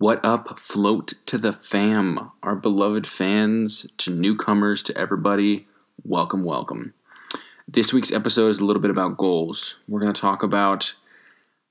What 0.00 0.24
up, 0.24 0.58
float 0.58 1.12
to 1.26 1.36
the 1.36 1.52
fam, 1.52 2.30
our 2.42 2.56
beloved 2.56 3.06
fans, 3.06 3.86
to 3.98 4.10
newcomers, 4.10 4.82
to 4.84 4.96
everybody. 4.96 5.68
Welcome, 6.04 6.42
welcome. 6.42 6.94
This 7.68 7.92
week's 7.92 8.10
episode 8.10 8.48
is 8.48 8.60
a 8.60 8.64
little 8.64 8.80
bit 8.80 8.90
about 8.90 9.18
goals. 9.18 9.78
We're 9.86 10.00
going 10.00 10.14
to 10.14 10.18
talk 10.18 10.42
about 10.42 10.94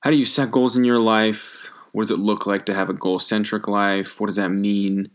how 0.01 0.11
do 0.11 0.15
you 0.15 0.25
set 0.25 0.51
goals 0.51 0.77
in 0.77 0.83
your 0.83 0.99
life? 0.99 1.71
What 1.91 2.03
does 2.03 2.11
it 2.11 2.19
look 2.19 2.45
like 2.45 2.67
to 2.67 2.73
have 2.75 2.87
a 2.87 2.93
goal 2.93 3.17
centric 3.17 3.67
life? 3.67 4.21
What 4.21 4.27
does 4.27 4.35
that 4.35 4.49
mean? 4.49 5.09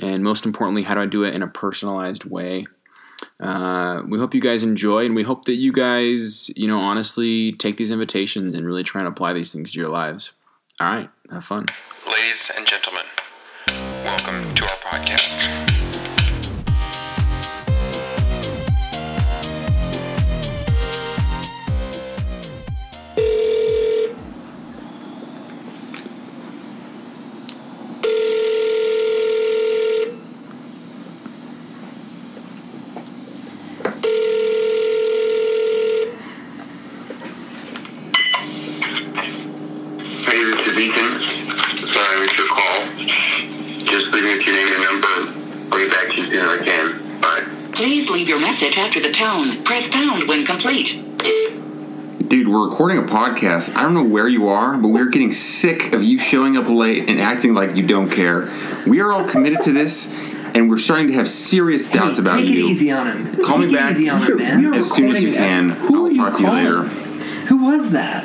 And 0.00 0.24
most 0.24 0.44
importantly, 0.44 0.82
how 0.82 0.94
do 0.94 1.02
I 1.02 1.06
do 1.06 1.22
it 1.22 1.36
in 1.36 1.44
a 1.44 1.46
personalized 1.46 2.24
way? 2.24 2.66
Uh, 3.38 4.02
we 4.08 4.18
hope 4.18 4.34
you 4.34 4.40
guys 4.40 4.64
enjoy, 4.64 5.06
and 5.06 5.14
we 5.14 5.22
hope 5.22 5.44
that 5.44 5.54
you 5.54 5.70
guys, 5.70 6.50
you 6.56 6.66
know, 6.66 6.80
honestly 6.80 7.52
take 7.52 7.76
these 7.76 7.92
invitations 7.92 8.56
and 8.56 8.66
really 8.66 8.82
try 8.82 9.02
and 9.02 9.06
apply 9.06 9.34
these 9.34 9.52
things 9.52 9.70
to 9.70 9.78
your 9.78 9.88
lives. 9.88 10.32
All 10.80 10.90
right, 10.90 11.10
have 11.30 11.44
fun. 11.44 11.66
Ladies 12.06 12.50
and 12.56 12.66
gentlemen, 12.66 13.04
welcome 14.04 14.54
to 14.54 14.64
our 14.64 14.76
podcast. 14.84 15.85
Recording 52.76 52.98
a 52.98 53.06
podcast. 53.06 53.74
I 53.74 53.80
don't 53.80 53.94
know 53.94 54.04
where 54.04 54.28
you 54.28 54.48
are, 54.50 54.76
but 54.76 54.88
we're 54.88 55.08
getting 55.08 55.32
sick 55.32 55.94
of 55.94 56.02
you 56.02 56.18
showing 56.18 56.58
up 56.58 56.68
late 56.68 57.08
and 57.08 57.18
acting 57.18 57.54
like 57.54 57.74
you 57.74 57.86
don't 57.86 58.10
care. 58.10 58.52
We 58.86 59.00
are 59.00 59.10
all 59.12 59.26
committed 59.26 59.62
to 59.62 59.72
this, 59.72 60.12
and 60.12 60.68
we're 60.68 60.76
starting 60.76 61.06
to 61.06 61.14
have 61.14 61.26
serious 61.26 61.90
doubts 61.90 62.18
Hey, 62.18 62.22
about 62.24 62.36
take 62.40 62.48
you. 62.48 62.54
Take 62.54 62.64
it 62.64 62.70
easy 62.72 62.92
on 62.92 63.06
him. 63.06 63.34
Call 63.46 63.60
take 63.60 63.68
me 63.70 63.74
it 63.74 63.78
back 63.78 63.92
easy 63.92 64.10
on 64.10 64.20
him, 64.20 64.36
man. 64.36 64.74
as 64.74 64.90
soon 64.90 65.16
as 65.16 65.22
you 65.22 65.32
can. 65.32 65.70
Who 65.70 66.00
I'll 66.00 66.04
are 66.04 66.10
you 66.10 66.16
talk 66.18 66.36
to 66.36 66.42
you 66.42 66.50
later. 66.50 66.82
Who 67.46 67.64
was 67.64 67.92
that? 67.92 68.24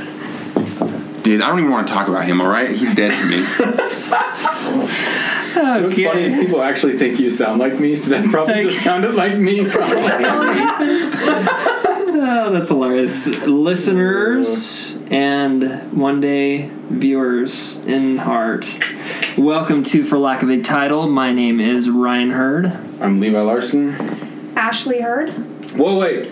Dude, 1.23 1.39
I 1.39 1.47
don't 1.47 1.59
even 1.59 1.71
want 1.71 1.87
to 1.87 1.93
talk 1.93 2.09
about 2.09 2.25
him, 2.25 2.41
alright? 2.41 2.71
He's 2.71 2.93
dead 2.93 3.17
to 3.17 3.25
me. 3.29 3.37
What's 5.81 5.95
funny 5.95 6.23
is 6.23 6.33
people 6.33 6.61
actually 6.61 6.97
think 6.97 7.21
you 7.21 7.29
sound 7.29 7.59
like 7.61 7.79
me, 7.79 7.95
so 7.95 8.09
that 8.09 8.29
probably 8.29 8.63
just 8.65 8.83
sounded 8.83 9.15
like 9.15 9.37
me. 9.37 9.61
Oh, 12.33 12.49
that's 12.49 12.69
hilarious. 12.69 13.27
Listeners 13.45 14.97
and 15.11 15.91
one 15.91 16.21
day 16.21 16.69
viewers 16.89 17.75
in 17.85 18.15
heart. 18.19 18.65
Welcome 19.37 19.83
to 19.85 20.05
For 20.05 20.17
Lack 20.17 20.41
of 20.41 20.49
a 20.49 20.61
Title. 20.61 21.07
My 21.09 21.33
name 21.33 21.59
is 21.59 21.89
Ryan 21.89 22.31
Hurd. 22.31 22.67
I'm 23.01 23.19
Levi 23.19 23.37
Larson. 23.41 24.53
Ashley 24.55 25.01
Hurd. 25.01 25.31
Whoa, 25.77 25.97
wait. 25.97 26.27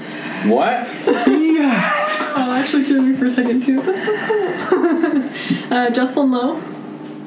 What? 0.45 0.87
Yes. 1.59 2.35
Oh, 2.37 2.57
Ashley 2.57 2.83
threw 2.83 3.01
me 3.01 3.17
for 3.17 3.25
a 3.25 3.29
second 3.29 3.63
too. 3.63 3.81
That's 3.81 4.05
so 4.05 4.67
cool. 4.69 5.73
uh, 5.77 5.89
Jocelyn 5.89 6.31
Lowe. 6.31 6.55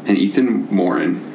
and 0.07 0.17
Ethan 0.17 0.75
Morin. 0.75 1.32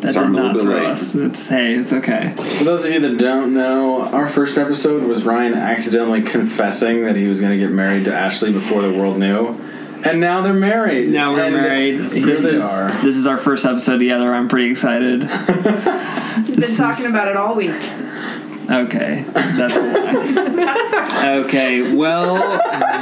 That 0.00 0.14
Sorry, 0.14 0.26
did 0.28 0.32
not 0.36 0.54
little 0.54 0.54
bit 0.54 0.62
throw 0.62 0.74
late. 0.80 0.86
us. 0.86 1.14
It's, 1.14 1.48
hey, 1.48 1.74
it's 1.74 1.92
okay. 1.92 2.32
For 2.58 2.64
those 2.64 2.84
of 2.84 2.92
you 2.92 3.00
that 3.00 3.18
don't 3.18 3.52
know, 3.52 4.02
our 4.02 4.28
first 4.28 4.56
episode 4.56 5.02
was 5.02 5.24
Ryan 5.24 5.54
accidentally 5.54 6.22
confessing 6.22 7.02
that 7.04 7.16
he 7.16 7.26
was 7.26 7.40
going 7.40 7.58
to 7.58 7.64
get 7.64 7.72
married 7.72 8.04
to 8.04 8.14
Ashley 8.14 8.52
before 8.52 8.82
the 8.82 8.96
world 8.96 9.18
knew. 9.18 9.56
And 10.04 10.20
now 10.20 10.42
they're 10.42 10.54
married. 10.54 11.10
Now 11.10 11.32
we're 11.32 11.42
And 11.46 11.54
married. 11.56 11.96
This 11.98 12.44
is 12.44 12.62
are. 12.64 12.92
this 13.02 13.16
is 13.16 13.26
our 13.26 13.38
first 13.38 13.66
episode 13.66 13.98
together. 13.98 14.32
I'm 14.32 14.48
pretty 14.48 14.70
excited. 14.70 15.22
He's 16.46 16.56
been 16.60 16.76
talking 16.76 17.06
about 17.06 17.26
it 17.26 17.36
all 17.36 17.56
week. 17.56 17.70
Okay, 18.70 19.24
that's 19.34 19.74
a 19.74 19.80
lie. 19.80 21.38
okay, 21.44 21.92
well, 21.94 22.36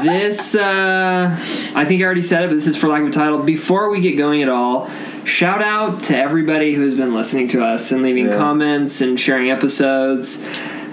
this 0.02 0.54
uh, 0.54 1.36
I 1.74 1.84
think 1.84 2.00
I 2.00 2.04
already 2.04 2.22
said 2.22 2.44
it, 2.44 2.46
but 2.48 2.54
this 2.54 2.66
is 2.68 2.76
for 2.78 2.88
lack 2.88 3.02
of 3.02 3.08
a 3.08 3.10
title. 3.10 3.42
Before 3.42 3.90
we 3.90 4.00
get 4.00 4.16
going 4.16 4.42
at 4.42 4.48
all, 4.48 4.88
shout 5.26 5.60
out 5.60 6.04
to 6.04 6.16
everybody 6.16 6.72
who's 6.74 6.94
been 6.94 7.12
listening 7.14 7.48
to 7.48 7.64
us 7.64 7.90
and 7.92 8.02
leaving 8.02 8.26
Yeah. 8.26 8.36
comments 8.36 9.00
and 9.00 9.18
sharing 9.18 9.50
episodes 9.50 10.40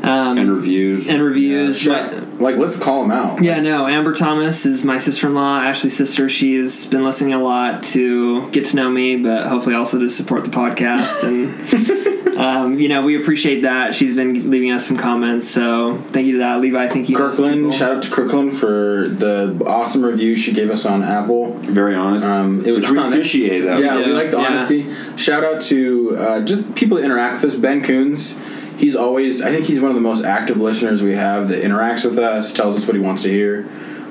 um, 0.03 0.38
And 0.38 0.52
reviews. 0.52 1.09
and 1.09 1.22
reviews. 1.24 1.80
Shut- 1.80 2.40
like, 2.41 2.58
let's 2.58 2.78
call 2.78 3.02
them 3.03 3.12
out. 3.12 3.41
Yeah, 3.44 3.62
no. 3.62 3.88
Amber 3.88 4.14
Thomas 4.14 4.66
is 4.66 4.84
my 4.84 4.97
sister 4.97 5.28
in 5.28 5.36
law, 5.36 5.59
Ashley's 5.59 5.96
sister. 5.96 6.28
She's 6.30 6.86
been 6.88 7.03
listening 7.03 7.34
a 7.34 7.40
lot 7.41 7.84
to 7.86 8.50
get 8.52 8.66
to 8.66 8.75
know 8.75 8.90
me, 8.90 9.16
but 9.18 9.47
hopefully 9.47 9.75
also 9.75 10.00
to 10.00 10.09
support 10.09 10.44
the 10.44 10.50
podcast. 10.52 11.24
And, 11.24 12.36
um, 12.38 12.80
you 12.80 12.90
know, 12.90 13.02
we 13.02 13.16
appreciate 13.22 13.62
that. 13.62 13.94
She's 13.96 14.16
been 14.16 14.50
leaving 14.50 14.72
us 14.72 14.86
some 14.88 14.97
comments. 14.97 15.47
So 15.50 15.97
thank 16.09 16.25
you 16.25 16.34
to 16.34 16.38
that. 16.40 16.59
Levi, 16.59 16.88
thank 16.90 17.08
you. 17.08 17.16
Kirkland, 17.16 17.74
shout 17.74 17.97
out 17.97 18.03
to 18.03 18.09
Kirkland 18.09 18.53
for 18.53 19.08
the 19.08 19.62
awesome 19.66 20.03
review 20.03 20.36
she 20.36 20.52
gave 20.52 20.69
us 20.69 20.86
on 20.86 21.03
Apple. 21.03 21.53
Very 21.59 21.96
honest. 21.96 22.25
Um, 22.25 22.66
it 22.66 22.72
was 22.72 22.81
Which 22.81 22.92
we 22.92 22.97
honest. 22.97 23.13
appreciate, 23.16 23.62
though. 23.62 23.78
Yeah, 23.78 23.96
we 23.97 24.12
like 24.12 24.31
the 24.31 24.40
Yeah. 24.40 24.47
honesty. 24.47 24.94
Shout 25.16 25.44
out 25.46 25.62
to 25.63 26.18
uh, 26.18 26.40
just 26.42 26.75
people 26.75 26.97
that 26.97 27.03
interact 27.06 27.42
with 27.44 27.53
us. 27.53 27.59
Ben 27.59 27.81
Coons, 27.84 28.38
he's 28.84 28.96
always. 28.98 29.42
I 29.42 29.50
think 29.50 29.66
he's 29.66 29.80
one 29.80 29.90
of 29.92 29.96
the 29.96 30.02
most 30.02 30.26
active 30.26 30.58
listeners 30.58 31.02
we 31.02 31.16
have 31.16 31.48
that 31.50 31.64
interacts 31.64 32.04
with 32.04 32.20
us, 32.20 32.52
tells 32.52 32.76
us 32.78 32.86
what 32.86 32.96
he 32.96 33.02
wants 33.02 33.24
to 33.24 33.30
hear. 33.30 33.68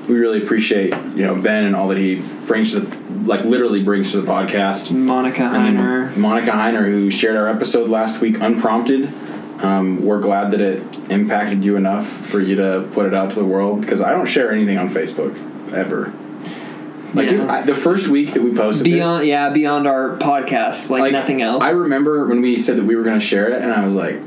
We 0.07 0.15
really 0.15 0.43
appreciate 0.43 0.93
you 1.15 1.25
know 1.25 1.39
Ben 1.39 1.63
and 1.65 1.75
all 1.75 1.87
that 1.89 1.97
he 1.97 2.21
brings 2.47 2.71
to 2.71 2.81
the 2.81 3.03
like 3.23 3.45
literally 3.45 3.83
brings 3.83 4.11
to 4.11 4.21
the 4.21 4.29
podcast. 4.29 4.91
Monica 4.91 5.43
And 5.43 5.79
Heiner. 5.79 6.17
Monica 6.17 6.51
Heiner, 6.51 6.85
who 6.85 7.09
shared 7.11 7.37
our 7.37 7.47
episode 7.47 7.89
last 7.89 8.19
week 8.19 8.41
unprompted. 8.41 9.13
Um, 9.63 10.03
we're 10.03 10.19
glad 10.19 10.51
that 10.51 10.59
it 10.59 10.83
impacted 11.09 11.63
you 11.63 11.77
enough 11.77 12.05
for 12.05 12.41
you 12.41 12.55
to 12.55 12.89
put 12.91 13.05
it 13.05 13.13
out 13.13 13.29
to 13.29 13.35
the 13.35 13.45
world 13.45 13.79
because 13.79 14.01
I 14.01 14.11
don't 14.11 14.25
share 14.25 14.51
anything 14.51 14.77
on 14.77 14.89
Facebook 14.89 15.37
ever. 15.71 16.11
Like 17.13 17.29
Yeah. 17.31 17.49
I, 17.49 17.61
the 17.61 17.75
first 17.75 18.09
week 18.09 18.33
that 18.33 18.41
we 18.41 18.53
posted 18.53 18.83
Beyond, 18.83 19.21
this, 19.21 19.27
yeah, 19.27 19.51
beyond 19.51 19.87
our 19.87 20.17
podcast, 20.17 20.89
like, 20.89 21.13
nothing 21.13 21.41
else. 21.41 21.63
I 21.63 21.69
remember 21.69 22.27
when 22.27 22.41
we 22.41 22.57
said 22.57 22.75
that 22.77 22.83
we 22.83 22.95
were 22.95 23.03
going 23.03 23.19
to 23.19 23.25
share 23.25 23.49
it, 23.49 23.61
and 23.61 23.71
I 23.71 23.85
was 23.85 23.93
like, 23.93 24.19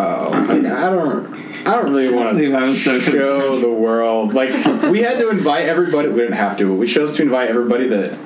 "Oh, 0.00 0.30
like, 0.48 0.64
I 0.64 0.90
don't, 0.90 1.34
I 1.66 1.74
don't 1.76 1.92
really 1.92 2.12
want 2.14 2.36
Levi 2.36 2.58
to 2.58 2.66
was 2.66 2.82
so 2.84 2.98
show 3.00 3.12
concerned. 3.12 3.62
the 3.64 3.70
world." 3.70 4.34
Like, 4.34 4.50
we 4.90 5.00
had 5.02 5.18
to 5.18 5.30
invite 5.30 5.66
everybody. 5.66 6.08
We 6.08 6.16
didn't 6.20 6.32
have 6.34 6.56
to, 6.58 6.68
but 6.68 6.74
we 6.74 6.86
chose 6.86 7.16
to 7.16 7.22
invite 7.22 7.48
everybody 7.48 7.88
that 7.88 8.18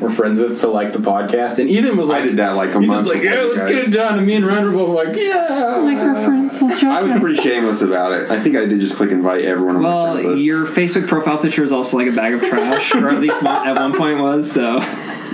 we're 0.00 0.10
friends 0.10 0.38
with 0.38 0.60
to 0.60 0.68
like 0.68 0.92
the 0.92 0.98
podcast. 0.98 1.58
And 1.58 1.70
Ethan 1.70 1.96
was 1.96 2.08
like, 2.08 2.22
I 2.24 2.26
did 2.26 2.36
that 2.36 2.50
like 2.50 2.68
a 2.68 2.72
Ethan's 2.72 2.86
month 2.86 3.06
like, 3.06 3.22
"Yeah, 3.22 3.34
let's 3.44 3.56
guys. 3.62 3.70
get 3.72 3.88
it 3.88 3.92
done." 3.92 4.18
And 4.18 4.26
me 4.26 4.34
and 4.36 4.44
Ryan 4.46 4.66
were 4.66 4.72
both 4.72 4.90
like, 4.94 5.16
"Yeah." 5.16 5.76
like 5.84 5.96
our 5.98 6.22
friends 6.24 6.60
will 6.60 6.76
join 6.76 6.90
I 6.90 7.02
was 7.02 7.12
us. 7.12 7.20
pretty 7.20 7.40
shameless 7.42 7.80
about 7.82 8.12
it. 8.12 8.30
I 8.30 8.38
think 8.38 8.56
I 8.56 8.66
did 8.66 8.78
just 8.80 8.96
click 8.96 9.10
invite 9.10 9.44
everyone 9.46 9.76
on 9.76 9.82
my 9.82 9.88
Well, 9.88 10.12
friends 10.14 10.26
list. 10.28 10.42
your 10.44 10.66
Facebook 10.66 11.08
profile 11.08 11.38
picture 11.38 11.64
is 11.64 11.72
also 11.72 11.96
like 11.96 12.08
a 12.08 12.12
bag 12.12 12.34
of 12.34 12.42
trash, 12.42 12.94
or 12.94 13.08
at 13.08 13.20
least 13.20 13.42
at 13.42 13.72
one 13.80 13.96
point 13.96 14.20
was. 14.20 14.52
So 14.52 14.80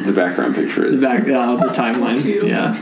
the 0.04 0.12
background 0.12 0.54
picture 0.54 0.86
is. 0.86 1.00
the 1.00 1.06
back, 1.08 1.22
uh, 1.28 1.56
the 1.56 1.72
timeline, 1.72 2.48
yeah. 2.48 2.81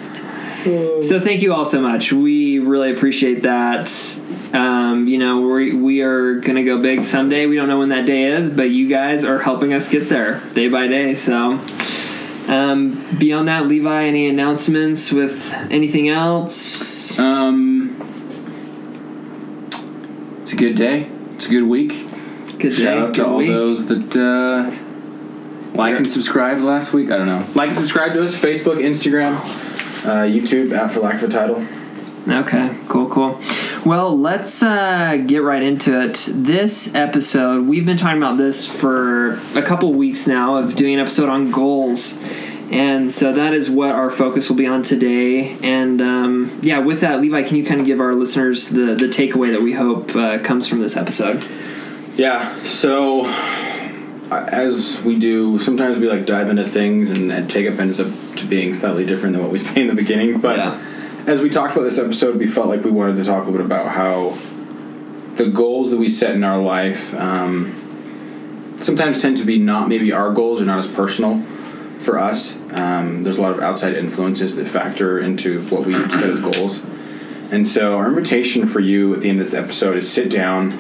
So 1.02 1.20
thank 1.20 1.42
you 1.42 1.54
all 1.54 1.64
so 1.64 1.80
much. 1.80 2.12
We 2.12 2.58
really 2.58 2.92
appreciate 2.92 3.42
that. 3.42 3.90
Um, 4.52 5.06
you 5.08 5.18
know, 5.18 5.40
we 5.46 5.74
we 5.74 6.02
are 6.02 6.40
gonna 6.40 6.64
go 6.64 6.80
big 6.80 7.04
someday. 7.04 7.46
We 7.46 7.56
don't 7.56 7.68
know 7.68 7.78
when 7.78 7.90
that 7.90 8.06
day 8.06 8.24
is, 8.24 8.50
but 8.50 8.70
you 8.70 8.88
guys 8.88 9.24
are 9.24 9.38
helping 9.38 9.72
us 9.72 9.88
get 9.88 10.08
there 10.08 10.42
day 10.54 10.68
by 10.68 10.86
day. 10.86 11.14
So. 11.14 11.60
Um, 12.48 13.06
beyond 13.18 13.46
that, 13.46 13.66
Levi, 13.66 14.04
any 14.04 14.28
announcements 14.28 15.12
with 15.12 15.52
anything 15.70 16.08
else? 16.08 17.16
Um, 17.16 17.96
it's 20.40 20.52
a 20.52 20.56
good 20.56 20.74
day. 20.74 21.08
It's 21.26 21.46
a 21.46 21.50
good 21.50 21.68
week. 21.68 21.90
Good 22.58 22.74
Shout 22.74 22.82
day, 22.82 22.98
out 22.98 23.14
to 23.14 23.20
good 23.20 23.28
all 23.28 23.36
week. 23.36 23.50
those 23.50 23.86
that 23.86 24.16
uh, 24.16 25.76
like 25.76 25.96
and 25.96 26.10
subscribed 26.10 26.62
last 26.62 26.92
week. 26.92 27.10
I 27.12 27.18
don't 27.18 27.26
know. 27.26 27.46
Like 27.54 27.68
and 27.68 27.78
subscribe 27.78 28.14
to 28.14 28.24
us 28.24 28.34
Facebook, 28.34 28.78
Instagram, 28.82 29.38
uh, 30.04 30.24
YouTube, 30.24 30.72
at 30.72 30.90
for 30.90 31.00
lack 31.00 31.22
of 31.22 31.24
a 31.24 31.28
title. 31.28 31.66
Okay, 32.28 32.76
cool, 32.88 33.08
cool. 33.08 33.40
Well, 33.84 34.18
let's 34.18 34.62
uh, 34.62 35.16
get 35.26 35.42
right 35.42 35.62
into 35.62 36.00
it. 36.02 36.28
This 36.32 36.94
episode, 36.94 37.66
we've 37.66 37.86
been 37.86 37.96
talking 37.96 38.18
about 38.18 38.36
this 38.36 38.70
for 38.70 39.40
a 39.54 39.62
couple 39.62 39.92
weeks 39.94 40.26
now 40.26 40.56
of 40.56 40.76
doing 40.76 40.94
an 40.94 41.00
episode 41.00 41.30
on 41.30 41.50
goals. 41.50 42.18
And 42.70 43.10
so 43.10 43.32
that 43.32 43.52
is 43.52 43.68
what 43.68 43.92
our 43.92 44.10
focus 44.10 44.48
will 44.48 44.56
be 44.56 44.66
on 44.66 44.82
today. 44.82 45.56
And 45.62 46.00
um, 46.00 46.60
yeah, 46.62 46.78
with 46.78 47.00
that, 47.00 47.20
Levi, 47.20 47.42
can 47.42 47.56
you 47.56 47.64
kind 47.64 47.80
of 47.80 47.86
give 47.86 48.00
our 48.00 48.14
listeners 48.14 48.68
the, 48.68 48.94
the 48.94 49.06
takeaway 49.06 49.50
that 49.52 49.62
we 49.62 49.72
hope 49.72 50.14
uh, 50.14 50.38
comes 50.38 50.68
from 50.68 50.80
this 50.80 50.96
episode? 50.96 51.44
Yeah. 52.14 52.62
So 52.62 53.24
as 54.30 55.00
we 55.02 55.18
do, 55.18 55.58
sometimes 55.58 55.98
we 55.98 56.08
like 56.08 56.26
dive 56.26 56.48
into 56.48 56.64
things, 56.64 57.10
and, 57.10 57.30
and 57.32 57.50
take 57.50 57.68
up 57.70 57.78
ends 57.78 58.00
up 58.00 58.08
to 58.36 58.46
being 58.46 58.74
slightly 58.74 59.04
different 59.04 59.34
than 59.34 59.42
what 59.42 59.50
we 59.52 59.58
say 59.68 59.80
in 59.80 59.88
the 59.88 59.94
beginning. 59.94 60.40
But 60.40 60.56
Yeah. 60.58 60.80
as 61.26 61.40
we 61.40 61.50
talked 61.50 61.72
about 61.74 61.84
this 61.84 61.98
episode, 61.98 62.36
we 62.36 62.46
felt 62.46 62.68
like 62.68 62.84
we 62.84 62.90
wanted 62.90 63.16
to 63.16 63.24
talk 63.24 63.42
a 63.46 63.50
little 63.50 63.58
bit 63.58 63.66
about 63.66 63.88
how 63.92 64.36
the 65.34 65.46
goals 65.48 65.90
that 65.90 65.96
we 65.96 66.08
set 66.08 66.34
in 66.34 66.44
our 66.44 66.58
life 66.58 67.14
um, 67.14 68.76
sometimes 68.80 69.22
tend 69.22 69.36
to 69.38 69.44
be 69.44 69.58
not 69.58 69.88
maybe 69.88 70.12
our 70.12 70.32
goals 70.32 70.60
or 70.60 70.64
not 70.64 70.78
as 70.78 70.86
personal 70.88 71.42
for 71.98 72.18
us. 72.18 72.56
Um, 72.72 73.22
there's 73.22 73.38
a 73.38 73.42
lot 73.42 73.52
of 73.52 73.60
outside 73.60 73.94
influences 73.94 74.56
that 74.56 74.66
factor 74.68 75.18
into 75.18 75.62
what 75.64 75.84
we 75.86 75.92
set 75.94 76.30
as 76.30 76.40
goals. 76.40 76.82
And 77.50 77.66
so, 77.66 77.98
our 77.98 78.06
invitation 78.06 78.66
for 78.66 78.80
you 78.80 79.12
at 79.14 79.20
the 79.22 79.28
end 79.28 79.40
of 79.40 79.46
this 79.46 79.54
episode 79.54 79.96
is 79.96 80.10
sit 80.10 80.30
down 80.30 80.78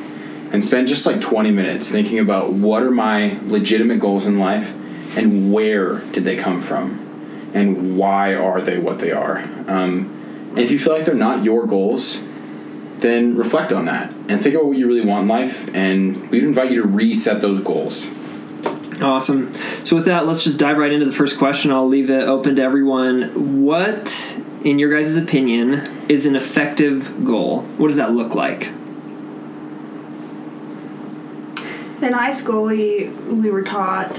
and 0.52 0.64
spend 0.64 0.88
just 0.88 1.06
like 1.06 1.20
20 1.20 1.50
minutes 1.50 1.90
thinking 1.90 2.18
about 2.18 2.52
what 2.52 2.82
are 2.82 2.90
my 2.90 3.38
legitimate 3.44 4.00
goals 4.00 4.26
in 4.26 4.38
life 4.38 4.74
and 5.16 5.52
where 5.52 5.98
did 6.12 6.24
they 6.24 6.36
come 6.36 6.60
from 6.60 7.50
and 7.54 7.96
why 7.96 8.34
are 8.34 8.60
they 8.60 8.78
what 8.78 8.98
they 8.98 9.12
are. 9.12 9.38
Um, 9.68 10.16
and 10.50 10.58
if 10.58 10.70
you 10.70 10.78
feel 10.78 10.94
like 10.94 11.04
they're 11.04 11.14
not 11.14 11.44
your 11.44 11.66
goals, 11.66 12.20
then 12.98 13.36
reflect 13.36 13.72
on 13.72 13.86
that 13.86 14.10
and 14.28 14.40
think 14.40 14.54
about 14.54 14.66
what 14.66 14.76
you 14.76 14.86
really 14.86 15.04
want 15.04 15.22
in 15.22 15.28
life. 15.28 15.68
And 15.74 16.30
we'd 16.30 16.44
invite 16.44 16.70
you 16.70 16.82
to 16.82 16.88
reset 16.88 17.40
those 17.40 17.60
goals. 17.60 18.08
Awesome. 19.00 19.52
So 19.84 19.96
with 19.96 20.04
that, 20.04 20.26
let's 20.26 20.44
just 20.44 20.58
dive 20.58 20.76
right 20.76 20.92
into 20.92 21.06
the 21.06 21.12
first 21.12 21.38
question. 21.38 21.70
I'll 21.70 21.88
leave 21.88 22.10
it 22.10 22.28
open 22.28 22.56
to 22.56 22.62
everyone. 22.62 23.64
What, 23.64 24.38
in 24.62 24.78
your 24.78 24.92
guys' 24.92 25.16
opinion, 25.16 25.88
is 26.08 26.26
an 26.26 26.36
effective 26.36 27.24
goal? 27.24 27.62
What 27.78 27.88
does 27.88 27.96
that 27.96 28.12
look 28.12 28.34
like? 28.34 28.70
In 32.02 32.12
high 32.12 32.30
school, 32.30 32.64
we 32.64 33.08
we 33.08 33.50
were 33.50 33.62
taught. 33.62 34.18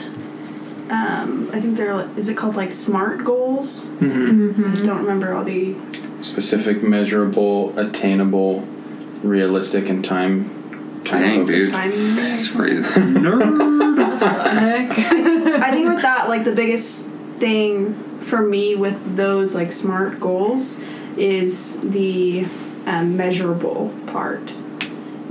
Um, 0.89 1.49
I 1.53 1.61
think 1.61 1.77
they're 1.77 2.07
is 2.17 2.27
it 2.29 2.37
called 2.37 2.55
like 2.55 2.71
SMART 2.71 3.23
goals? 3.23 3.87
Mm-hmm. 3.87 4.83
I 4.83 4.85
don't 4.85 4.99
remember 4.99 5.33
all 5.33 5.43
the. 5.43 5.75
Specific, 6.21 6.83
measurable, 6.83 7.77
attainable, 7.79 8.67
realistic, 9.23 9.89
and 9.89 10.05
time. 10.05 11.01
time 11.03 11.21
Dang, 11.21 11.45
dude. 11.47 11.71
Timing. 11.71 12.15
That's 12.15 12.47
crazy. 12.51 12.83
I 15.63 15.71
think 15.71 15.87
with 15.87 16.03
that, 16.03 16.29
like 16.29 16.43
the 16.43 16.51
biggest 16.51 17.09
thing 17.39 17.95
for 18.19 18.41
me 18.41 18.75
with 18.75 19.15
those 19.15 19.55
like 19.55 19.71
SMART 19.71 20.19
goals 20.19 20.79
is 21.17 21.81
the 21.81 22.45
um, 22.85 23.17
measurable 23.17 23.91
part. 24.07 24.53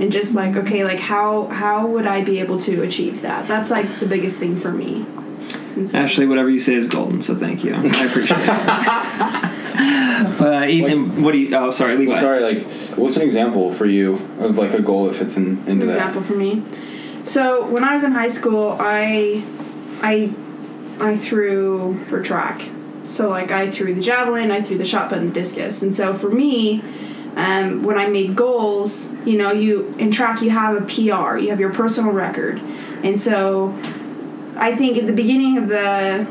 And 0.01 0.11
just 0.11 0.33
like 0.33 0.55
okay, 0.55 0.83
like 0.83 0.99
how 0.99 1.45
how 1.45 1.85
would 1.85 2.07
I 2.07 2.23
be 2.23 2.39
able 2.39 2.59
to 2.61 2.81
achieve 2.81 3.21
that? 3.21 3.47
That's 3.47 3.69
like 3.69 3.99
the 3.99 4.07
biggest 4.07 4.39
thing 4.39 4.55
for 4.59 4.71
me. 4.71 5.05
So- 5.85 5.99
Ashley, 5.99 6.25
whatever 6.25 6.49
you 6.49 6.59
say 6.59 6.73
is 6.73 6.87
golden, 6.87 7.21
so 7.21 7.35
thank 7.35 7.63
you. 7.63 7.75
I 7.77 8.05
appreciate 8.05 8.39
it. 8.39 8.49
uh, 10.41 10.65
Ethan, 10.67 11.21
what 11.21 11.33
do 11.33 11.37
you. 11.37 11.55
Oh, 11.55 11.69
sorry, 11.69 11.95
Levi. 11.97 12.19
Sorry, 12.19 12.41
like, 12.41 12.63
what's 12.97 13.15
an 13.15 13.21
example 13.21 13.71
for 13.71 13.85
you 13.85 14.15
of 14.39 14.57
like 14.57 14.73
a 14.73 14.81
goal 14.81 15.05
that 15.05 15.13
fits 15.15 15.37
in 15.37 15.59
into 15.59 15.71
an 15.71 15.79
that? 15.79 15.85
example 15.89 16.23
for 16.23 16.33
me. 16.35 16.63
So 17.23 17.67
when 17.67 17.83
I 17.83 17.93
was 17.93 18.03
in 18.03 18.13
high 18.13 18.27
school, 18.27 18.75
I 18.79 19.43
I 20.01 20.33
I 20.99 21.15
threw 21.15 22.03
for 22.05 22.23
track. 22.23 22.67
So 23.05 23.29
like 23.29 23.51
I 23.51 23.69
threw 23.69 23.93
the 23.93 24.01
javelin, 24.01 24.49
I 24.49 24.61
threw 24.63 24.77
the 24.79 24.85
shot 24.85 25.09
put, 25.09 25.19
and 25.19 25.29
the 25.29 25.33
discus. 25.33 25.83
And 25.83 25.93
so 25.93 26.13
for 26.13 26.29
me, 26.29 26.81
um, 27.35 27.83
when 27.83 27.97
I 27.97 28.07
made 28.07 28.35
goals, 28.35 29.13
you 29.25 29.37
know, 29.37 29.51
you 29.51 29.95
in 29.97 30.11
track 30.11 30.41
you 30.41 30.49
have 30.49 30.75
a 30.75 30.85
PR, 30.85 31.37
you 31.37 31.49
have 31.49 31.59
your 31.59 31.73
personal 31.73 32.11
record, 32.11 32.59
and 33.03 33.19
so 33.19 33.77
I 34.57 34.75
think 34.75 34.97
at 34.97 35.07
the 35.07 35.13
beginning 35.13 35.57
of 35.57 35.69
the 35.69 36.27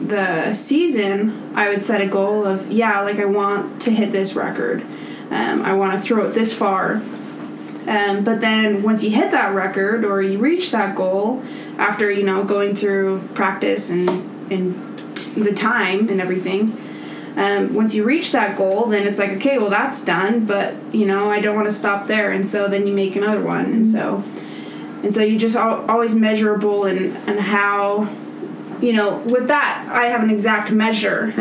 the 0.00 0.52
season, 0.52 1.52
I 1.54 1.68
would 1.68 1.82
set 1.82 2.00
a 2.00 2.06
goal 2.06 2.44
of 2.44 2.70
yeah, 2.70 3.00
like 3.02 3.18
I 3.18 3.24
want 3.24 3.82
to 3.82 3.90
hit 3.90 4.12
this 4.12 4.34
record. 4.34 4.82
Um, 5.30 5.62
I 5.62 5.74
want 5.74 5.94
to 5.94 6.00
throw 6.00 6.26
it 6.26 6.32
this 6.32 6.52
far. 6.52 7.02
Um, 7.86 8.24
but 8.24 8.40
then 8.40 8.82
once 8.82 9.04
you 9.04 9.10
hit 9.10 9.30
that 9.30 9.54
record 9.54 10.04
or 10.04 10.20
you 10.20 10.38
reach 10.38 10.72
that 10.72 10.96
goal, 10.96 11.42
after 11.78 12.10
you 12.10 12.24
know 12.24 12.44
going 12.44 12.74
through 12.74 13.20
practice 13.34 13.90
and 13.90 14.08
and 14.50 14.98
the 15.36 15.52
time 15.52 16.08
and 16.08 16.20
everything, 16.20 16.76
um, 17.36 17.74
once 17.74 17.94
you 17.94 18.02
reach 18.04 18.32
that 18.32 18.56
goal, 18.56 18.86
then 18.86 19.06
it's 19.06 19.18
like 19.18 19.30
okay, 19.32 19.58
well 19.58 19.70
that's 19.70 20.02
done. 20.04 20.46
But 20.46 20.74
you 20.94 21.04
know 21.04 21.30
I 21.30 21.40
don't 21.40 21.54
want 21.54 21.68
to 21.68 21.74
stop 21.74 22.06
there, 22.06 22.32
and 22.32 22.48
so 22.48 22.66
then 22.66 22.86
you 22.86 22.94
make 22.94 23.14
another 23.14 23.42
one, 23.42 23.66
and 23.66 23.86
so 23.86 24.24
and 25.02 25.14
so 25.14 25.22
you 25.22 25.38
just 25.38 25.56
al- 25.56 25.88
always 25.90 26.14
measurable 26.14 26.84
and 26.84 27.16
and 27.28 27.38
how 27.38 28.08
you 28.80 28.92
know 28.94 29.18
with 29.18 29.48
that 29.48 29.86
I 29.90 30.06
have 30.06 30.22
an 30.22 30.30
exact 30.30 30.70
measure, 30.70 31.34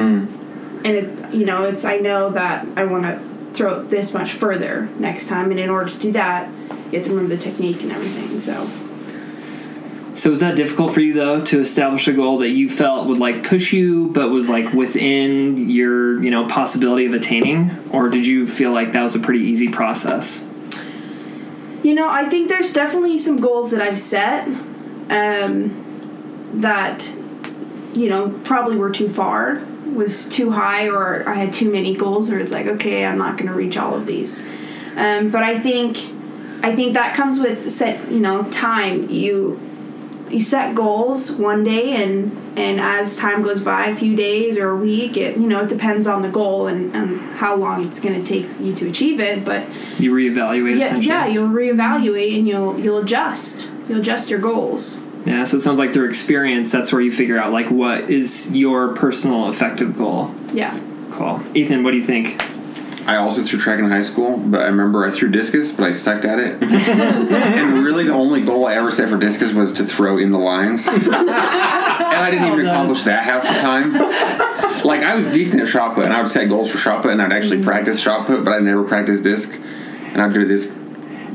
and 0.84 0.86
it 0.86 1.34
you 1.34 1.46
know 1.46 1.64
it's 1.64 1.86
I 1.86 1.98
know 1.98 2.30
that 2.32 2.68
I 2.76 2.84
want 2.84 3.04
to 3.04 3.54
throw 3.54 3.80
it 3.80 3.90
this 3.90 4.14
much 4.14 4.34
further 4.34 4.90
next 5.00 5.28
time, 5.28 5.50
and 5.52 5.60
in 5.60 5.70
order 5.70 5.90
to 5.90 5.98
do 5.98 6.12
that, 6.12 6.50
you 6.92 7.00
have 7.00 7.04
to 7.06 7.10
remember 7.10 7.36
the 7.36 7.42
technique 7.42 7.82
and 7.82 7.92
everything. 7.92 8.40
So. 8.42 8.85
So 10.16 10.30
was 10.30 10.40
that 10.40 10.56
difficult 10.56 10.94
for 10.94 11.02
you 11.02 11.14
though 11.14 11.44
to 11.46 11.60
establish 11.60 12.08
a 12.08 12.14
goal 12.14 12.40
that 12.40 12.50
you 12.50 12.70
felt 12.70 13.08
would 13.08 13.20
like 13.20 13.44
push 13.44 13.74
you, 13.74 14.10
but 14.10 14.30
was 14.30 14.50
like 14.50 14.74
within 14.74 15.70
your 15.70 16.24
you 16.24 16.32
know 16.32 16.48
possibility 16.48 17.06
of 17.06 17.14
attaining, 17.14 17.72
or 17.92 18.10
did 18.10 18.26
you 18.26 18.48
feel 18.48 18.72
like 18.72 18.94
that 18.94 19.04
was 19.04 19.16
a 19.16 19.20
pretty 19.20 19.42
easy 19.42 19.68
process? 19.68 20.48
You 21.84 21.94
know, 21.94 22.10
I 22.10 22.28
think 22.30 22.50
there's 22.50 22.74
definitely 22.74 23.20
some 23.20 23.40
goals 23.40 23.70
that 23.70 23.80
I've 23.80 24.00
set 24.00 24.48
um, 24.48 26.50
that, 26.56 27.14
you 27.94 28.10
know, 28.10 28.30
probably 28.44 28.76
were 28.76 28.90
too 28.90 29.08
far, 29.08 29.64
was 29.94 30.28
too 30.28 30.50
high, 30.50 30.90
or 30.90 31.30
I 31.30 31.36
had 31.36 31.54
too 31.54 31.72
many 31.72 31.96
goals, 31.96 32.32
or 32.32 32.40
it's 32.40 32.52
like, 32.52 32.66
okay, 32.66 33.06
I'm 33.06 33.20
not 33.20 33.38
going 33.38 33.52
to 33.52 33.54
reach 33.54 33.78
all 33.78 33.94
of 33.94 34.08
these. 34.08 34.44
Um, 34.96 35.30
but 35.30 35.44
I 35.44 35.60
think, 35.60 35.98
I 36.64 36.76
think 36.76 36.96
that 36.96 37.16
comes 37.16 37.40
with 37.40 37.70
set, 37.70 38.12
you 38.12 38.20
know, 38.20 38.50
time. 38.50 39.08
You 39.12 39.60
you 40.30 40.42
set 40.42 40.74
goals 40.76 41.32
one 41.34 41.64
day 41.64 42.02
and 42.04 42.32
and 42.58 42.80
as 42.80 43.16
time 43.18 43.44
goes 43.44 43.62
by 43.62 43.86
a 43.86 43.96
few 43.96 44.16
days 44.16 44.58
or 44.58 44.72
a 44.72 44.76
week 44.76 45.18
it 45.18 45.38
you 45.38 45.46
know 45.48 45.62
it 45.62 45.70
depends 45.70 46.08
on 46.08 46.22
the 46.24 46.30
goal 46.30 46.66
and, 46.68 46.96
and 46.96 47.20
how 47.36 47.56
long 47.56 47.86
it's 47.86 48.00
going 48.00 48.20
to 48.20 48.26
take 48.28 48.48
you 48.60 48.74
to 48.74 48.90
achieve 48.90 49.20
it 49.20 49.46
but 49.46 49.62
You 50.00 50.12
reevaluate 50.14 50.80
yeah, 50.80 50.86
essentially. 50.88 51.06
yeah, 51.08 51.28
you'll 51.28 51.50
reevaluate 51.50 52.38
and 52.38 52.48
you'll 52.48 52.80
you'll 52.80 53.00
adjust. 53.00 53.70
You'll 53.88 54.00
adjust 54.00 54.30
your 54.32 54.40
goals. 54.40 55.04
Yeah, 55.28 55.44
so 55.44 55.58
it 55.58 55.62
sounds 55.62 55.80
like 55.80 55.92
through 55.94 56.08
experience, 56.10 56.72
that's 56.72 56.92
where 56.92 57.02
you 57.02 57.12
figure 57.12 57.38
out 57.38 57.52
like 57.52 57.70
what 57.70 58.10
is 58.10 58.52
your 58.52 58.94
personal 58.96 59.50
effective 59.50 59.96
goal. 59.98 60.34
Yeah. 60.54 60.80
Cool. 61.12 61.42
Ethan, 61.56 61.84
what 61.84 61.92
do 61.92 61.98
you 61.98 62.04
think? 62.04 62.42
I 63.08 63.18
also 63.18 63.44
threw 63.44 63.60
track 63.60 63.80
in 63.80 63.90
high 63.90 64.02
school, 64.02 64.38
but 64.38 64.62
I 64.62 64.66
remember 64.66 65.06
I 65.06 65.12
threw 65.12 65.30
discus, 65.30 65.72
but 65.72 65.86
I 65.88 65.92
sucked 65.92 66.26
at 66.26 66.40
it. 66.40 66.62
and 66.64 67.84
really, 67.84 68.06
the 68.06 68.14
only 68.14 68.42
goal 68.42 68.66
I 68.66 68.76
ever 68.76 68.90
set 68.90 69.10
for 69.10 69.18
discus 69.18 69.54
was 69.54 69.74
to 69.74 69.86
throw 69.86 70.18
in 70.18 70.32
the 70.32 70.40
lines. 70.40 70.88
and 70.88 71.04
I 71.04 72.30
didn't 72.32 72.48
even 72.48 72.66
oh, 72.66 72.72
accomplish 72.72 73.04
that 73.04 73.24
half 73.24 73.44
the 73.44 73.60
time. 73.60 73.94
Like, 74.84 75.02
I 75.02 75.16
was 75.16 75.26
decent 75.28 75.62
at 75.62 75.68
shot 75.68 75.94
put, 75.94 76.06
and 76.06 76.14
I 76.14 76.20
would 76.20 76.30
set 76.30 76.50
goals 76.50 76.72
for 76.72 76.78
shot 76.78 77.04
put, 77.04 77.12
and 77.12 77.22
I'd 77.22 77.32
actually 77.32 77.58
mm-hmm. 77.58 77.68
practice 77.68 78.00
shot 78.00 78.26
put, 78.26 78.44
but 78.44 78.54
I'd 78.54 78.64
never 78.64 78.84
practiced 78.84 79.24
disc. 79.24 79.54
And 79.54 80.22
I'd 80.22 80.34
go 80.34 80.40
to 80.40 80.48
disc, 80.48 80.76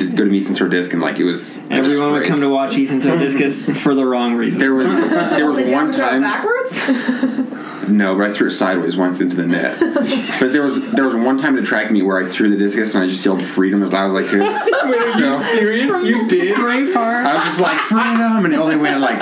go 0.08 0.24
to 0.24 0.30
meets 0.30 0.48
and 0.48 0.56
throw 0.56 0.68
disc, 0.68 0.92
and 0.92 1.00
like, 1.02 1.18
it 1.18 1.24
was. 1.24 1.58
a 1.70 1.72
Everyone 1.72 2.12
would 2.12 2.24
come 2.26 2.40
to 2.40 2.48
watch 2.50 2.76
Ethan 2.76 3.00
throw 3.00 3.18
discus 3.26 3.68
for 3.82 3.94
the 3.94 4.04
wrong 4.04 4.34
reason. 4.36 4.60
There 4.60 4.74
was 4.74 4.86
there 5.10 5.46
was 5.46 5.56
Did 5.58 5.68
you 5.68 5.74
one 5.74 5.86
have 5.86 5.94
to 5.94 5.98
throw 5.98 6.06
it 6.08 6.10
time 6.10 6.22
backwards? 6.22 7.88
no, 7.90 8.16
but 8.16 8.30
I 8.30 8.32
threw 8.32 8.48
it 8.48 8.52
sideways 8.52 8.96
once 8.96 9.20
into 9.20 9.36
the 9.36 9.46
net. 9.46 9.78
but 10.40 10.52
there 10.52 10.62
was 10.62 10.90
there 10.92 11.04
was 11.04 11.14
one 11.16 11.38
time 11.38 11.56
to 11.56 11.62
track 11.62 11.90
me 11.90 12.02
where 12.02 12.18
I 12.18 12.26
threw 12.26 12.48
the 12.50 12.56
discus 12.56 12.94
and 12.94 13.04
I 13.04 13.06
just 13.06 13.24
yelled 13.24 13.42
freedom 13.42 13.82
as 13.82 13.92
loud 13.92 14.06
as 14.10 14.14
I 14.14 14.22
could. 14.22 15.12
so 15.14 15.38
Serious? 15.54 16.04
You 16.04 16.28
did? 16.28 16.56
Great 16.56 16.92
part. 16.94 17.26
I 17.26 17.34
was 17.34 17.44
just 17.44 17.60
like 17.60 17.78
freedom, 17.80 18.44
and 18.44 18.54
it 18.54 18.58
only 18.58 18.76
went 18.76 19.00
like 19.00 19.18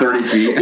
thirty 0.00 0.22
feet. 0.22 0.54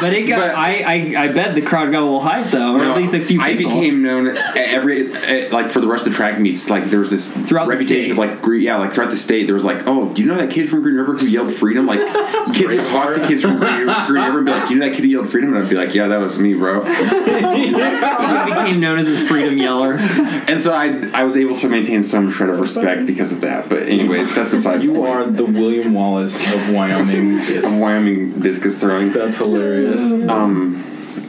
But 0.00 0.12
it 0.12 0.26
got. 0.28 0.38
But- 0.38 0.54
I, 0.54 0.82
I 1.16 1.24
I 1.24 1.28
bet 1.28 1.54
the 1.54 1.62
crowd 1.62 1.90
got 1.92 2.02
a 2.02 2.04
little 2.04 2.20
hyped 2.20 2.50
though, 2.50 2.76
or 2.76 2.84
at 2.84 2.96
least 2.96 3.14
a 3.14 3.20
few 3.20 3.40
I 3.40 3.56
became 3.56 4.02
known 4.02 4.28
at 4.28 4.56
every 4.56 5.12
at, 5.12 5.52
like 5.52 5.70
for 5.70 5.80
the 5.80 5.86
rest 5.88 6.06
of 6.06 6.12
the 6.12 6.16
track 6.16 6.38
meets. 6.38 6.68
Like 6.70 6.84
there 6.84 6.98
was 7.00 7.10
this 7.10 7.32
Throughout 7.32 7.64
the 7.64 7.70
reputation 7.70 8.04
state. 8.04 8.10
of 8.12 8.18
like 8.18 8.27
gre- 8.36 8.54
yeah, 8.54 8.76
like 8.76 8.92
throughout 8.92 9.10
the 9.10 9.16
state. 9.16 9.46
There 9.46 9.54
was 9.54 9.64
like, 9.64 9.86
oh, 9.86 10.12
do 10.12 10.22
you 10.22 10.28
know 10.28 10.36
that 10.36 10.50
kid 10.50 10.68
from 10.70 10.82
Green 10.82 10.94
River 10.96 11.16
who 11.16 11.26
yelled 11.26 11.52
freedom? 11.54 11.86
Like 11.86 12.00
kids 12.54 12.72
would 12.74 12.86
talk 12.86 13.14
to 13.14 13.26
kids 13.26 13.42
from 13.42 13.58
Green, 13.58 13.86
Green 14.06 14.24
River 14.24 14.38
and 14.38 14.46
be 14.46 14.52
like, 14.52 14.68
do 14.68 14.74
you 14.74 14.80
know 14.80 14.86
that 14.88 14.94
kid 14.94 15.04
who 15.04 15.08
yelled 15.10 15.30
freedom? 15.30 15.54
And 15.54 15.64
I'd 15.64 15.70
be 15.70 15.76
like, 15.76 15.94
yeah, 15.94 16.08
that 16.08 16.18
was 16.18 16.38
me, 16.38 16.54
bro. 16.54 16.84
he 16.84 17.70
became 17.72 18.80
known 18.80 18.98
as 18.98 19.08
a 19.08 19.26
freedom 19.26 19.58
yeller. 19.58 19.94
And 19.94 20.60
so 20.60 20.72
I 20.72 21.02
I 21.14 21.24
was 21.24 21.36
able 21.36 21.56
to 21.58 21.68
maintain 21.68 22.02
some 22.02 22.30
shred 22.30 22.50
of 22.50 22.60
respect 22.60 23.06
because 23.06 23.32
of 23.32 23.40
that. 23.42 23.68
But 23.68 23.84
anyways, 23.88 24.34
that's 24.34 24.50
besides 24.50 24.80
the 24.82 24.88
You 24.88 24.94
point. 24.94 25.08
are 25.08 25.30
the 25.30 25.44
William 25.44 25.94
Wallace 25.94 26.40
of 26.52 26.70
Wyoming. 26.70 27.38
Of 27.58 27.78
Wyoming 27.78 28.40
discus 28.40 28.78
throwing. 28.78 29.12
That's 29.12 29.38
hilarious. 29.38 30.00
Um. 30.30 30.84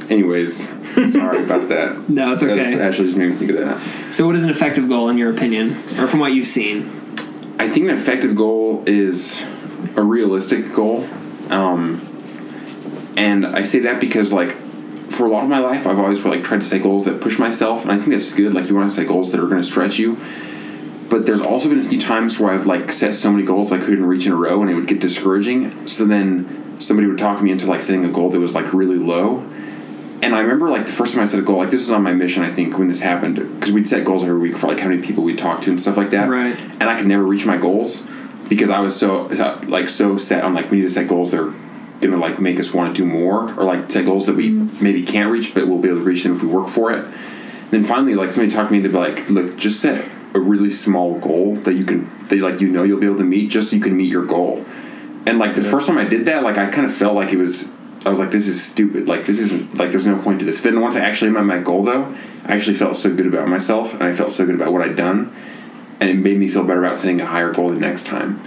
Anyways, 0.09 0.71
sorry 1.07 1.43
about 1.43 1.69
that. 1.69 2.05
No, 2.09 2.33
it's 2.33 2.43
okay. 2.43 2.55
That's 2.55 2.77
actually 2.77 3.07
just 3.07 3.17
made 3.17 3.29
me 3.29 3.35
think 3.35 3.51
of 3.51 3.57
that. 3.57 4.13
So, 4.13 4.25
what 4.25 4.35
is 4.35 4.43
an 4.43 4.49
effective 4.49 4.87
goal 4.87 5.09
in 5.09 5.17
your 5.17 5.31
opinion, 5.31 5.71
or 5.99 6.07
from 6.07 6.19
what 6.19 6.33
you've 6.33 6.47
seen? 6.47 6.83
I 7.59 7.67
think 7.67 7.89
an 7.89 7.91
effective 7.91 8.35
goal 8.35 8.83
is 8.85 9.45
a 9.95 10.01
realistic 10.01 10.73
goal. 10.73 11.05
Um, 11.49 12.01
and 13.17 13.45
I 13.45 13.63
say 13.63 13.79
that 13.79 13.99
because 13.99 14.31
like 14.31 14.51
for 14.51 15.25
a 15.25 15.29
lot 15.29 15.43
of 15.43 15.49
my 15.49 15.59
life, 15.59 15.85
I've 15.85 15.99
always 15.99 16.23
like 16.23 16.43
tried 16.43 16.61
to 16.61 16.65
set 16.65 16.81
goals 16.81 17.05
that 17.05 17.21
push 17.21 17.37
myself, 17.37 17.83
and 17.83 17.91
I 17.91 17.97
think 17.97 18.11
that's 18.11 18.33
good. 18.33 18.53
Like 18.53 18.69
you 18.69 18.75
want 18.75 18.89
to 18.89 18.95
set 18.95 19.07
goals 19.07 19.31
that 19.31 19.39
are 19.39 19.47
going 19.47 19.61
to 19.61 19.67
stretch 19.67 19.99
you. 19.99 20.17
But 21.09 21.25
there's 21.25 21.41
also 21.41 21.69
been 21.69 21.79
a 21.79 21.83
few 21.83 21.99
times 21.99 22.39
where 22.39 22.53
I've 22.53 22.65
like 22.67 22.91
set 22.91 23.15
so 23.15 23.31
many 23.31 23.43
goals 23.43 23.73
I 23.73 23.79
couldn't 23.79 24.05
reach 24.05 24.25
in 24.25 24.31
a 24.31 24.35
row, 24.35 24.61
and 24.61 24.71
it 24.71 24.75
would 24.75 24.87
get 24.87 24.99
discouraging. 24.99 25.87
So 25.87 26.05
then 26.05 26.79
somebody 26.79 27.07
would 27.07 27.17
talk 27.17 27.41
me 27.41 27.51
into 27.51 27.65
like 27.65 27.81
setting 27.81 28.05
a 28.05 28.09
goal 28.09 28.29
that 28.29 28.39
was 28.39 28.55
like 28.55 28.73
really 28.73 28.97
low. 28.97 29.45
And 30.21 30.35
I 30.35 30.41
remember 30.41 30.69
like 30.69 30.85
the 30.85 30.91
first 30.91 31.13
time 31.13 31.23
I 31.23 31.25
set 31.25 31.39
a 31.39 31.43
goal, 31.43 31.57
like 31.57 31.69
this 31.69 31.81
was 31.81 31.91
on 31.91 32.03
my 32.03 32.13
mission, 32.13 32.43
I 32.43 32.49
think, 32.49 32.77
when 32.77 32.87
this 32.89 32.99
happened, 32.99 33.35
because 33.35 33.71
we'd 33.71 33.87
set 33.87 34.03
goals 34.03 34.23
every 34.23 34.37
week 34.37 34.57
for 34.57 34.67
like 34.67 34.79
how 34.79 34.89
many 34.89 35.01
people 35.01 35.23
we'd 35.23 35.37
talk 35.37 35.61
to 35.61 35.69
and 35.69 35.81
stuff 35.81 35.95
like 35.95 36.09
that. 36.09 36.29
Right. 36.29 36.59
And 36.79 36.83
I 36.83 36.97
could 36.97 37.07
never 37.07 37.23
reach 37.23 37.45
my 37.45 37.57
goals 37.57 38.05
because 38.49 38.69
I 38.69 38.79
was 38.79 38.97
so 38.97 39.27
like 39.67 39.87
so 39.87 40.17
set 40.17 40.43
on 40.43 40.53
like 40.53 40.71
we 40.71 40.77
need 40.77 40.83
to 40.83 40.89
set 40.89 41.07
goals 41.07 41.31
that 41.31 41.41
are 41.41 41.53
gonna 42.01 42.17
like 42.17 42.39
make 42.39 42.59
us 42.59 42.73
want 42.73 42.95
to 42.95 43.01
do 43.01 43.07
more, 43.07 43.53
or 43.53 43.63
like 43.63 43.89
set 43.91 44.05
goals 44.05 44.25
that 44.25 44.35
we 44.35 44.49
mm-hmm. 44.49 44.83
maybe 44.83 45.03
can't 45.03 45.31
reach, 45.31 45.53
but 45.53 45.67
we'll 45.67 45.79
be 45.79 45.89
able 45.89 45.99
to 45.99 46.03
reach 46.03 46.23
them 46.23 46.35
if 46.35 46.41
we 46.41 46.47
work 46.47 46.67
for 46.67 46.91
it. 46.91 47.03
And 47.03 47.71
Then 47.71 47.83
finally, 47.83 48.15
like 48.15 48.31
somebody 48.31 48.53
talked 48.53 48.71
me 48.71 48.77
into 48.77 48.89
like, 48.89 49.29
look, 49.29 49.55
just 49.57 49.79
set 49.79 50.09
a 50.33 50.39
really 50.39 50.69
small 50.69 51.19
goal 51.19 51.55
that 51.57 51.73
you 51.73 51.83
can, 51.83 52.09
that 52.27 52.39
like 52.39 52.61
you 52.61 52.67
know 52.67 52.83
you'll 52.83 52.99
be 52.99 53.05
able 53.05 53.17
to 53.17 53.23
meet, 53.23 53.49
just 53.49 53.69
so 53.69 53.75
you 53.75 53.81
can 53.81 53.95
meet 53.95 54.11
your 54.11 54.25
goal. 54.25 54.65
And 55.25 55.37
like 55.37 55.55
the 55.55 55.63
first 55.63 55.87
time 55.87 55.97
I 55.97 56.05
did 56.05 56.25
that, 56.25 56.43
like 56.43 56.57
I 56.57 56.69
kind 56.69 56.85
of 56.85 56.93
felt 56.93 57.15
like 57.15 57.31
it 57.31 57.37
was, 57.37 57.71
I 58.05 58.09
was 58.09 58.19
like, 58.19 58.31
this 58.31 58.47
is 58.47 58.63
stupid. 58.63 59.07
Like 59.07 59.25
this 59.25 59.39
isn't 59.39 59.75
like 59.75 59.91
there's 59.91 60.07
no 60.07 60.21
point 60.21 60.39
to 60.39 60.45
this. 60.45 60.61
But 60.61 60.71
then 60.71 60.81
once 60.81 60.95
I 60.95 61.01
actually 61.01 61.31
met 61.31 61.43
my 61.43 61.59
goal, 61.59 61.83
though, 61.83 62.15
I 62.45 62.55
actually 62.55 62.77
felt 62.77 62.95
so 62.95 63.13
good 63.13 63.27
about 63.27 63.47
myself, 63.47 63.93
and 63.93 64.03
I 64.03 64.13
felt 64.13 64.31
so 64.31 64.45
good 64.45 64.55
about 64.55 64.71
what 64.71 64.81
I'd 64.81 64.95
done, 64.95 65.35
and 65.99 66.09
it 66.09 66.15
made 66.15 66.37
me 66.37 66.47
feel 66.47 66.63
better 66.63 66.83
about 66.83 66.97
setting 66.97 67.19
a 67.19 67.25
higher 67.25 67.51
goal 67.51 67.69
the 67.69 67.79
next 67.79 68.05
time. 68.05 68.41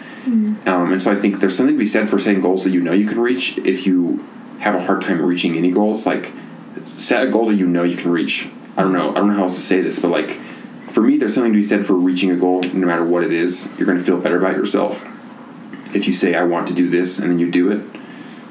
Um, 0.66 0.92
and 0.92 1.02
so 1.02 1.10
I 1.10 1.16
think 1.16 1.40
there's 1.40 1.56
something 1.56 1.74
to 1.74 1.78
be 1.78 1.86
said 1.86 2.08
for 2.08 2.18
setting 2.18 2.40
goals 2.40 2.64
that 2.64 2.70
you 2.70 2.80
know 2.80 2.92
you 2.92 3.06
can 3.06 3.20
reach. 3.20 3.58
If 3.58 3.86
you 3.86 4.24
have 4.60 4.74
a 4.74 4.80
hard 4.80 5.02
time 5.02 5.20
reaching 5.20 5.56
any 5.56 5.70
goals, 5.70 6.06
like 6.06 6.32
set 6.86 7.26
a 7.26 7.30
goal 7.30 7.48
that 7.48 7.56
you 7.56 7.66
know 7.66 7.82
you 7.82 7.96
can 7.96 8.10
reach. 8.10 8.48
I 8.76 8.82
don't 8.82 8.92
know. 8.92 9.10
I 9.10 9.14
don't 9.14 9.28
know 9.28 9.34
how 9.34 9.42
else 9.42 9.56
to 9.56 9.60
say 9.60 9.80
this, 9.80 9.98
but 9.98 10.08
like 10.08 10.30
for 10.88 11.02
me, 11.02 11.18
there's 11.18 11.34
something 11.34 11.52
to 11.52 11.58
be 11.58 11.62
said 11.62 11.84
for 11.84 11.94
reaching 11.94 12.30
a 12.30 12.36
goal, 12.36 12.62
no 12.62 12.86
matter 12.86 13.04
what 13.04 13.24
it 13.24 13.32
is. 13.32 13.68
You're 13.76 13.86
going 13.86 13.98
to 13.98 14.04
feel 14.04 14.18
better 14.18 14.38
about 14.38 14.56
yourself 14.56 15.04
if 15.94 16.06
you 16.06 16.14
say, 16.14 16.34
"I 16.34 16.44
want 16.44 16.68
to 16.68 16.74
do 16.74 16.88
this," 16.88 17.18
and 17.18 17.30
then 17.30 17.38
you 17.38 17.50
do 17.50 17.70
it. 17.70 17.82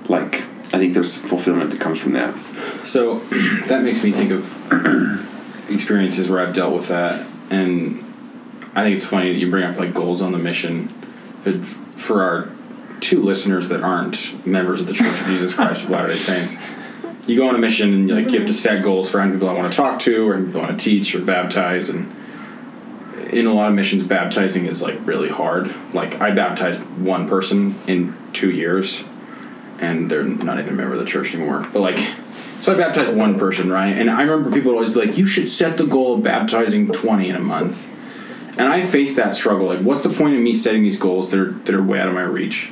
Like 0.09 0.43
I 0.73 0.77
think 0.77 0.93
there's 0.93 1.17
fulfillment 1.17 1.71
that 1.71 1.81
comes 1.81 2.01
from 2.01 2.13
that. 2.13 2.33
So 2.85 3.19
that 3.67 3.83
makes 3.83 4.03
me 4.03 4.11
think 4.11 4.31
of 4.31 5.69
experiences 5.69 6.29
where 6.29 6.39
I've 6.39 6.53
dealt 6.53 6.73
with 6.73 6.87
that, 6.87 7.25
and 7.49 7.99
I 8.73 8.83
think 8.83 8.95
it's 8.95 9.05
funny 9.05 9.33
that 9.33 9.39
you 9.39 9.49
bring 9.49 9.63
up 9.63 9.77
like 9.77 9.93
goals 9.93 10.21
on 10.21 10.31
the 10.31 10.37
mission. 10.37 10.93
But 11.43 11.65
for 11.65 12.23
our 12.23 12.49
two 13.01 13.21
listeners 13.21 13.69
that 13.69 13.81
aren't 13.81 14.45
members 14.45 14.79
of 14.79 14.87
the 14.87 14.93
Church 14.93 15.19
of 15.19 15.27
Jesus 15.27 15.53
Christ 15.53 15.85
of 15.85 15.89
Latter 15.89 16.07
Day 16.07 16.17
Saints, 16.17 16.57
you 17.27 17.35
go 17.35 17.49
on 17.49 17.55
a 17.55 17.57
mission 17.57 17.93
and 17.93 18.09
you 18.09 18.15
like 18.15 18.31
you 18.31 18.39
have 18.39 18.47
to 18.47 18.53
set 18.53 18.83
goals 18.83 19.11
for 19.11 19.19
how 19.19 19.25
many 19.25 19.37
people 19.37 19.49
I 19.49 19.53
want 19.53 19.71
to 19.71 19.77
talk 19.77 19.99
to, 20.01 20.29
or 20.29 20.41
people 20.41 20.61
I 20.61 20.65
want 20.65 20.79
to 20.79 20.83
teach, 20.83 21.13
or 21.15 21.19
baptize, 21.19 21.89
and 21.89 22.15
in 23.31 23.45
a 23.45 23.53
lot 23.53 23.69
of 23.69 23.75
missions, 23.75 24.03
baptizing 24.03 24.65
is 24.65 24.81
like 24.81 25.05
really 25.05 25.29
hard. 25.29 25.73
Like 25.93 26.21
I 26.21 26.31
baptized 26.31 26.81
one 26.97 27.27
person 27.27 27.75
in 27.87 28.15
two 28.33 28.51
years, 28.51 29.03
and 29.81 30.09
they're 30.09 30.23
not 30.23 30.59
even 30.59 30.73
a 30.73 30.77
member 30.77 30.93
of 30.93 30.99
the 30.99 31.05
church 31.05 31.33
anymore. 31.33 31.67
But 31.73 31.81
like, 31.81 31.99
so 32.61 32.73
I 32.73 32.77
baptized 32.77 33.15
one 33.15 33.39
person, 33.39 33.71
right? 33.71 33.89
And 33.89 34.09
I 34.09 34.21
remember 34.21 34.51
people 34.51 34.71
would 34.71 34.77
always 34.77 34.93
be 34.93 35.05
like, 35.05 35.17
"You 35.17 35.25
should 35.25 35.49
set 35.49 35.77
the 35.77 35.85
goal 35.85 36.15
of 36.15 36.23
baptizing 36.23 36.87
twenty 36.91 37.29
in 37.29 37.35
a 37.35 37.39
month." 37.39 37.87
And 38.57 38.69
I 38.69 38.83
faced 38.83 39.15
that 39.15 39.33
struggle. 39.33 39.67
Like, 39.67 39.79
what's 39.79 40.03
the 40.03 40.09
point 40.09 40.35
of 40.35 40.41
me 40.41 40.53
setting 40.53 40.83
these 40.83 40.99
goals 40.99 41.31
that 41.31 41.39
are 41.39 41.51
that 41.51 41.73
are 41.73 41.81
way 41.81 41.99
out 41.99 42.07
of 42.07 42.13
my 42.13 42.21
reach? 42.21 42.71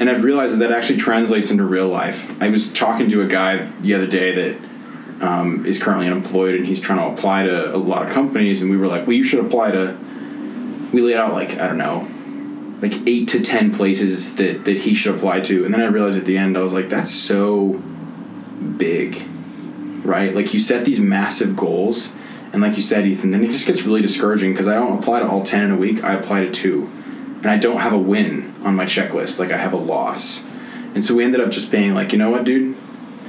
And 0.00 0.10
I've 0.10 0.24
realized 0.24 0.54
that 0.54 0.58
that 0.58 0.72
actually 0.72 0.98
translates 0.98 1.50
into 1.50 1.64
real 1.64 1.86
life. 1.86 2.40
I 2.42 2.48
was 2.48 2.72
talking 2.72 3.08
to 3.10 3.22
a 3.22 3.26
guy 3.26 3.68
the 3.82 3.94
other 3.94 4.06
day 4.06 4.34
that 4.34 4.60
um, 5.22 5.64
is 5.64 5.80
currently 5.80 6.08
unemployed 6.08 6.56
and 6.56 6.66
he's 6.66 6.80
trying 6.80 6.98
to 6.98 7.14
apply 7.14 7.44
to 7.44 7.74
a 7.74 7.78
lot 7.78 8.04
of 8.04 8.12
companies, 8.12 8.62
and 8.62 8.70
we 8.70 8.76
were 8.76 8.88
like, 8.88 9.06
"Well, 9.06 9.16
you 9.16 9.24
should 9.24 9.44
apply 9.44 9.70
to." 9.70 9.96
We 10.92 11.00
laid 11.00 11.16
out 11.16 11.32
like 11.32 11.58
I 11.58 11.68
don't 11.68 11.78
know, 11.78 12.08
like 12.82 12.94
eight 13.06 13.28
to 13.28 13.40
ten 13.40 13.72
places 13.72 14.34
that 14.34 14.64
that 14.64 14.76
he 14.78 14.94
should 14.94 15.14
apply 15.14 15.40
to, 15.40 15.64
and 15.64 15.72
then 15.72 15.80
I 15.80 15.86
realized 15.86 16.18
at 16.18 16.26
the 16.26 16.36
end 16.36 16.58
I 16.58 16.60
was 16.60 16.72
like, 16.72 16.88
"That's 16.88 17.10
so 17.10 17.80
big, 18.76 19.22
right? 20.04 20.34
Like 20.34 20.52
you 20.52 20.60
set 20.60 20.84
these 20.84 21.00
massive 21.00 21.56
goals." 21.56 22.12
And 22.52 22.60
like 22.60 22.76
you 22.76 22.82
said, 22.82 23.06
Ethan, 23.06 23.30
then 23.30 23.42
it 23.42 23.50
just 23.50 23.66
gets 23.66 23.84
really 23.84 24.02
discouraging 24.02 24.52
because 24.52 24.68
I 24.68 24.74
don't 24.74 24.98
apply 24.98 25.20
to 25.20 25.26
all 25.26 25.42
10 25.42 25.64
in 25.64 25.70
a 25.70 25.76
week, 25.76 26.04
I 26.04 26.12
apply 26.12 26.44
to 26.44 26.50
two. 26.50 26.82
And 27.36 27.46
I 27.46 27.56
don't 27.56 27.78
have 27.78 27.94
a 27.94 27.98
win 27.98 28.54
on 28.62 28.76
my 28.76 28.84
checklist, 28.84 29.38
like 29.38 29.50
I 29.50 29.56
have 29.56 29.72
a 29.72 29.78
loss. 29.78 30.42
And 30.94 31.02
so 31.02 31.14
we 31.14 31.24
ended 31.24 31.40
up 31.40 31.50
just 31.50 31.72
being 31.72 31.94
like, 31.94 32.12
you 32.12 32.18
know 32.18 32.28
what, 32.28 32.44
dude? 32.44 32.76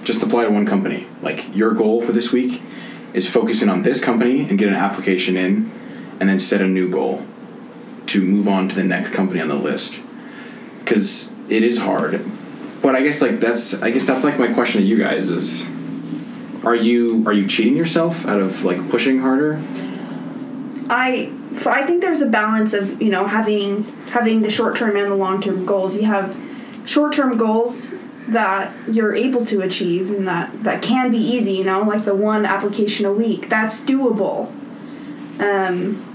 Just 0.03 0.21
apply 0.21 0.43
to 0.43 0.49
one 0.49 0.65
company. 0.65 1.07
Like 1.21 1.55
your 1.55 1.71
goal 1.73 2.01
for 2.01 2.11
this 2.11 2.33
week 2.33 2.61
is 3.13 3.29
focusing 3.29 3.69
on 3.69 3.83
this 3.83 4.03
company 4.03 4.41
and 4.41 4.59
get 4.59 4.67
an 4.67 4.75
application 4.75 5.37
in, 5.37 5.71
and 6.19 6.27
then 6.27 6.37
set 6.37 6.61
a 6.61 6.67
new 6.67 6.89
goal 6.89 7.25
to 8.07 8.21
move 8.21 8.47
on 8.47 8.69
to 8.69 8.75
the 8.75 8.83
next 8.83 9.11
company 9.13 9.41
on 9.41 9.47
the 9.47 9.55
list. 9.55 9.99
Because 10.79 11.31
it 11.49 11.63
is 11.63 11.77
hard. 11.77 12.23
But 12.81 12.95
I 12.95 13.01
guess 13.01 13.21
like 13.21 13.39
that's 13.39 13.81
I 13.81 13.91
guess 13.91 14.05
that's 14.05 14.23
like 14.23 14.37
my 14.37 14.51
question 14.53 14.81
to 14.81 14.87
you 14.87 14.97
guys 14.97 15.29
is 15.29 15.65
are 16.65 16.75
you 16.75 17.23
are 17.25 17.33
you 17.33 17.47
cheating 17.47 17.75
yourself 17.75 18.25
out 18.25 18.39
of 18.39 18.63
like 18.65 18.89
pushing 18.89 19.19
harder? 19.19 19.61
I 20.89 21.31
so 21.53 21.71
I 21.71 21.85
think 21.85 22.01
there's 22.01 22.21
a 22.21 22.29
balance 22.29 22.73
of 22.73 23.01
you 23.01 23.09
know 23.09 23.25
having 23.25 23.83
having 24.09 24.41
the 24.41 24.49
short 24.49 24.75
term 24.75 24.95
and 24.97 25.11
the 25.11 25.15
long 25.15 25.41
term 25.41 25.65
goals. 25.65 25.95
You 25.95 26.05
have 26.05 26.37
short 26.85 27.13
term 27.13 27.37
goals 27.37 27.95
that 28.27 28.73
you're 28.89 29.15
able 29.15 29.45
to 29.45 29.61
achieve 29.61 30.09
and 30.09 30.27
that 30.27 30.63
that 30.63 30.81
can 30.81 31.11
be 31.11 31.17
easy. 31.17 31.53
You 31.53 31.63
know, 31.63 31.83
like 31.83 32.05
the 32.05 32.15
one 32.15 32.45
application 32.45 33.05
a 33.05 33.13
week. 33.13 33.49
That's 33.49 33.85
doable. 33.85 34.51
Um, 35.39 36.12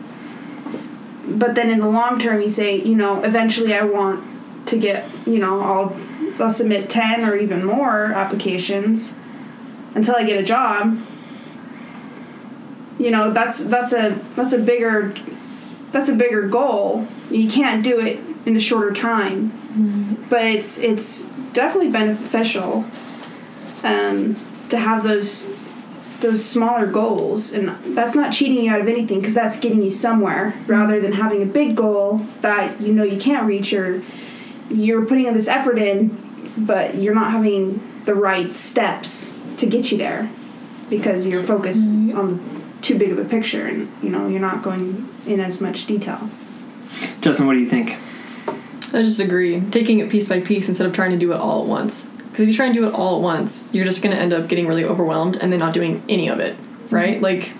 but 1.30 1.54
then 1.54 1.70
in 1.70 1.80
the 1.80 1.88
long 1.88 2.18
term, 2.18 2.40
you 2.40 2.50
say 2.50 2.80
you 2.80 2.94
know 2.94 3.22
eventually 3.22 3.74
I 3.74 3.82
want 3.82 4.24
to 4.66 4.78
get 4.78 5.08
you 5.26 5.38
know 5.38 5.60
I'll 5.60 5.96
I'll 6.40 6.50
submit 6.50 6.88
ten 6.88 7.24
or 7.24 7.36
even 7.36 7.64
more 7.64 8.06
applications 8.06 9.18
until 9.94 10.16
I 10.16 10.24
get 10.24 10.38
a 10.38 10.42
job. 10.42 10.98
You 12.98 13.10
know, 13.10 13.32
that's 13.32 13.64
that's 13.64 13.92
a 13.92 14.18
that's 14.34 14.52
a 14.52 14.58
bigger 14.58 15.14
that's 15.92 16.08
a 16.08 16.14
bigger 16.14 16.48
goal. 16.48 17.06
You 17.30 17.48
can't 17.48 17.84
do 17.84 18.00
it 18.00 18.20
in 18.46 18.56
a 18.56 18.60
shorter 18.60 18.92
time. 18.92 19.52
But 20.28 20.42
it's 20.42 20.78
it's 20.78 21.28
definitely 21.52 21.90
beneficial 21.90 22.84
um, 23.84 24.36
to 24.70 24.78
have 24.78 25.04
those 25.04 25.46
those 26.20 26.44
smaller 26.44 26.86
goals 26.86 27.52
and 27.52 27.68
that's 27.96 28.14
not 28.14 28.32
cheating 28.32 28.64
you 28.64 28.70
out 28.70 28.80
of 28.80 28.88
anything 28.88 29.20
because 29.20 29.34
that's 29.34 29.60
getting 29.60 29.82
you 29.82 29.90
somewhere 29.90 30.54
rather 30.66 31.00
than 31.00 31.12
having 31.12 31.42
a 31.42 31.46
big 31.46 31.76
goal 31.76 32.18
that 32.40 32.80
you 32.80 32.92
know 32.92 33.04
you 33.04 33.18
can't 33.18 33.46
reach 33.46 33.72
or 33.72 34.02
you're 34.68 35.04
putting 35.06 35.26
all 35.26 35.32
this 35.32 35.48
effort 35.48 35.78
in 35.78 36.08
but 36.56 36.96
you're 36.96 37.14
not 37.14 37.30
having 37.30 37.80
the 38.04 38.14
right 38.14 38.56
steps 38.56 39.34
to 39.56 39.66
get 39.66 39.92
you 39.92 39.98
there 39.98 40.28
because 40.90 41.26
you're 41.26 41.42
focused 41.42 41.90
on 41.90 42.40
too 42.82 42.98
big 42.98 43.12
of 43.12 43.18
a 43.18 43.24
picture 43.24 43.66
and 43.66 43.88
you 44.02 44.10
know 44.10 44.26
you're 44.26 44.40
not 44.40 44.62
going 44.62 45.08
in 45.26 45.38
as 45.38 45.60
much 45.60 45.86
detail 45.86 46.28
Justin, 47.20 47.46
what 47.46 47.54
do 47.54 47.60
you 47.60 47.66
think? 47.66 47.96
I 48.94 49.02
just 49.02 49.20
agree. 49.20 49.60
Taking 49.70 49.98
it 49.98 50.10
piece 50.10 50.28
by 50.28 50.40
piece 50.40 50.68
instead 50.68 50.86
of 50.86 50.94
trying 50.94 51.10
to 51.10 51.16
do 51.16 51.32
it 51.32 51.36
all 51.36 51.62
at 51.62 51.68
once. 51.68 52.08
Because 52.38 52.44
if 52.44 52.52
you 52.52 52.54
try 52.54 52.66
and 52.66 52.74
do 52.74 52.86
it 52.86 52.94
all 52.94 53.16
at 53.16 53.20
once, 53.20 53.68
you're 53.72 53.84
just 53.84 54.00
going 54.00 54.14
to 54.14 54.22
end 54.22 54.32
up 54.32 54.46
getting 54.46 54.68
really 54.68 54.84
overwhelmed 54.84 55.34
and 55.34 55.52
then 55.52 55.58
not 55.58 55.74
doing 55.74 56.04
any 56.08 56.28
of 56.28 56.38
it, 56.38 56.56
mm-hmm. 56.56 56.94
right? 56.94 57.20
Like, 57.20 57.52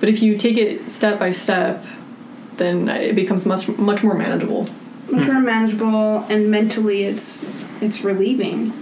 but 0.00 0.08
if 0.08 0.22
you 0.22 0.38
take 0.38 0.56
it 0.56 0.90
step 0.90 1.18
by 1.18 1.32
step, 1.32 1.84
then 2.56 2.88
it 2.88 3.14
becomes 3.14 3.44
much 3.44 3.68
much 3.68 4.02
more 4.02 4.14
manageable. 4.14 4.66
much 5.10 5.26
more 5.26 5.40
manageable 5.40 6.24
and 6.30 6.50
mentally 6.50 7.02
it's 7.02 7.44
it's 7.82 8.02
relieving 8.02 8.72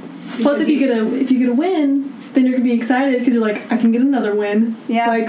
Plus, 0.41 0.61
if 0.61 0.69
you 0.69 0.79
get 0.79 0.91
a 0.91 1.13
if 1.17 1.33
you 1.33 1.41
get 1.41 1.49
a 1.49 1.55
win, 1.55 2.13
then 2.33 2.45
you're 2.45 2.53
gonna 2.53 2.65
be 2.65 2.73
excited 2.73 3.19
because 3.19 3.35
you're 3.35 3.43
like, 3.43 3.71
I 3.73 3.77
can 3.77 3.91
get 3.91 4.01
another 4.01 4.33
win. 4.33 4.77
Yeah. 4.87 5.09
Like, 5.09 5.29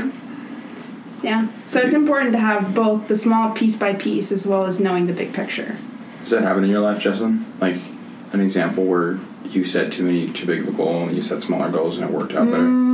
yeah 1.24 1.48
so 1.66 1.80
it's 1.80 1.96
important 1.96 2.34
to 2.34 2.40
have 2.40 2.76
both 2.76 3.08
the 3.08 3.16
small 3.16 3.50
piece 3.52 3.80
by 3.80 3.94
piece 3.94 4.32
as 4.32 4.46
well 4.46 4.66
as 4.66 4.80
knowing 4.80 5.08
the 5.08 5.14
big 5.14 5.34
picture 5.34 5.76
Does 6.20 6.30
that 6.30 6.44
happen 6.44 6.64
in 6.64 6.70
your 6.70 6.82
life, 6.82 7.00
Justin? 7.00 7.52
Like 7.60 7.78
an 8.32 8.42
example 8.42 8.86
where 8.86 9.18
you 9.54 9.64
set 9.64 9.92
too 9.92 10.04
many 10.04 10.30
too 10.30 10.46
big 10.46 10.62
of 10.62 10.68
a 10.68 10.72
goal 10.72 11.08
and 11.08 11.16
you 11.16 11.22
set 11.22 11.42
smaller 11.42 11.70
goals 11.70 11.98
and 11.98 12.10
it 12.10 12.12
worked 12.12 12.34
out 12.34 12.50
better. 12.50 12.86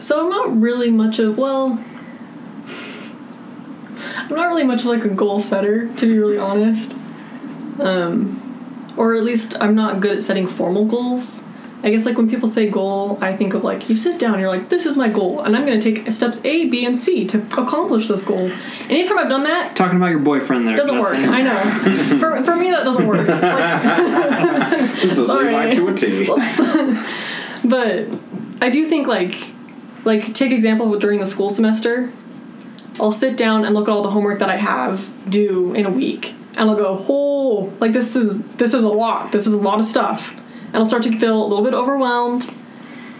So 0.00 0.24
I'm 0.24 0.30
not 0.30 0.60
really 0.60 0.90
much 0.90 1.18
of 1.18 1.36
well. 1.36 1.84
I'm 4.16 4.36
not 4.36 4.48
really 4.48 4.64
much 4.64 4.84
like 4.84 5.04
a 5.04 5.08
goal 5.08 5.40
setter, 5.40 5.92
to 5.94 6.06
be 6.06 6.18
really 6.18 6.38
honest. 6.38 6.94
Um, 7.78 8.94
or 8.96 9.14
at 9.14 9.24
least 9.24 9.56
I'm 9.60 9.74
not 9.74 10.00
good 10.00 10.16
at 10.16 10.22
setting 10.22 10.46
formal 10.46 10.84
goals. 10.84 11.44
I 11.82 11.90
guess 11.90 12.04
like 12.04 12.16
when 12.18 12.28
people 12.28 12.46
say 12.48 12.68
goal, 12.68 13.16
I 13.22 13.34
think 13.34 13.54
of 13.54 13.64
like 13.64 13.88
you 13.88 13.96
sit 13.96 14.18
down, 14.18 14.38
you're 14.38 14.48
like, 14.50 14.68
this 14.68 14.84
is 14.84 14.96
my 14.98 15.08
goal, 15.08 15.40
and 15.40 15.56
I'm 15.56 15.64
gonna 15.64 15.80
take 15.80 16.12
steps 16.12 16.44
A, 16.44 16.66
B, 16.66 16.84
and 16.84 16.96
C 16.96 17.26
to 17.28 17.38
accomplish 17.38 18.06
this 18.08 18.22
goal. 18.24 18.50
Anytime 18.88 19.18
I've 19.18 19.28
done 19.28 19.44
that, 19.44 19.76
Talking 19.76 19.96
about 19.96 20.10
your 20.10 20.18
boyfriend 20.20 20.68
there. 20.68 20.76
doesn't 20.76 20.98
work. 20.98 21.14
I 21.16 21.40
know. 21.42 22.18
for, 22.20 22.42
for 22.44 22.56
me, 22.56 22.70
that 22.70 22.84
doesn't 22.84 23.06
work. 23.06 23.26
Like, 23.26 23.40
This 25.00 25.16
is 25.18 25.26
Sorry. 25.26 25.46
Levi 25.54 25.74
to 25.74 25.88
a 25.88 25.94
T. 25.94 26.26
but 27.64 28.06
I 28.60 28.68
do 28.70 28.86
think 28.86 29.06
like 29.06 29.36
like 30.04 30.34
take 30.34 30.52
example 30.52 30.98
during 30.98 31.20
the 31.20 31.26
school 31.26 31.50
semester. 31.50 32.12
I'll 32.98 33.12
sit 33.12 33.36
down 33.38 33.64
and 33.64 33.74
look 33.74 33.88
at 33.88 33.92
all 33.92 34.02
the 34.02 34.10
homework 34.10 34.40
that 34.40 34.50
I 34.50 34.56
have 34.56 35.10
due 35.30 35.72
in 35.74 35.86
a 35.86 35.90
week, 35.90 36.34
and 36.56 36.68
I'll 36.68 36.76
go, 36.76 37.06
"Oh, 37.08 37.72
like 37.80 37.92
this 37.92 38.14
is 38.16 38.42
this 38.56 38.74
is 38.74 38.82
a 38.82 38.88
lot. 38.88 39.32
This 39.32 39.46
is 39.46 39.54
a 39.54 39.58
lot 39.58 39.78
of 39.78 39.86
stuff," 39.86 40.38
and 40.72 40.76
I'll 40.76 40.86
start 40.86 41.02
to 41.04 41.18
feel 41.18 41.42
a 41.42 41.46
little 41.46 41.64
bit 41.64 41.74
overwhelmed. 41.74 42.52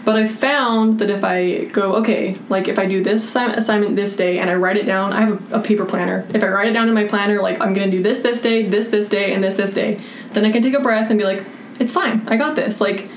But 0.02 0.16
I 0.16 0.26
found 0.26 0.99
that 1.00 1.11
if 1.11 1.23
I 1.25 1.64
go, 1.66 1.97
okay, 1.97 2.35
like 2.49 2.69
if 2.69 2.78
I 2.78 2.87
do 2.87 3.02
this 3.02 3.35
assi- 3.35 3.54
assignment 3.54 3.97
this 3.97 4.16
day 4.16 4.38
and 4.38 4.49
I 4.49 4.54
write 4.54 4.78
it 4.78 4.87
down, 4.87 5.12
I 5.12 5.21
have 5.21 5.52
a, 5.52 5.59
a 5.59 5.62
paper 5.62 5.85
planner. 5.85 6.26
If 6.33 6.42
I 6.42 6.49
write 6.49 6.69
it 6.69 6.73
down 6.73 6.88
in 6.88 6.95
my 6.95 7.04
planner, 7.04 7.42
like 7.42 7.61
I'm 7.61 7.75
gonna 7.75 7.90
do 7.90 8.02
this 8.02 8.21
this 8.21 8.40
day, 8.40 8.66
this 8.66 8.88
this 8.88 9.11
day, 9.11 9.35
and 9.35 9.45
this 9.45 9.57
this 9.57 9.75
day, 9.75 10.00
then 10.33 10.47
I 10.47 10.52
can 10.52 10.62
take 10.62 10.75
a 10.75 10.80
breath 10.80 11.11
and 11.11 11.19
be 11.19 11.25
like, 11.25 11.45
it's 11.78 11.92
fine, 11.92 12.26
I 12.28 12.37
got 12.37 12.57
this. 12.57 12.80
Like 12.80 13.11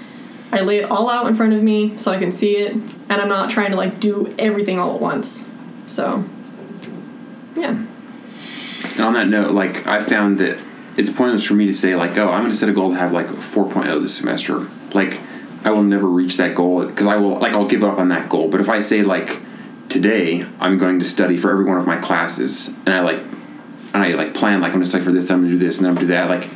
I 0.52 0.60
lay 0.62 0.80
it 0.80 0.92
all 0.92 1.10
out 1.10 1.26
in 1.28 1.36
front 1.36 1.54
of 1.54 1.64
me 1.64 1.98
so 1.98 2.12
I 2.12 2.20
can 2.20 2.34
see 2.34 2.58
it, 2.58 2.74
and 2.74 3.12
I'm 3.14 3.30
not 3.30 3.50
trying 3.50 3.72
to 3.72 3.78
like 3.78 4.02
do 4.02 4.36
everything 4.38 4.78
all 4.78 4.94
at 4.96 5.02
once. 5.02 5.50
So, 5.86 6.26
yeah. 7.56 7.70
And 7.70 9.00
on 9.00 9.14
that 9.14 9.30
note, 9.30 9.52
like 9.52 9.88
I 9.88 10.02
found 10.02 10.38
that 10.40 10.60
it's 10.98 11.12
pointless 11.12 11.44
for 11.44 11.54
me 11.54 11.66
to 11.66 11.74
say 11.74 11.96
like, 11.96 12.18
oh, 12.18 12.30
I'm 12.30 12.42
going 12.42 12.52
to 12.52 12.58
set 12.58 12.70
a 12.70 12.74
goal 12.74 12.92
to 12.92 12.98
have 12.98 13.12
like 13.12 13.28
4.0 13.28 14.02
this 14.02 14.16
semester. 14.16 14.68
Like 14.94 15.20
I 15.64 15.72
will 15.72 15.84
never 15.84 16.08
reach 16.08 16.38
that 16.38 16.56
goal 16.56 16.86
because 16.86 17.08
I 17.08 17.16
will 17.16 17.40
like 17.40 17.54
I'll 17.54 17.68
give 17.68 17.84
up 17.84 17.98
on 17.98 18.10
that 18.10 18.30
goal. 18.30 18.50
But 18.50 18.62
if 18.62 18.70
I 18.70 18.80
say 18.80 19.02
like 19.02 19.40
today 19.90 20.46
I'm 20.60 20.78
going 20.78 21.00
to 21.00 21.06
study 21.06 21.38
for 21.38 21.52
every 21.52 21.66
one 21.66 21.78
of 21.78 21.88
my 21.88 21.98
classes 21.98 22.68
and 22.68 22.90
I 22.90 23.02
like 23.02 23.20
and 23.94 24.04
I 24.04 24.10
like 24.10 24.34
plan 24.34 24.62
like 24.62 24.70
I'm 24.70 24.76
going 24.76 24.86
to 24.86 24.90
study 24.90 25.04
for 25.04 25.12
this, 25.12 25.26
then 25.26 25.38
I'm 25.38 25.42
going 25.44 25.54
to 25.54 25.60
do 25.60 25.66
this, 25.66 25.78
and 25.78 25.86
then 25.86 25.92
I'm 25.92 25.96
going 25.96 26.08
to 26.08 26.14
do 26.14 26.18
that. 26.18 26.30
Like 26.30 26.50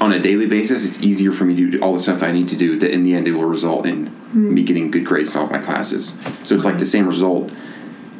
on 0.00 0.12
a 0.12 0.18
daily 0.18 0.46
basis, 0.46 0.84
it's 0.84 1.02
easier 1.02 1.32
for 1.32 1.44
me 1.44 1.54
to 1.56 1.70
do 1.70 1.80
all 1.82 1.92
the 1.92 2.00
stuff 2.00 2.20
that 2.20 2.28
I 2.28 2.32
need 2.32 2.48
to 2.48 2.56
do. 2.56 2.78
That 2.78 2.90
in 2.90 3.02
the 3.02 3.14
end, 3.14 3.26
it 3.26 3.32
will 3.32 3.44
result 3.44 3.86
in 3.86 4.06
hmm. 4.06 4.54
me 4.54 4.62
getting 4.62 4.90
good 4.90 5.04
grades 5.04 5.32
in 5.32 5.38
all 5.38 5.46
of 5.46 5.50
my 5.50 5.58
classes. 5.58 6.16
So 6.44 6.54
it's 6.54 6.64
like 6.64 6.78
the 6.78 6.86
same 6.86 7.06
result, 7.06 7.50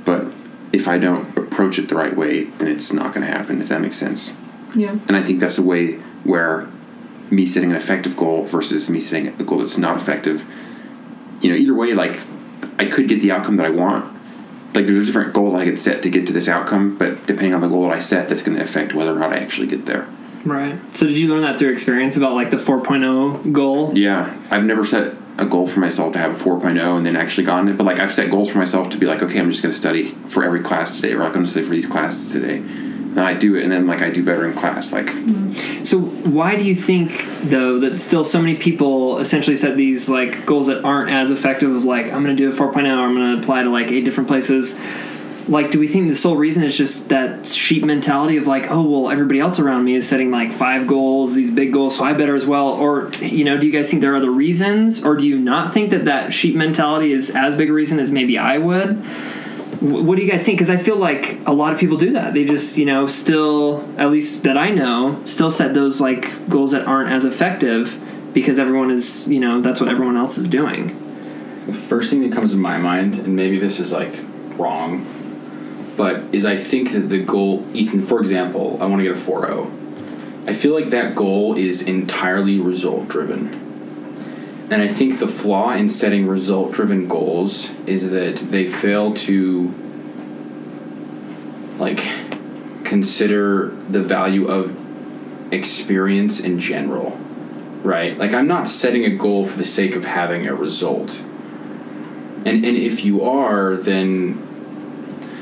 but 0.05 0.27
if 0.73 0.89
I 0.89 0.99
don't 0.99 1.37
approach 1.37 1.79
it 1.79 1.89
the 1.89 1.97
right 1.97 2.17
way, 2.17 2.45
then 2.45 2.69
it's 2.69 2.93
not 2.93 3.15
going 3.15 3.27
to 3.27 3.33
happen. 3.33 3.61
If 3.61 3.69
that 3.69 3.81
makes 3.81 3.97
sense. 3.97 4.37
Yeah. 4.75 4.99
And 5.09 5.17
I 5.17 5.23
think 5.23 5.41
that's 5.41 5.59
a 5.59 5.63
way 5.63 5.95
where 6.25 6.69
me 7.31 7.47
setting 7.47 7.71
an 7.71 7.77
effective 7.77 8.17
goal 8.17 8.45
versus 8.45 8.91
me 8.91 9.01
setting 9.01 9.29
a 9.29 9.45
goal 9.45 9.59
that's 9.59 9.79
not 9.79 9.97
effective. 9.97 10.45
You 11.41 11.51
know, 11.51 11.57
either 11.57 11.75
way, 11.75 11.95
like 11.95 12.21
I 12.79 12.87
could 12.87 13.09
get 13.09 13.21
the 13.21 13.33
outcome 13.33 13.57
that 13.57 13.67
I 13.67 13.71
want. 13.71 14.05
Like 14.75 14.87
there's 14.87 15.03
a 15.03 15.05
different 15.05 15.33
goals 15.33 15.55
I 15.55 15.65
could 15.65 15.81
set 15.81 16.03
to 16.03 16.11
get 16.11 16.27
to 16.27 16.33
this 16.33 16.49
outcome, 16.49 16.97
but 16.97 17.27
depending 17.27 17.55
on 17.55 17.61
the 17.61 17.69
goal 17.69 17.83
that 17.83 17.93
I 17.93 18.01
set, 18.01 18.29
that's 18.29 18.43
going 18.43 18.57
to 18.57 18.63
affect 18.63 18.95
whether 18.95 19.13
or 19.13 19.19
not 19.19 19.33
I 19.33 19.39
actually 19.39 19.67
get 19.67 19.87
there. 19.87 20.07
Right. 20.45 20.79
So 20.97 21.07
did 21.07 21.19
you 21.19 21.29
learn 21.29 21.43
that 21.43 21.59
through 21.59 21.73
experience 21.73 22.17
about 22.17 22.35
like 22.35 22.51
the 22.51 22.57
4.0 22.57 23.53
goal? 23.53 23.97
Yeah, 23.99 24.37
I've 24.51 24.65
never 24.65 24.85
set 24.85 25.15
a 25.39 25.45
goal 25.45 25.67
for 25.67 25.81
myself 25.81 26.13
to 26.13 26.19
have 26.19 26.41
a 26.41 26.45
4.0 26.45 26.97
and 26.97 27.05
then 27.05 27.17
actually 27.17 27.45
gotten 27.45 27.69
it, 27.69 27.77
but 27.77 27.85
like 27.85 28.01
I've 28.01 28.13
set 28.13 28.31
goals 28.31 28.51
for 28.51 28.59
myself 28.59 28.91
to 28.91 28.99
be 28.99 29.07
like, 29.07 29.23
okay, 29.23 29.39
I'm 29.39 29.51
just 29.51 29.63
going 29.63 29.73
to 29.73 29.79
study 29.79 30.11
for 30.29 30.45
every 30.45 30.61
class 30.61 30.97
today, 30.97 31.13
or 31.15 31.23
I'm 31.23 31.33
going 31.33 31.45
to 31.45 31.51
study 31.51 31.67
for 31.67 31.73
these 31.73 31.87
classes 31.87 32.31
today. 32.33 32.63
And 33.11 33.21
I 33.21 33.35
do 33.35 33.57
it, 33.57 33.65
and 33.65 33.73
then 33.73 33.89
like 33.89 34.03
I 34.03 34.11
do 34.11 34.25
better 34.25 34.47
in 34.47 34.55
class. 34.55 34.93
Like, 34.93 35.07
mm-hmm. 35.07 35.85
So 35.85 35.99
why 35.99 36.55
do 36.55 36.63
you 36.63 36.77
think 36.77 37.27
though 37.43 37.81
that 37.81 37.99
still 37.99 38.23
so 38.23 38.41
many 38.41 38.55
people 38.55 39.19
essentially 39.19 39.57
set 39.57 39.77
these 39.77 40.09
like 40.09 40.47
goals 40.47 40.69
that 40.69 40.85
aren't 40.85 41.11
as 41.11 41.33
effective 41.33 41.75
of 41.75 41.85
like 41.85 42.07
I'm 42.07 42.23
going 42.23 42.37
to 42.37 42.41
do 42.41 42.49
a 42.49 42.53
4.0 42.53 42.77
or 42.77 42.79
I'm 42.79 43.15
going 43.17 43.37
to 43.37 43.43
apply 43.43 43.65
to 43.65 43.71
like 43.71 43.91
eight 43.91 44.05
different 44.05 44.29
places? 44.29 44.79
Like, 45.49 45.73
do 45.73 45.81
we 45.81 45.89
think 45.89 46.09
the 46.09 46.15
sole 46.15 46.37
reason 46.37 46.63
is 46.63 46.79
just 46.79 47.09
that 47.09 47.45
sheep 47.45 47.85
mentality 47.85 48.37
of 48.37 48.47
like, 48.47 48.71
oh 48.71 48.89
well, 48.89 49.11
everybody 49.11 49.41
else 49.41 49.59
around 49.59 49.85
me 49.85 49.95
is 49.97 50.09
setting 50.09 50.31
like 50.31 50.53
five 50.53 50.87
goals, 50.87 51.35
these 51.35 51.51
big 51.51 51.73
goals, 51.73 51.97
so 51.97 52.05
I 52.05 52.13
better 52.13 52.37
as 52.37 52.47
well? 52.47 52.69
Or 52.69 53.11
you 53.21 53.43
know, 53.45 53.59
do 53.59 53.67
you 53.67 53.73
guys 53.73 53.91
think 53.91 54.03
there 54.03 54.13
are 54.13 54.17
other 54.17 54.31
reasons, 54.31 55.05
or 55.05 55.17
do 55.17 55.27
you 55.27 55.37
not 55.37 55.75
think 55.75 55.91
that 55.91 56.05
that 56.05 56.33
sheep 56.33 56.55
mentality 56.55 57.11
is 57.11 57.31
as 57.31 57.57
big 57.57 57.71
a 57.71 57.73
reason 57.73 57.99
as 57.99 58.13
maybe 58.13 58.39
I 58.39 58.59
would? 58.59 59.05
Wh- 59.81 60.05
What 60.05 60.17
do 60.17 60.23
you 60.25 60.31
guys 60.31 60.45
think? 60.45 60.59
Because 60.59 60.71
I 60.71 60.77
feel 60.77 60.97
like 60.97 61.39
a 61.47 61.53
lot 61.53 61.73
of 61.73 61.79
people 61.79 61.97
do 61.97 62.13
that. 62.13 62.35
They 62.35 62.45
just, 62.45 62.79
you 62.79 62.87
know, 62.87 63.07
still, 63.07 63.89
at 63.99 64.11
least 64.11 64.43
that 64.45 64.57
I 64.57 64.71
know, 64.71 65.21
still 65.25 65.51
set 65.51 65.75
those 65.75 66.01
like 66.01 66.49
goals 66.49 66.73
that 66.73 66.87
aren't 66.87 67.11
as 67.11 67.25
effective 67.25 68.01
because 68.33 68.59
everyone 68.59 68.91
is, 68.91 69.27
you 69.29 69.41
know, 69.41 69.61
that's 69.61 69.81
what 69.81 69.89
everyone 69.91 70.17
else 70.17 70.39
is 70.39 70.49
doing. 70.49 70.97
The 71.67 71.73
first 71.73 72.11
thing 72.11 72.21
that 72.23 72.33
comes 72.33 72.53
to 72.53 72.59
my 72.59 72.79
mind, 72.79 73.15
and 73.15 73.37
maybe 73.37 73.59
this 73.59 73.81
is 73.81 73.93
like 73.93 74.15
wrong, 74.57 75.05
but 75.97 76.23
is 76.33 76.45
I 76.47 76.57
think 76.57 76.93
that 76.93 77.09
the 77.09 77.23
goal, 77.23 77.65
Ethan, 77.75 78.03
for 78.07 78.21
example, 78.21 78.79
I 78.81 78.87
want 78.87 79.01
to 79.01 79.05
get 79.05 79.13
a 79.17 79.21
4.0. 79.21 80.49
I 80.49 80.53
feel 80.55 80.75
like 80.75 80.91
that 80.91 81.15
goal 81.15 81.57
is 81.57 81.83
entirely 81.83 82.59
result 82.59 83.09
driven. 83.09 83.70
And 84.71 84.81
I 84.81 84.87
think 84.87 85.19
the 85.19 85.27
flaw 85.27 85.73
in 85.73 85.89
setting 85.89 86.29
result 86.29 86.73
driven 86.73 87.09
goals 87.09 87.71
is 87.87 88.09
that 88.11 88.37
they 88.37 88.67
fail 88.69 89.13
to 89.15 89.75
like 91.79 91.99
consider 92.85 93.71
the 93.89 94.01
value 94.01 94.47
of 94.47 94.77
experience 95.53 96.39
in 96.39 96.61
general. 96.61 97.19
Right? 97.83 98.17
Like 98.17 98.33
I'm 98.33 98.47
not 98.47 98.69
setting 98.69 99.05
a 99.05 99.17
goal 99.17 99.45
for 99.45 99.59
the 99.59 99.65
sake 99.65 99.97
of 99.97 100.05
having 100.05 100.47
a 100.47 100.55
result. 100.55 101.19
And 102.45 102.65
and 102.65 102.77
if 102.77 103.05
you 103.05 103.25
are, 103.25 103.75
then 103.75 104.47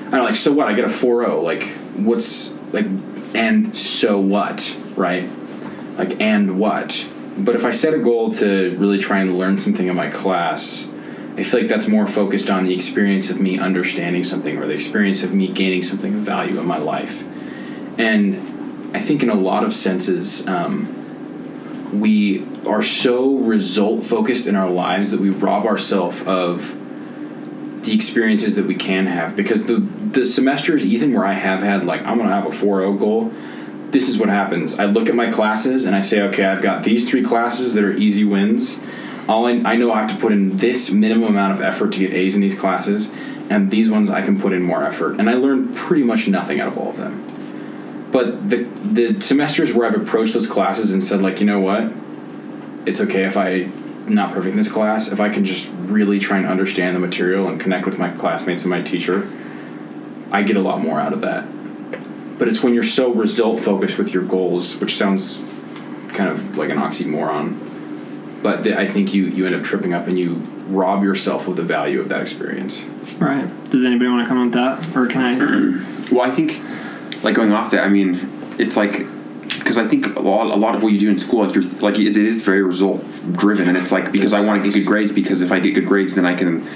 I 0.06 0.10
don't 0.12 0.20
know, 0.20 0.24
like 0.24 0.36
so 0.36 0.52
what? 0.52 0.68
I 0.68 0.72
get 0.72 0.86
a 0.86 0.88
4.0. 0.88 1.42
Like 1.42 1.64
what's 1.96 2.50
like 2.72 2.86
and 3.34 3.76
so 3.76 4.18
what, 4.18 4.74
right? 4.96 5.28
Like 5.98 6.18
and 6.18 6.58
what? 6.58 7.04
But 7.38 7.54
if 7.54 7.64
I 7.64 7.70
set 7.70 7.94
a 7.94 7.98
goal 7.98 8.32
to 8.34 8.76
really 8.78 8.98
try 8.98 9.20
and 9.20 9.38
learn 9.38 9.58
something 9.58 9.86
in 9.86 9.94
my 9.94 10.08
class, 10.08 10.88
I 11.36 11.44
feel 11.44 11.60
like 11.60 11.68
that's 11.68 11.86
more 11.86 12.06
focused 12.06 12.50
on 12.50 12.64
the 12.64 12.74
experience 12.74 13.30
of 13.30 13.40
me 13.40 13.58
understanding 13.58 14.24
something 14.24 14.58
or 14.58 14.66
the 14.66 14.74
experience 14.74 15.22
of 15.22 15.32
me 15.32 15.46
gaining 15.46 15.84
something 15.84 16.14
of 16.14 16.20
value 16.20 16.58
in 16.58 16.66
my 16.66 16.78
life. 16.78 17.22
And 17.98 18.34
I 18.94 19.00
think 19.00 19.22
in 19.22 19.30
a 19.30 19.34
lot 19.34 19.62
of 19.62 19.72
senses, 19.72 20.46
um, 20.48 20.94
we 22.00 22.44
are 22.66 22.82
so 22.82 23.36
result 23.36 24.04
focused 24.04 24.46
in 24.46 24.56
our 24.56 24.68
lives 24.68 25.12
that 25.12 25.20
we 25.20 25.30
rob 25.30 25.64
ourselves 25.64 26.22
of 26.26 26.76
the 27.84 27.94
experiences 27.94 28.56
that 28.56 28.66
we 28.66 28.74
can 28.74 29.06
have 29.06 29.36
because 29.36 29.64
the 29.66 29.76
the 29.76 30.26
semesters 30.26 30.84
even 30.84 31.14
where 31.14 31.24
I 31.24 31.34
have 31.34 31.60
had 31.60 31.84
like 31.84 32.02
I'm 32.04 32.18
gonna 32.18 32.34
have 32.34 32.46
a 32.46 32.50
4.0 32.50 32.98
goal 32.98 33.32
this 33.90 34.08
is 34.08 34.18
what 34.18 34.28
happens. 34.28 34.78
I 34.78 34.84
look 34.84 35.08
at 35.08 35.14
my 35.14 35.30
classes 35.30 35.84
and 35.84 35.96
I 35.96 36.00
say 36.00 36.20
okay 36.22 36.44
I've 36.44 36.62
got 36.62 36.82
these 36.82 37.08
three 37.10 37.22
classes 37.22 37.74
that 37.74 37.84
are 37.84 37.92
easy 37.92 38.24
wins. 38.24 38.78
All 39.28 39.46
I, 39.46 39.60
I 39.64 39.76
know 39.76 39.92
I 39.92 40.00
have 40.00 40.10
to 40.10 40.16
put 40.16 40.32
in 40.32 40.56
this 40.56 40.90
minimum 40.90 41.28
amount 41.28 41.52
of 41.52 41.60
effort 41.60 41.92
to 41.92 41.98
get 41.98 42.12
A's 42.12 42.34
in 42.34 42.40
these 42.40 42.58
classes 42.58 43.10
and 43.50 43.70
these 43.70 43.90
ones 43.90 44.10
I 44.10 44.22
can 44.22 44.40
put 44.40 44.52
in 44.52 44.62
more 44.62 44.84
effort. 44.84 45.18
And 45.18 45.28
I 45.28 45.34
learned 45.34 45.74
pretty 45.74 46.02
much 46.02 46.28
nothing 46.28 46.60
out 46.60 46.68
of 46.68 46.78
all 46.78 46.90
of 46.90 46.96
them. 46.96 47.24
But 48.10 48.48
the 48.48 48.64
the 48.84 49.20
semesters 49.20 49.72
where 49.72 49.86
I've 49.86 50.00
approached 50.00 50.34
those 50.34 50.46
classes 50.46 50.92
and 50.92 51.02
said 51.02 51.22
like 51.22 51.40
you 51.40 51.46
know 51.46 51.60
what? 51.60 51.92
It's 52.86 53.00
okay 53.00 53.24
if 53.24 53.36
I 53.36 53.70
not 54.10 54.32
perfect 54.32 54.52
in 54.52 54.56
this 54.56 54.70
class 54.70 55.08
if 55.08 55.20
I 55.20 55.28
can 55.28 55.44
just 55.44 55.70
really 55.76 56.18
try 56.18 56.38
and 56.38 56.46
understand 56.46 56.96
the 56.96 57.00
material 57.00 57.48
and 57.48 57.60
connect 57.60 57.86
with 57.86 57.98
my 57.98 58.10
classmates 58.10 58.62
and 58.62 58.70
my 58.70 58.80
teacher 58.80 59.30
I 60.30 60.42
get 60.42 60.56
a 60.56 60.60
lot 60.60 60.80
more 60.80 60.98
out 61.00 61.12
of 61.12 61.20
that 61.22 61.46
but 62.38 62.48
it's 62.48 62.62
when 62.62 62.74
you're 62.74 62.82
so 62.84 63.12
result 63.12 63.60
focused 63.60 63.98
with 63.98 64.12
your 64.12 64.24
goals 64.24 64.76
which 64.80 64.96
sounds 64.96 65.38
kind 66.08 66.30
of 66.30 66.56
like 66.56 66.70
an 66.70 66.78
oxymoron 66.78 67.64
but 68.42 68.62
the, 68.62 68.78
I 68.78 68.86
think 68.86 69.14
you 69.14 69.24
you 69.24 69.46
end 69.46 69.54
up 69.54 69.62
tripping 69.62 69.92
up 69.92 70.06
and 70.06 70.18
you 70.18 70.36
rob 70.68 71.02
yourself 71.02 71.48
of 71.48 71.56
the 71.56 71.62
value 71.62 72.00
of 72.00 72.08
that 72.10 72.22
experience 72.22 72.84
Right. 73.18 73.70
Does 73.70 73.84
anybody 73.84 74.08
want 74.08 74.24
to 74.24 74.28
comment 74.28 74.56
on 74.56 74.80
that? 74.80 74.96
Or 74.96 75.06
can 75.06 75.22
I? 75.22 76.08
well, 76.12 76.22
I 76.22 76.30
think 76.30 76.60
like 77.24 77.34
going 77.34 77.52
off 77.52 77.72
that, 77.72 77.82
I 77.82 77.88
mean, 77.88 78.28
it's 78.58 78.76
like 78.76 79.06
because 79.58 79.76
I 79.76 79.86
think 79.86 80.16
a 80.16 80.20
lot, 80.20 80.46
a 80.46 80.56
lot 80.56 80.74
of 80.74 80.82
what 80.82 80.92
you 80.92 81.00
do 81.00 81.10
in 81.10 81.18
school, 81.18 81.44
like 81.44 81.54
you're 81.54 81.64
like 81.80 81.98
it, 81.98 82.06
it 82.06 82.16
is 82.16 82.42
very 82.42 82.62
result 82.62 83.02
driven, 83.32 83.68
and 83.68 83.76
it's 83.76 83.90
like 83.90 84.12
because 84.12 84.32
I 84.32 84.40
want 84.40 84.62
to 84.62 84.70
get 84.70 84.78
good 84.78 84.86
grades 84.86 85.12
because 85.12 85.42
if 85.42 85.50
I 85.50 85.58
get 85.58 85.74
good 85.74 85.86
grades, 85.86 86.14
then 86.14 86.26
I 86.26 86.34
can 86.34 86.68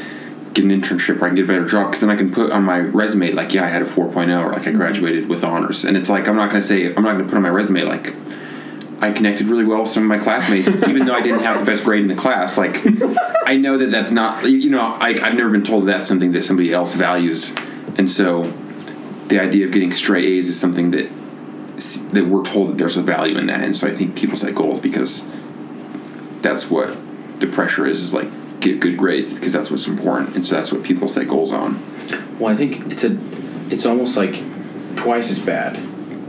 get 0.55 0.65
an 0.65 0.71
internship 0.71 1.21
or 1.21 1.25
I 1.25 1.29
can 1.29 1.37
get 1.37 1.45
a 1.45 1.49
better 1.49 1.67
job 1.67 1.87
because 1.87 2.01
then 2.01 2.11
I 2.11 2.17
can 2.17 2.33
put 2.33 2.53
on 2.53 2.65
my 2.65 2.79
resume 2.79 3.33
like 3.33 3.53
yeah 3.53 3.65
I 3.65 3.69
had 3.69 3.83
a 3.83 3.87
4.0 3.87 4.15
or 4.45 4.53
like 4.53 4.63
I 4.63 4.65
mm-hmm. 4.67 4.77
graduated 4.77 5.29
with 5.29 5.45
honors, 5.45 5.85
and 5.85 5.97
it's 5.97 6.11
like 6.11 6.29
I'm 6.29 6.37
not 6.37 6.51
gonna 6.51 6.63
say 6.63 6.87
I'm 6.95 7.03
not 7.03 7.13
gonna 7.13 7.25
put 7.25 7.35
on 7.35 7.43
my 7.43 7.51
resume 7.51 7.83
like. 7.83 8.15
I 9.01 9.11
connected 9.11 9.49
really 9.49 9.65
well 9.65 9.83
with 9.83 9.91
some 9.91 10.05
of 10.05 10.09
my 10.09 10.23
classmates, 10.23 10.69
even 10.89 11.07
though 11.07 11.13
I 11.13 11.23
didn't 11.23 11.41
have 11.41 11.59
the 11.59 11.67
best 11.67 11.83
grade 11.83 12.03
in 12.03 12.07
the 12.09 12.15
class. 12.15 12.57
Like, 12.57 12.77
I 13.45 13.57
know 13.57 13.77
that 13.77 13.91
that's 13.91 14.13
not, 14.13 14.49
you 14.49 14.71
know, 14.71 14.79
I, 14.79 15.19
I've 15.21 15.35
never 15.35 15.51
been 15.51 15.65
told 15.65 15.83
that 15.83 15.87
that's 15.87 16.07
something 16.07 16.31
that 16.31 16.45
somebody 16.45 16.73
else 16.73 16.95
values, 16.95 17.53
and 17.99 18.09
so 18.09 18.53
the 19.27 19.41
idea 19.41 19.67
of 19.67 19.73
getting 19.73 19.93
straight 19.93 20.25
A's 20.25 20.49
is 20.49 20.61
something 20.61 20.93
that 20.93 21.11
that 22.13 22.27
we're 22.27 22.45
told 22.45 22.71
that 22.71 22.79
there's 22.79 22.97
a 22.97 23.03
value 23.03 23.39
in 23.39 23.47
that, 23.47 23.63
and 23.63 23.77
so 23.77 23.89
I 23.89 23.91
think 23.91 24.15
people 24.15 24.37
set 24.37 24.55
goals 24.55 24.79
because 24.79 25.29
that's 26.43 26.71
what 26.71 26.97
the 27.41 27.49
pressure 27.49 27.89
is 27.89 28.03
is 28.03 28.15
like 28.15 28.29
get 28.63 28.81
good 28.81 28.97
grades 28.97 29.35
because 29.35 29.53
that's 29.53 29.71
what's 29.71 29.87
important, 29.87 30.37
and 30.37 30.47
so 30.47 30.57
that's 30.57 30.73
what 30.73 30.83
people 30.83 31.09
set 31.09 31.29
goals 31.29 31.53
on. 31.53 31.83
Well, 32.39 32.53
I 32.53 32.57
think 32.57 32.93
it's 32.93 33.05
a, 33.05 33.19
it's 33.71 33.85
almost 33.85 34.17
like 34.17 34.43
twice 34.97 35.31
as 35.31 35.39
bad, 35.39 35.79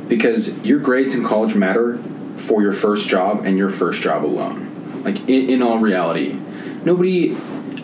because 0.10 0.58
your 0.63 0.80
grades 0.80 1.13
in 1.13 1.24
college 1.24 1.56
matter 1.56 1.98
for 2.38 2.62
your 2.62 2.74
first 2.74 3.08
job 3.08 3.46
and 3.46 3.58
your 3.58 3.69
first 3.69 4.02
job 4.02 4.26
alone. 4.26 5.02
Like 5.04 5.19
in, 5.30 5.50
in 5.50 5.62
all 5.62 5.80
reality, 5.80 6.39
nobody 6.84 7.36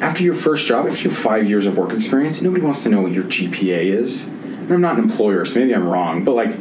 after 0.02 0.24
your 0.24 0.34
first 0.34 0.66
job, 0.66 0.86
if 0.86 1.04
you 1.04 1.10
have 1.10 1.20
five 1.20 1.48
years 1.50 1.66
of 1.66 1.78
work 1.78 1.92
experience, 1.92 2.42
nobody 2.42 2.64
wants 2.64 2.84
to 2.84 2.90
know 2.90 3.02
what 3.02 3.12
your 3.12 3.26
GPA 3.26 3.84
is. 3.84 4.26
And 4.26 4.72
I'm 4.72 4.82
not 4.82 4.98
an 4.98 5.04
employer, 5.04 5.46
so 5.46 5.60
maybe 5.60 5.76
I'm 5.76 5.88
wrong, 5.88 6.24
but 6.24 6.36
like 6.36 6.58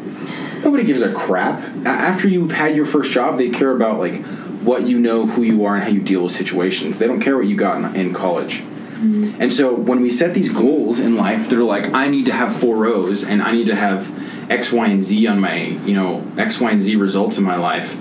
nobody 0.64 0.84
gives 0.84 1.02
a 1.02 1.12
crap. 1.12 1.60
After 1.86 2.28
you've 2.28 2.52
had 2.52 2.74
your 2.74 2.86
first 2.86 3.12
job, 3.12 3.38
they 3.38 3.50
care 3.50 3.70
about 3.70 3.98
like 3.98 4.24
what 4.62 4.86
you 4.86 4.98
know, 4.98 5.26
who 5.26 5.42
you 5.42 5.64
are, 5.64 5.74
and 5.74 5.84
how 5.84 5.90
you 5.90 6.00
deal 6.00 6.22
with 6.22 6.32
situations. 6.32 6.98
They 6.98 7.06
don't 7.06 7.20
care 7.20 7.36
what 7.36 7.46
you 7.46 7.56
got 7.56 7.76
in, 7.78 7.96
in 7.96 8.12
college. 8.12 8.60
Mm-hmm. 8.60 9.40
And 9.40 9.52
so 9.52 9.74
when 9.74 10.00
we 10.00 10.10
set 10.10 10.34
these 10.34 10.52
goals 10.52 10.98
in 10.98 11.16
life, 11.16 11.48
they're 11.48 11.62
like, 11.62 11.94
I 11.94 12.08
need 12.08 12.26
to 12.26 12.32
have 12.32 12.54
four 12.54 12.86
O's 12.86 13.22
and 13.22 13.40
I 13.40 13.52
need 13.52 13.66
to 13.66 13.76
have 13.76 14.12
X, 14.50 14.72
Y, 14.72 14.88
and 14.88 15.02
Z 15.02 15.26
on 15.28 15.38
my, 15.38 15.56
you 15.56 15.94
know, 15.94 16.26
X, 16.36 16.60
Y, 16.60 16.70
and 16.70 16.82
Z 16.82 16.96
results 16.96 17.38
in 17.38 17.44
my 17.44 17.56
life. 17.56 17.96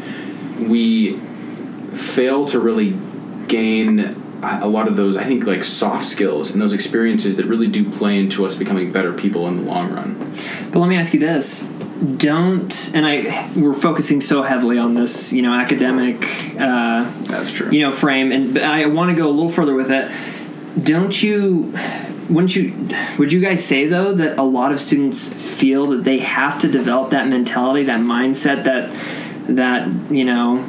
We 0.60 1.18
fail 1.94 2.48
to 2.48 2.60
really 2.60 2.98
gain 3.48 4.00
a 4.00 4.16
a 4.44 4.68
lot 4.68 4.88
of 4.88 4.96
those, 4.96 5.18
I 5.18 5.24
think, 5.24 5.46
like 5.46 5.64
soft 5.64 6.06
skills 6.06 6.52
and 6.52 6.62
those 6.62 6.74
experiences 6.74 7.38
that 7.38 7.46
really 7.46 7.68
do 7.68 7.90
play 7.90 8.20
into 8.20 8.46
us 8.46 8.56
becoming 8.56 8.92
better 8.92 9.14
people 9.14 9.48
in 9.48 9.58
the 9.58 9.64
long 9.64 9.92
run. 9.92 10.16
But 10.72 10.80
let 10.80 10.90
me 10.90 10.96
ask 10.96 11.14
you 11.14 11.20
this: 11.20 11.70
Don't 12.18 12.92
and 12.94 13.06
I 13.06 13.50
we're 13.56 13.74
focusing 13.74 14.22
so 14.22 14.44
heavily 14.44 14.78
on 14.78 14.94
this, 14.94 15.34
you 15.34 15.42
know, 15.42 15.54
academic, 15.54 16.24
uh, 16.60 17.10
That's 17.24 17.52
true. 17.52 17.72
you 17.72 17.80
know, 17.80 17.92
frame, 17.92 18.32
and 18.32 18.54
but 18.54 18.64
I 18.64 18.86
want 18.86 19.10
to 19.10 19.16
go 19.16 19.28
a 19.28 19.32
little 19.32 19.50
further 19.50 19.74
with 19.74 19.90
it. 19.90 20.12
Don't 20.84 21.24
you? 21.24 21.74
Wouldn't 22.30 22.56
you? 22.56 22.90
Would 23.18 23.34
you 23.34 23.40
guys 23.42 23.66
say 23.66 23.88
though 23.88 24.14
that 24.14 24.38
a 24.38 24.44
lot 24.44 24.72
of 24.72 24.80
students 24.80 25.34
feel 25.34 25.88
that 25.88 26.04
they 26.04 26.20
have 26.20 26.60
to 26.60 26.68
develop 26.68 27.10
that 27.12 27.28
mentality, 27.28 27.84
that 27.86 28.02
mindset, 28.02 28.64
that 28.66 28.92
that 29.56 29.88
you 30.12 30.24
know, 30.26 30.64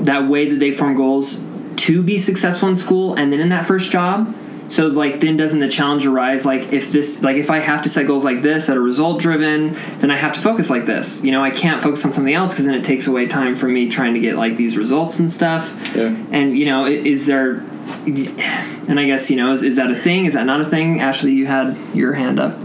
that 0.00 0.26
way 0.28 0.48
that 0.48 0.58
they 0.58 0.70
form 0.72 0.96
goals 0.96 1.44
to 1.76 2.02
be 2.02 2.18
successful 2.18 2.68
in 2.68 2.76
school 2.76 3.14
and 3.14 3.30
then 3.32 3.40
in 3.40 3.50
that 3.50 3.66
first 3.66 3.90
job? 3.90 4.34
So 4.68 4.86
like 4.88 5.20
then 5.20 5.36
doesn't 5.36 5.60
the 5.60 5.68
challenge 5.68 6.06
arise 6.06 6.46
like 6.46 6.72
if 6.72 6.90
this 6.90 7.22
like 7.22 7.36
if 7.36 7.50
I 7.50 7.58
have 7.58 7.82
to 7.82 7.88
set 7.88 8.06
goals 8.06 8.24
like 8.24 8.42
this 8.42 8.66
that 8.66 8.76
are 8.76 8.82
result 8.82 9.20
driven, 9.20 9.76
then 9.98 10.10
I 10.10 10.16
have 10.16 10.32
to 10.32 10.40
focus 10.40 10.70
like 10.70 10.86
this. 10.86 11.22
You 11.22 11.32
know, 11.32 11.42
I 11.42 11.50
can't 11.50 11.82
focus 11.82 12.04
on 12.04 12.12
something 12.12 12.34
else 12.34 12.52
because 12.52 12.66
then 12.66 12.74
it 12.74 12.84
takes 12.84 13.06
away 13.06 13.26
time 13.26 13.56
from 13.56 13.74
me 13.74 13.88
trying 13.88 14.14
to 14.14 14.20
get 14.20 14.36
like 14.36 14.56
these 14.56 14.76
results 14.76 15.18
and 15.18 15.30
stuff. 15.30 15.72
Yeah. 15.94 16.16
And 16.32 16.56
you 16.56 16.64
know, 16.64 16.86
is 16.86 17.26
there 17.26 17.62
and 18.06 19.00
I 19.00 19.06
guess, 19.06 19.30
you 19.30 19.36
know, 19.36 19.52
is, 19.52 19.62
is 19.62 19.76
that 19.76 19.90
a 19.90 19.94
thing? 19.94 20.26
Is 20.26 20.34
that 20.34 20.46
not 20.46 20.60
a 20.60 20.64
thing? 20.64 21.00
Ashley, 21.00 21.32
you 21.32 21.46
had 21.46 21.76
your 21.94 22.14
hand 22.14 22.38
up. 22.38 22.56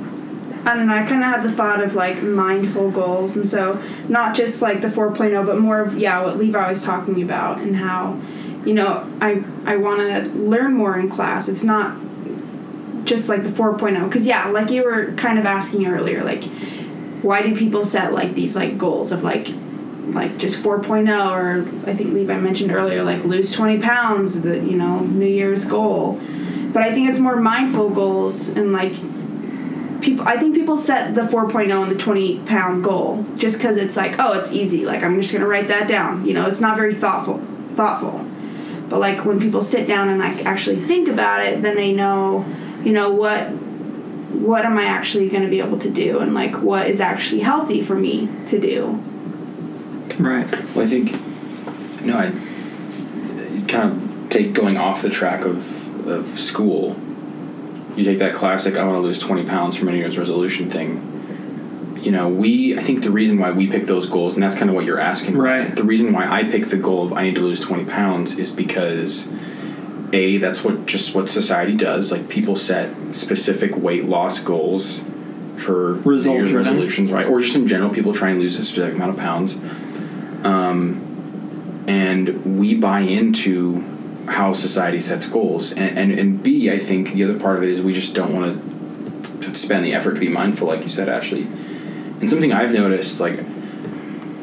I 0.66 0.76
don't 0.76 0.88
know. 0.88 0.94
I 0.94 1.06
kind 1.06 1.24
of 1.24 1.30
had 1.30 1.44
the 1.44 1.52
thought 1.52 1.82
of 1.82 1.96
like 1.96 2.22
mindful 2.22 2.92
goals, 2.92 3.38
and 3.38 3.48
so 3.48 3.82
not 4.10 4.36
just 4.36 4.62
like 4.62 4.82
the 4.82 4.88
4.0, 4.88 5.46
but 5.46 5.58
more 5.58 5.80
of 5.80 5.98
yeah, 5.98 6.22
what 6.22 6.38
Levi 6.38 6.68
was 6.68 6.84
talking 6.84 7.22
about, 7.22 7.60
and 7.60 7.78
how, 7.78 8.20
you 8.66 8.74
know, 8.74 9.08
I 9.22 9.44
I 9.66 9.78
want 9.78 10.00
to 10.02 10.30
learn 10.32 10.74
more 10.74 10.98
in 10.98 11.10
class. 11.10 11.48
It's 11.50 11.64
not 11.64 11.98
just 13.06 13.30
like 13.30 13.44
the 13.44 13.50
4.0, 13.50 14.06
because 14.06 14.28
yeah, 14.28 14.48
like 14.50 14.70
you 14.70 14.84
were 14.84 15.14
kind 15.14 15.40
of 15.40 15.46
asking 15.46 15.88
earlier, 15.88 16.24
like 16.24 16.44
why 17.22 17.42
do 17.42 17.56
people 17.56 17.84
set 17.84 18.14
like 18.14 18.36
these 18.36 18.56
like 18.56 18.78
goals 18.78 19.12
of 19.12 19.24
like 19.24 19.50
like 20.08 20.38
just 20.38 20.64
4.0 20.64 21.32
or 21.32 21.90
I 21.90 21.94
think 21.94 22.14
Levi 22.14 22.38
mentioned 22.40 22.72
earlier 22.72 23.04
like 23.04 23.24
lose 23.24 23.52
20 23.52 23.80
pounds, 23.80 24.42
the 24.42 24.58
you 24.58 24.78
know 24.78 25.00
New 25.00 25.28
Year's 25.28 25.66
goal, 25.66 26.20
but 26.74 26.82
I 26.82 26.94
think 26.94 27.10
it's 27.10 27.20
more 27.20 27.36
mindful 27.36 27.90
goals 27.90 28.50
and 28.50 28.72
like 28.72 28.94
people 30.02 30.28
i 30.28 30.38
think 30.38 30.56
people 30.56 30.78
set 30.78 31.14
the 31.16 31.22
4.0 31.22 31.84
and 31.84 31.92
the 31.92 31.98
20 31.98 32.40
pound 32.40 32.84
goal 32.84 33.26
just 33.36 33.58
because 33.58 33.78
it's 33.78 33.98
like 33.98 34.18
oh 34.20 34.38
it's 34.38 34.54
easy 34.54 34.86
like 34.86 35.04
i'm 35.04 35.20
just 35.22 35.34
gonna 35.34 35.46
write 35.46 35.68
that 35.68 35.88
down. 35.88 36.26
You 36.26 36.34
know 36.34 36.48
it's 36.48 36.62
not 36.62 36.78
very 36.78 36.94
thoughtful 36.94 37.40
thoughtful 37.76 38.26
but 38.90 39.00
like 39.00 39.24
when 39.26 39.40
people 39.40 39.62
sit 39.62 39.88
down 39.88 40.10
and 40.10 40.20
like 40.20 40.46
actually 40.46 40.76
think 40.76 41.08
about 41.08 41.42
it 41.42 41.62
then 41.62 41.76
they 41.76 41.94
know 41.94 42.46
you 42.84 42.92
know 42.92 43.12
what 43.12 43.48
what 44.32 44.66
am 44.66 44.78
i 44.78 44.86
actually 44.86 45.30
going 45.30 45.44
to 45.44 45.50
be 45.50 45.60
able 45.60 45.78
to 45.78 45.90
do 45.90 46.20
and 46.20 46.34
like 46.34 46.56
what 46.62 46.88
is 46.88 47.02
actually 47.02 47.42
healthy 47.42 47.82
for 47.82 47.96
me 47.96 48.28
to 48.46 48.60
do 48.60 49.04
Right. 50.20 50.52
Well, 50.76 50.86
I 50.86 50.86
think 50.86 51.14
no, 52.04 52.18
I 52.18 52.32
kind 53.70 53.92
of 53.92 54.30
take 54.30 54.54
going 54.54 54.76
off 54.76 55.02
the 55.02 55.10
track 55.10 55.46
of 55.46 56.08
of 56.08 56.28
school. 56.28 57.00
You 57.96 58.04
take 58.04 58.20
that 58.20 58.34
classic 58.34 58.78
"I 58.78 58.84
want 58.84 58.98
to 58.98 59.02
lose 59.02 59.18
twenty 59.18 59.46
pounds 59.46 59.78
from 59.78 59.88
a 59.88 59.92
New 59.92 59.98
Year's 59.98 60.18
resolution" 60.18 60.70
thing. 60.70 61.19
You 62.02 62.12
know, 62.12 62.28
we 62.28 62.78
I 62.78 62.82
think 62.84 63.04
the 63.04 63.12
reason 63.12 63.40
why 63.40 63.52
we 63.52 63.68
pick 63.68 63.86
those 63.86 64.08
goals, 64.08 64.36
and 64.36 64.44
that's 64.44 64.56
kind 64.56 64.70
of 64.70 64.76
what 64.76 64.86
you're 64.86 65.00
asking. 65.00 65.38
Right. 65.38 65.76
The 65.76 65.84
reason 65.84 66.14
why 66.14 66.28
I 66.28 66.44
pick 66.44 66.68
the 66.68 66.78
goal 66.78 67.06
of 67.06 67.14
I 67.14 67.24
need 67.24 67.36
to 67.36 67.42
lose 67.42 67.60
twenty 67.60 67.86
pounds 67.86 68.38
is 68.38 68.52
because 68.52 69.30
a 70.14 70.38
that's 70.38 70.64
what 70.64 70.86
just 70.86 71.16
what 71.16 71.30
society 71.30 71.76
does. 71.76 72.12
Like 72.12 72.30
people 72.30 72.56
set 72.56 72.94
specific 73.14 73.76
weight 73.76 74.06
loss 74.06 74.40
goals 74.40 75.04
for 75.56 75.94
Result 75.96 76.36
New 76.36 76.42
Year's 76.42 76.54
resolutions, 76.54 77.12
right? 77.12 77.28
Or 77.28 77.40
just 77.40 77.56
in 77.56 77.68
general, 77.68 77.90
people 77.92 78.14
try 78.14 78.30
and 78.30 78.40
lose 78.40 78.58
a 78.58 78.64
specific 78.64 78.96
amount 78.96 79.12
of 79.12 79.18
pounds 79.18 79.58
um, 80.44 81.86
and 81.88 82.60
we 82.60 82.76
buy 82.76 83.02
into 83.02 83.84
how 84.28 84.54
society 84.54 85.02
sets 85.02 85.28
goals 85.28 85.72
and, 85.72 85.98
and 85.98 86.12
and 86.12 86.44
b 86.44 86.70
i 86.70 86.78
think 86.78 87.14
the 87.14 87.24
other 87.24 87.40
part 87.40 87.58
of 87.58 87.64
it 87.64 87.70
is 87.70 87.82
we 87.82 87.92
just 87.92 88.14
don't 88.14 88.32
want 88.32 89.42
to 89.42 89.56
spend 89.56 89.84
the 89.84 89.94
effort 89.94 90.14
to 90.14 90.20
be 90.20 90.30
mindful 90.30 90.68
like 90.68 90.84
you 90.84 90.90
said 90.90 91.10
ashley 91.10 91.48
and 92.20 92.30
something 92.30 92.52
i've 92.54 92.74
noticed 92.74 93.20
like 93.20 93.40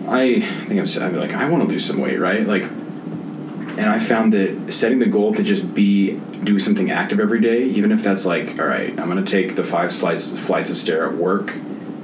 i 0.08 0.40
think 0.66 0.86
said 0.86 1.02
I'm 1.02 1.16
like 1.16 1.34
i 1.34 1.48
want 1.48 1.62
to 1.64 1.68
lose 1.68 1.84
some 1.84 2.00
weight 2.00 2.18
right 2.18 2.46
like 2.46 2.62
and 2.64 3.80
i 3.86 3.98
found 3.98 4.32
that 4.32 4.72
setting 4.72 4.98
the 4.98 5.06
goal 5.06 5.34
to 5.34 5.42
just 5.42 5.74
be 5.74 6.12
do 6.44 6.58
something 6.58 6.90
active 6.90 7.18
every 7.20 7.40
day 7.40 7.64
even 7.64 7.92
if 7.92 8.02
that's 8.02 8.24
like 8.24 8.58
all 8.58 8.66
right 8.66 8.90
i'm 9.00 9.10
going 9.10 9.22
to 9.22 9.30
take 9.30 9.56
the 9.56 9.64
five 9.64 9.92
flights 9.92 10.30
flights 10.46 10.70
of 10.70 10.76
stair 10.78 11.06
at 11.08 11.14
work 11.16 11.54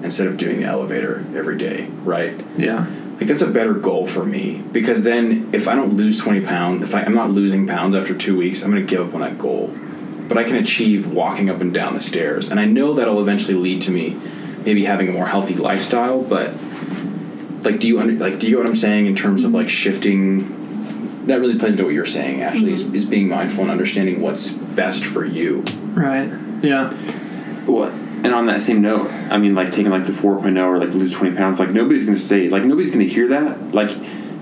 instead 0.03 0.27
of 0.27 0.37
doing 0.37 0.59
the 0.61 0.65
elevator 0.65 1.25
every 1.35 1.57
day 1.57 1.87
right 2.03 2.39
Yeah. 2.57 2.87
like 3.21 3.29
that's 3.29 3.43
a 3.43 3.47
better 3.47 3.73
goal 3.75 4.07
for 4.07 4.25
me 4.25 4.63
because 4.73 5.03
then 5.03 5.51
if 5.53 5.69
I 5.69 5.77
don't 5.77 5.95
lose 5.97 6.19
twenty 6.21 6.41
pounds, 6.41 6.83
if 6.83 6.93
I, 6.93 7.03
I'm 7.03 7.15
not 7.15 7.31
losing 7.31 7.69
pounds 7.69 7.95
after 7.95 8.13
two 8.13 8.37
weeks, 8.37 8.63
I'm 8.65 8.71
gonna 8.73 8.83
give 8.83 9.01
up 9.07 9.15
on 9.15 9.21
that 9.21 9.39
goal. 9.39 9.73
But 10.27 10.39
I 10.39 10.45
can 10.45 10.57
achieve 10.57 11.07
walking 11.07 11.49
up 11.49 11.61
and 11.61 11.73
down 11.73 11.95
the 11.95 12.01
stairs, 12.01 12.51
and 12.51 12.59
I 12.59 12.65
know 12.65 12.95
that'll 12.95 13.21
eventually 13.21 13.55
lead 13.55 13.81
to 13.83 13.93
me 13.93 14.17
maybe 14.65 14.85
having 14.85 15.09
a 15.09 15.13
more 15.13 15.27
healthy 15.27 15.55
lifestyle. 15.55 16.23
But 16.23 16.55
like, 17.65 17.81
do 17.81 17.89
you 17.89 18.01
under, 18.01 18.15
like 18.15 18.39
do 18.39 18.47
you 18.47 18.53
know 18.53 18.59
what 18.59 18.67
I'm 18.67 18.77
saying 18.77 19.07
in 19.07 19.15
terms 19.15 19.45
of 19.45 19.53
like 19.53 19.69
shifting? 19.69 20.61
That 21.27 21.41
really 21.41 21.57
plays 21.57 21.73
into 21.73 21.85
what 21.85 21.95
you're 21.95 22.05
saying, 22.05 22.43
Ashley. 22.43 22.73
Is, 22.73 22.85
mm-hmm. 22.85 22.97
is 22.97 23.05
being 23.05 23.29
mindful 23.29 23.63
and 23.63 23.71
understanding 23.71 24.21
what's 24.21 24.51
best 24.51 25.05
for 25.05 25.25
you. 25.25 25.63
Right. 25.95 26.29
Yeah. 26.63 26.93
Well, 27.67 27.93
and 28.25 28.35
on 28.35 28.47
that 28.47 28.63
same 28.63 28.83
note, 28.83 29.11
I 29.31 29.39
mean, 29.39 29.55
like 29.55 29.71
taking 29.73 29.91
like 29.91 30.07
the 30.07 30.13
4.0 30.13 30.65
or 30.65 30.79
like 30.79 30.91
lose 30.91 31.13
20 31.13 31.37
pounds, 31.37 31.59
like 31.59 31.71
nobody's 31.71 32.05
going 32.05 32.17
to 32.17 32.23
say, 32.23 32.49
like 32.49 32.65
nobody's 32.65 32.93
going 32.93 33.07
to 33.07 33.13
hear 33.13 33.29
that. 33.29 33.73
Like 33.73 33.91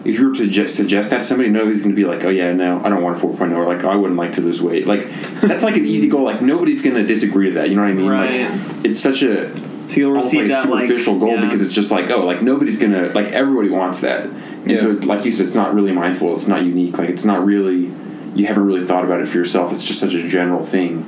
if 0.04 0.18
you 0.18 0.28
were 0.28 0.34
to 0.34 0.44
suggest, 0.44 0.76
suggest 0.76 1.10
that 1.10 1.18
to 1.18 1.24
somebody, 1.24 1.48
nobody's 1.50 1.80
going 1.80 1.94
to 1.94 1.96
be 1.96 2.06
like, 2.06 2.24
oh 2.24 2.28
yeah, 2.28 2.52
no, 2.52 2.82
I 2.84 2.88
don't 2.88 3.02
want 3.02 3.22
a 3.22 3.26
4.0 3.26 3.56
or 3.56 3.66
like, 3.66 3.84
oh, 3.84 3.90
I 3.90 3.96
wouldn't 3.96 4.18
like 4.18 4.32
to 4.34 4.42
lose 4.42 4.62
weight. 4.62 4.86
Like 4.86 5.08
that's 5.40 5.62
like 5.62 5.76
an 5.76 5.86
easy 5.86 6.08
goal. 6.08 6.24
Like 6.24 6.42
nobody's 6.42 6.82
going 6.82 6.96
to 6.96 7.06
disagree 7.06 7.46
to 7.46 7.52
that. 7.54 7.70
You 7.70 7.76
know 7.76 7.82
what 7.82 7.90
I 7.90 7.94
mean? 7.94 8.08
Right. 8.08 8.50
Like 8.50 8.84
it's 8.84 9.00
such 9.00 9.22
a 9.22 9.50
So 9.90 10.00
you'll 10.00 10.12
receive 10.12 10.42
like 10.42 10.50
that 10.50 10.68
like 10.68 10.82
superficial 10.82 11.18
goal 11.18 11.34
yeah. 11.34 11.40
because 11.40 11.60
it's 11.60 11.72
just 11.72 11.90
like, 11.90 12.08
oh, 12.10 12.24
like 12.24 12.42
nobody's 12.42 12.78
to, 12.78 13.12
like 13.12 13.26
everybody 13.32 13.70
wants 13.70 14.00
that. 14.00 14.26
And 14.26 14.70
Yeah. 14.70 14.78
so, 14.78 14.90
like 14.90 15.24
you 15.24 15.32
said, 15.32 15.46
it's 15.46 15.56
not 15.56 15.74
really 15.74 15.90
mindful. 15.90 16.32
It's 16.34 16.46
not 16.46 16.62
unique. 16.62 16.96
Like 16.96 17.08
it's 17.08 17.24
not 17.24 17.44
really, 17.44 17.90
you 18.36 18.46
haven't 18.46 18.66
really 18.66 18.86
thought 18.86 19.04
about 19.04 19.20
it 19.20 19.26
for 19.26 19.38
yourself. 19.38 19.72
It's 19.72 19.84
just 19.84 19.98
such 19.98 20.14
a 20.14 20.28
general 20.28 20.64
thing. 20.64 21.04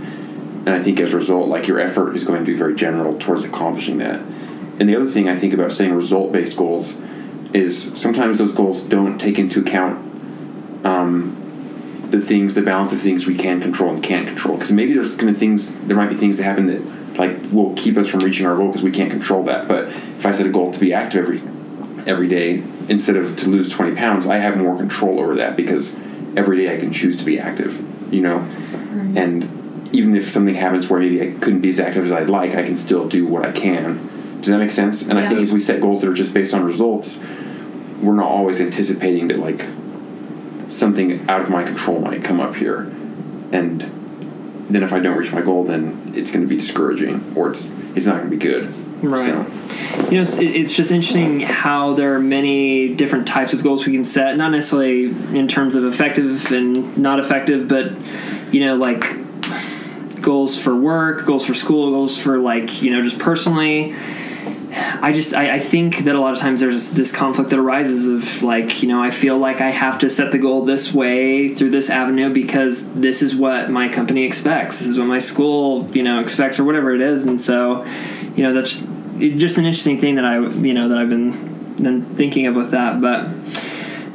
And 0.67 0.71
I 0.71 0.81
think 0.81 0.99
as 0.99 1.13
a 1.13 1.17
result, 1.17 1.49
like 1.49 1.69
your 1.69 1.79
effort 1.79 2.17
is 2.17 2.25
going 2.25 2.41
to 2.41 2.45
be 2.45 2.57
very 2.57 2.75
general 2.75 3.17
towards 3.19 3.45
accomplishing 3.45 3.99
that. 3.99 4.21
And 4.81 4.89
the 4.89 4.97
other 4.97 5.07
thing 5.07 5.29
I 5.29 5.37
think 5.37 5.55
about 5.55 5.73
saying 5.73 5.95
result 5.95 6.33
based 6.33 6.57
goals 6.57 7.01
is 7.53 8.01
sometimes 8.01 8.39
those 8.39 8.53
goals 8.53 8.83
don't 8.83 9.17
take 9.19 9.39
into 9.39 9.61
account 9.61 9.99
um, 10.85 11.37
the 12.11 12.21
things, 12.21 12.57
the 12.57 12.63
balance 12.63 12.93
of 12.93 13.01
things 13.01 13.27
we 13.27 13.37
can 13.37 13.61
control 13.61 13.95
and 13.95 14.03
can't 14.03 14.27
control. 14.27 14.57
Because 14.57 14.73
maybe 14.73 14.93
there's 14.93 15.15
going 15.15 15.33
to 15.33 15.39
things, 15.39 15.77
there 15.87 15.97
might 15.97 16.09
be 16.09 16.17
things 16.17 16.39
that 16.39 16.45
happen 16.45 16.67
that 16.67 16.81
like 17.17 17.37
will 17.51 17.75
keep 17.75 17.97
us 17.97 18.09
from 18.09 18.21
reaching 18.21 18.47
our 18.47 18.57
goal 18.57 18.69
because 18.69 18.83
we 18.83 18.91
can't 18.91 19.11
control 19.11 19.45
that. 19.45 19.69
But 19.69 19.89
if 19.89 20.25
I 20.27 20.33
set 20.33 20.47
a 20.47 20.51
goal 20.51 20.73
to 20.73 20.79
be 20.81 20.93
active 20.93 21.25
every 21.25 21.43
every 22.07 22.29
day 22.29 22.63
instead 22.89 23.17
of 23.17 23.37
to 23.37 23.49
lose 23.49 23.71
20 23.71 23.95
pounds, 23.97 24.27
I 24.27 24.39
have 24.39 24.57
more 24.57 24.77
control 24.77 25.21
over 25.21 25.37
that 25.37 25.57
because 25.57 25.97
every 26.37 26.57
day 26.59 26.75
I 26.75 26.79
can 26.81 26.93
choose 26.93 27.17
to 27.19 27.25
be 27.25 27.39
active, 27.39 27.81
you 28.13 28.21
know? 28.23 28.39
And 29.15 29.89
even 29.95 30.17
if 30.17 30.31
something 30.31 30.55
happens 30.55 30.89
where 30.91 30.99
maybe 30.99 31.21
I 31.23 31.39
couldn't 31.39 31.61
be 31.61 31.69
as 31.69 31.79
active 31.79 32.05
as 32.05 32.13
I'd 32.13 32.31
like, 32.31 32.55
I 32.55 32.63
can 32.65 32.77
still 32.77 33.07
do 33.09 33.27
what 33.27 33.47
I 33.47 33.53
can. 33.53 34.09
Does 34.41 34.51
that 34.51 34.59
make 34.59 34.73
sense? 34.73 35.09
And 35.09 35.19
I 35.19 35.29
think 35.29 35.41
Yeah. 35.41 35.45
if 35.47 35.53
we 35.53 35.61
set 35.61 35.81
goals 35.81 36.01
that 36.01 36.11
are 36.11 36.15
just 36.15 36.35
based 36.35 36.55
on 36.55 36.65
results, 36.65 37.23
we're 38.03 38.15
not 38.15 38.27
always 38.27 38.61
anticipating 38.61 39.29
that 39.29 39.39
like 39.39 39.65
something 40.69 41.25
out 41.29 41.41
of 41.41 41.51
my 41.51 41.63
control 41.63 42.01
might 42.01 42.25
come 42.25 42.41
up 42.41 42.57
here, 42.57 42.91
and 43.53 43.85
then 44.75 44.83
if 44.83 44.93
I 44.93 44.99
don't 44.99 45.17
reach 45.17 45.33
my 45.33 45.43
goal, 45.43 45.65
then 45.65 46.13
it's 46.15 46.31
going 46.31 46.43
to 46.43 46.49
be 46.49 46.57
discouraging, 46.57 47.33
or 47.37 47.51
it's 47.51 47.71
it's 47.95 48.07
not 48.07 48.19
going 48.19 48.31
to 48.31 48.37
be 48.37 48.43
good. 48.43 48.73
Right. 49.03 49.19
So, 49.19 49.47
You 50.11 50.19
know, 50.19 50.23
it's, 50.23 50.37
it's 50.37 50.73
just 50.75 50.93
interesting 50.93 51.41
how 51.41 51.95
there 51.95 52.15
are 52.15 52.21
many 52.21 52.95
different 52.95 53.27
types 53.27 53.53
of 53.53 53.63
goals 53.63 53.85
we 53.85 53.93
can 53.93 54.05
set. 54.05 54.37
Not 54.37 54.53
necessarily 54.53 55.07
in 55.37 55.49
terms 55.49 55.75
of 55.75 55.85
effective 55.85 56.53
and 56.53 56.97
not 56.97 57.19
effective, 57.19 57.67
but 57.69 57.93
you 58.53 58.61
know, 58.61 58.77
like 58.77 59.05
goals 60.23 60.59
for 60.59 60.75
work, 60.75 61.27
goals 61.27 61.45
for 61.45 61.55
school, 61.55 61.91
goals 61.91 62.17
for 62.17 62.39
like 62.39 62.83
you 62.83 62.93
know, 62.93 63.03
just 63.03 63.19
personally. 63.19 63.95
I 64.75 65.13
just 65.13 65.35
I, 65.35 65.57
I 65.57 65.59
think 65.59 65.99
that 65.99 66.15
a 66.15 66.21
lot 66.21 66.33
of 66.33 66.39
times 66.39 66.61
there's 66.61 66.93
this 66.93 67.13
conflict 67.13 67.51
that 67.51 67.59
arises 67.59 68.09
of 68.09 68.43
like 68.43 68.83
you 68.83 68.89
know 68.89 69.03
I 69.03 69.11
feel 69.11 69.37
like 69.37 69.61
I 69.61 69.71
have 69.71 69.99
to 69.99 70.09
set 70.09 70.33
the 70.33 70.39
goal 70.39 70.65
this 70.65 70.95
way 70.95 71.55
through 71.55 71.71
this 71.71 71.91
avenue 71.91 72.33
because 72.33 72.93
this 72.95 73.23
is 73.23 73.37
what 73.37 73.71
my 73.71 73.89
company 73.89 74.25
expects. 74.25 74.79
This 74.79 74.89
is 74.89 74.99
what 74.99 75.09
my 75.09 75.19
school 75.19 75.91
you 75.95 76.03
know 76.03 76.21
expects 76.21 76.59
or 76.59 76.65
whatever 76.65 76.95
it 76.95 77.01
is. 77.01 77.25
And 77.25 77.41
so 77.41 77.85
you 78.35 78.43
know 78.43 78.55
that's 78.55 78.79
just 79.19 79.59
an 79.59 79.67
interesting 79.67 79.99
thing 79.99 80.15
that 80.15 80.25
I 80.25 80.39
you 80.39 80.73
know 80.73 80.89
that 80.89 80.97
I've 80.97 81.11
been 81.11 81.77
been 81.77 82.05
thinking 82.17 82.47
of 82.47 82.55
with 82.55 82.71
that. 82.71 83.01
But 83.01 83.29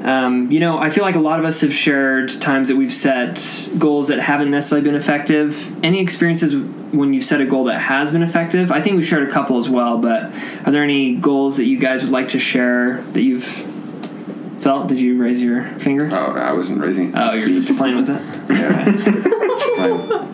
um, 0.07 0.51
you 0.51 0.59
know 0.59 0.79
I 0.79 0.89
feel 0.89 1.03
like 1.03 1.15
a 1.15 1.19
lot 1.19 1.37
of 1.37 1.45
us 1.45 1.61
have 1.61 1.73
shared 1.73 2.29
times 2.41 2.69
that 2.69 2.77
we've 2.77 2.93
set 2.93 3.69
goals 3.77 4.07
that 4.07 4.19
haven't 4.19 4.49
necessarily 4.49 4.83
been 4.83 4.95
effective. 4.95 5.83
Any 5.83 5.99
experiences 5.99 6.55
when 6.91 7.13
you've 7.13 7.23
set 7.23 7.41
a 7.41 7.45
goal 7.45 7.65
that 7.65 7.79
has 7.79 8.11
been 8.11 8.23
effective 8.23 8.71
I 8.71 8.81
think 8.81 8.95
we've 8.95 9.05
shared 9.05 9.27
a 9.27 9.31
couple 9.31 9.57
as 9.57 9.69
well 9.69 9.97
but 9.97 10.31
are 10.65 10.71
there 10.71 10.83
any 10.83 11.15
goals 11.15 11.57
that 11.57 11.65
you 11.65 11.79
guys 11.79 12.03
would 12.03 12.11
like 12.11 12.29
to 12.29 12.39
share 12.39 13.01
that 13.13 13.21
you've 13.21 13.43
felt 13.43 14.87
did 14.87 14.99
you 14.99 15.17
raise 15.17 15.41
your 15.41 15.63
finger 15.79 16.09
oh, 16.11 16.37
I 16.37 16.53
wasn't 16.53 16.81
raising. 16.81 17.13
oh 17.15 17.33
you're 17.33 17.61
just 17.61 17.77
playing 17.77 17.97
with 17.97 18.09
it 18.09 18.21
Yeah. 18.49 20.33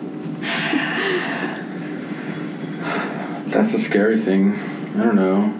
That's 3.54 3.72
a 3.72 3.78
scary 3.78 4.18
thing. 4.18 4.54
I 4.96 5.04
don't 5.04 5.14
know. 5.14 5.54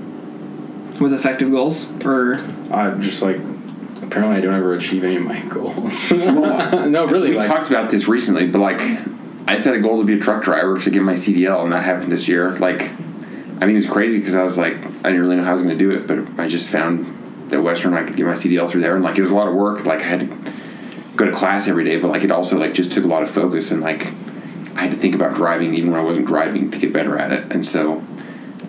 with 1.01 1.13
effective 1.13 1.51
goals 1.53 1.89
or 2.05 2.35
I'm 2.73 3.01
just 3.01 3.23
like 3.23 3.37
apparently 4.03 4.37
I 4.37 4.41
don't 4.41 4.55
ever 4.55 4.75
achieve 4.75 5.05
any 5.05 5.17
of 5.17 5.23
my 5.23 5.41
goals. 5.43 6.11
no, 6.13 7.07
really. 7.07 7.31
we 7.31 7.37
like, 7.37 7.49
talked 7.49 7.71
about 7.71 7.91
this 7.91 8.09
recently, 8.09 8.49
but 8.49 8.59
like, 8.59 8.81
I 9.47 9.57
set 9.57 9.75
a 9.75 9.79
goal 9.79 9.99
to 9.99 10.05
be 10.05 10.15
a 10.15 10.19
truck 10.19 10.43
driver 10.43 10.81
to 10.81 10.91
get 10.91 11.03
my 11.03 11.13
CDL, 11.13 11.65
and 11.65 11.73
that 11.73 11.85
happened 11.85 12.11
this 12.11 12.29
year. 12.29 12.53
Like, 12.53 12.83
I 12.83 13.67
mean, 13.67 13.71
it 13.71 13.75
was 13.77 13.87
crazy 13.87 14.19
because 14.19 14.35
I 14.35 14.43
was 14.43 14.57
like, 14.57 14.75
I 14.75 15.11
didn't 15.11 15.21
really 15.21 15.37
know 15.37 15.45
how 15.45 15.51
I 15.51 15.53
was 15.53 15.63
going 15.63 15.79
to 15.79 15.85
do 15.85 15.91
it, 15.91 16.07
but 16.07 16.41
I 16.41 16.49
just 16.49 16.71
found 16.71 17.51
that 17.51 17.63
Western 17.63 17.95
I 17.95 18.05
could 18.05 18.17
get 18.17 18.25
my 18.27 18.33
CDL 18.33 18.69
through 18.69 18.81
there, 18.81 18.95
and 18.95 19.05
like, 19.05 19.19
it 19.19 19.21
was 19.21 19.31
a 19.31 19.35
lot 19.35 19.49
of 19.49 19.55
work. 19.55 19.85
Like, 19.85 20.01
I 20.01 20.05
had 20.05 20.21
to 20.21 20.53
go 21.17 21.27
to 21.27 21.33
class 21.33 21.69
every 21.69 21.85
day, 21.85 21.99
but 21.99 22.09
like, 22.09 22.25
it 22.25 22.31
also 22.31 22.59
like 22.59 22.75
just 22.75 22.93
took 22.93 23.05
a 23.05 23.09
lot 23.09 23.23
of 23.23 23.31
focus, 23.31 23.71
and 23.71 23.81
like, 23.81 24.07
I 24.75 24.81
had 24.81 24.91
to 24.91 24.97
think 24.97 25.15
about 25.15 25.35
driving 25.35 25.75
even 25.75 25.91
when 25.91 26.01
I 26.01 26.05
wasn't 26.05 26.27
driving 26.27 26.71
to 26.71 26.79
get 26.79 26.93
better 26.93 27.19
at 27.19 27.33
it, 27.33 27.53
and 27.53 27.67
so, 27.67 28.03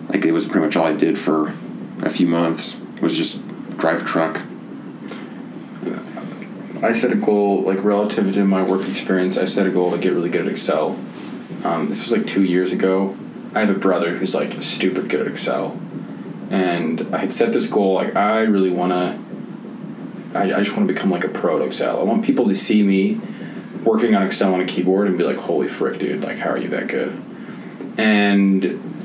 like, 0.08 0.24
it 0.24 0.32
was 0.32 0.46
pretty 0.46 0.66
much 0.66 0.76
all 0.76 0.86
I 0.86 0.92
did 0.92 1.18
for 1.18 1.54
a 2.02 2.10
few 2.10 2.26
months 2.26 2.82
was 3.00 3.16
just 3.16 3.42
drive 3.78 4.02
a 4.02 4.04
truck. 4.04 4.42
I 6.82 6.92
set 6.92 7.12
a 7.12 7.16
goal 7.16 7.62
like 7.62 7.82
relative 7.82 8.32
to 8.34 8.44
my 8.44 8.62
work 8.62 8.88
experience. 8.88 9.38
I 9.38 9.46
set 9.46 9.66
a 9.66 9.70
goal 9.70 9.90
to 9.92 9.98
get 9.98 10.12
really 10.12 10.30
good 10.30 10.46
at 10.46 10.52
Excel. 10.52 10.98
Um, 11.64 11.88
this 11.88 12.02
was 12.02 12.12
like 12.12 12.26
two 12.26 12.44
years 12.44 12.72
ago. 12.72 13.16
I 13.54 13.60
have 13.60 13.70
a 13.70 13.78
brother 13.78 14.16
who's 14.16 14.34
like 14.34 14.62
stupid 14.62 15.08
good 15.08 15.22
at 15.22 15.26
Excel, 15.26 15.80
and 16.50 17.14
I 17.14 17.18
had 17.18 17.32
set 17.32 17.52
this 17.52 17.66
goal. 17.66 17.94
Like 17.94 18.14
I 18.14 18.42
really 18.42 18.70
want 18.70 18.92
to. 18.92 20.38
I, 20.38 20.54
I 20.54 20.62
just 20.62 20.76
want 20.76 20.86
to 20.86 20.92
become 20.92 21.10
like 21.10 21.24
a 21.24 21.28
pro 21.28 21.60
at 21.60 21.66
Excel. 21.66 21.98
I 21.98 22.02
want 22.02 22.24
people 22.24 22.46
to 22.48 22.54
see 22.54 22.82
me 22.82 23.20
working 23.82 24.14
on 24.14 24.24
Excel 24.24 24.52
on 24.52 24.60
a 24.60 24.66
keyboard 24.66 25.08
and 25.08 25.16
be 25.16 25.24
like, 25.24 25.38
"Holy 25.38 25.68
frick, 25.68 25.98
dude! 25.98 26.22
Like, 26.22 26.38
how 26.38 26.50
are 26.50 26.58
you 26.58 26.68
that 26.68 26.88
good?" 26.88 27.22
And 27.96 28.95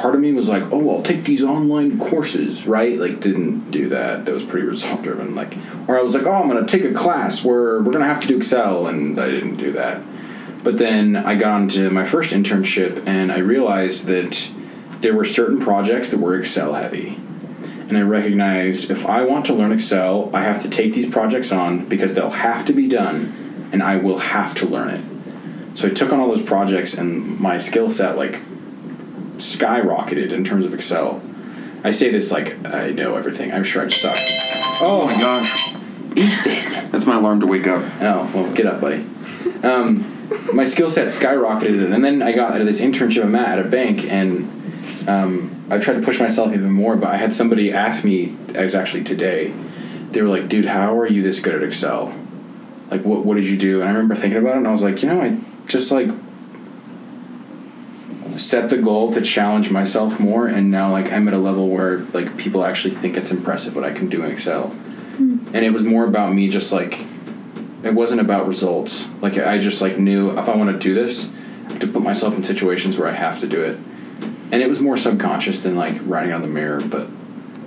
part 0.00 0.14
of 0.14 0.20
me 0.22 0.32
was 0.32 0.48
like, 0.48 0.62
oh, 0.72 0.96
I'll 0.96 1.02
take 1.02 1.24
these 1.24 1.44
online 1.44 1.98
courses, 1.98 2.66
right? 2.66 2.98
Like, 2.98 3.20
didn't 3.20 3.70
do 3.70 3.90
that. 3.90 4.24
That 4.24 4.32
was 4.32 4.42
pretty 4.42 4.66
result 4.74 5.02
driven. 5.02 5.34
Like, 5.34 5.56
or 5.86 5.98
I 5.98 6.02
was 6.02 6.14
like, 6.14 6.24
oh, 6.24 6.32
I'm 6.32 6.48
gonna 6.48 6.66
take 6.66 6.84
a 6.84 6.94
class 6.94 7.44
where 7.44 7.80
we're 7.80 7.92
gonna 7.92 8.06
have 8.06 8.20
to 8.20 8.28
do 8.28 8.38
Excel, 8.38 8.86
and 8.86 9.20
I 9.20 9.30
didn't 9.30 9.56
do 9.56 9.72
that. 9.72 10.02
But 10.64 10.78
then 10.78 11.16
I 11.16 11.34
got 11.34 11.52
onto 11.52 11.90
my 11.90 12.04
first 12.04 12.32
internship, 12.32 13.06
and 13.06 13.30
I 13.30 13.38
realized 13.38 14.06
that 14.06 14.48
there 15.00 15.14
were 15.14 15.24
certain 15.24 15.60
projects 15.60 16.10
that 16.10 16.18
were 16.18 16.38
Excel 16.38 16.74
heavy. 16.74 17.18
And 17.88 17.96
I 17.96 18.02
recognized 18.02 18.90
if 18.90 19.04
I 19.04 19.24
want 19.24 19.46
to 19.46 19.54
learn 19.54 19.72
Excel, 19.72 20.30
I 20.32 20.42
have 20.42 20.62
to 20.62 20.70
take 20.70 20.94
these 20.94 21.10
projects 21.10 21.50
on 21.50 21.86
because 21.86 22.14
they'll 22.14 22.30
have 22.30 22.64
to 22.66 22.72
be 22.72 22.88
done, 22.88 23.68
and 23.72 23.82
I 23.82 23.96
will 23.96 24.18
have 24.18 24.54
to 24.56 24.66
learn 24.66 24.88
it. 24.88 25.04
So 25.76 25.88
I 25.88 25.90
took 25.90 26.12
on 26.12 26.20
all 26.20 26.28
those 26.28 26.44
projects, 26.44 26.94
and 26.94 27.38
my 27.38 27.58
skill 27.58 27.90
set 27.90 28.16
like 28.16 28.40
skyrocketed 29.40 30.32
in 30.32 30.44
terms 30.44 30.64
of 30.64 30.74
Excel. 30.74 31.22
I 31.82 31.90
say 31.92 32.10
this 32.10 32.30
like 32.30 32.64
I 32.66 32.90
know 32.90 33.16
everything. 33.16 33.52
I'm 33.52 33.64
sure 33.64 33.84
I 33.84 33.88
suck. 33.88 34.18
Oh 34.82 35.06
my 35.06 35.18
gosh. 35.18 35.74
That's 36.90 37.06
my 37.06 37.16
alarm 37.16 37.40
to 37.40 37.46
wake 37.46 37.66
up. 37.66 37.82
Oh 38.00 38.30
well, 38.34 38.52
get 38.52 38.66
up, 38.66 38.80
buddy. 38.80 39.06
Um, 39.62 40.04
my 40.52 40.64
skill 40.64 40.90
set 40.90 41.08
skyrocketed, 41.08 41.92
and 41.92 42.04
then 42.04 42.22
I 42.22 42.32
got 42.32 42.52
out 42.54 42.60
of 42.60 42.66
this 42.66 42.80
internship 42.80 43.24
I'm 43.24 43.34
at 43.34 43.58
at 43.58 43.66
a 43.66 43.68
bank, 43.68 44.04
and 44.04 45.08
um, 45.08 45.64
I 45.70 45.78
tried 45.78 45.94
to 45.94 46.02
push 46.02 46.18
myself 46.20 46.52
even 46.52 46.70
more. 46.70 46.96
But 46.96 47.10
I 47.10 47.16
had 47.16 47.32
somebody 47.32 47.72
ask 47.72 48.04
me. 48.04 48.36
It 48.48 48.58
was 48.58 48.74
actually 48.74 49.04
today. 49.04 49.54
They 50.10 50.22
were 50.22 50.28
like, 50.28 50.48
"Dude, 50.48 50.66
how 50.66 50.98
are 50.98 51.08
you 51.08 51.22
this 51.22 51.40
good 51.40 51.54
at 51.54 51.62
Excel? 51.62 52.14
Like, 52.90 53.04
what 53.04 53.24
what 53.24 53.36
did 53.36 53.46
you 53.46 53.56
do?" 53.56 53.80
And 53.80 53.88
I 53.88 53.92
remember 53.92 54.14
thinking 54.14 54.40
about 54.40 54.54
it, 54.54 54.58
and 54.58 54.68
I 54.68 54.72
was 54.72 54.82
like, 54.82 55.02
"You 55.02 55.08
know, 55.08 55.20
I 55.20 55.38
just 55.66 55.90
like." 55.90 56.10
Set 58.40 58.70
the 58.70 58.78
goal 58.78 59.12
to 59.12 59.20
challenge 59.20 59.70
myself 59.70 60.18
more 60.18 60.46
and 60.46 60.70
now 60.70 60.90
like 60.90 61.12
i'm 61.12 61.28
at 61.28 61.34
a 61.34 61.38
level 61.38 61.68
where 61.68 61.98
like 62.14 62.36
people 62.38 62.64
actually 62.64 62.94
think 62.94 63.16
it's 63.16 63.30
impressive 63.30 63.74
what 63.76 63.84
i 63.84 63.92
can 63.92 64.08
do 64.08 64.24
in 64.24 64.30
excel. 64.30 64.68
Hmm. 64.68 65.46
And 65.52 65.64
it 65.64 65.72
was 65.72 65.82
more 65.82 66.04
about 66.04 66.32
me 66.32 66.48
just 66.48 66.72
like 66.72 67.04
it 67.82 67.94
wasn't 67.94 68.20
about 68.20 68.46
results. 68.46 69.08
Like 69.20 69.36
i 69.38 69.58
just 69.58 69.82
like 69.82 69.98
knew 69.98 70.30
if 70.38 70.48
i 70.48 70.56
want 70.56 70.70
to 70.70 70.78
do 70.78 70.94
this 70.94 71.30
I 71.66 71.72
have 71.72 71.80
to 71.80 71.86
put 71.86 72.02
myself 72.02 72.34
in 72.34 72.42
situations 72.42 72.96
where 72.96 73.08
i 73.08 73.12
have 73.12 73.38
to 73.40 73.46
do 73.46 73.62
it. 73.62 73.78
And 74.52 74.62
it 74.62 74.68
was 74.68 74.80
more 74.80 74.96
subconscious 74.96 75.60
than 75.60 75.76
like 75.76 76.00
writing 76.04 76.32
on 76.32 76.40
the 76.40 76.48
mirror 76.48 76.80
but 76.80 77.08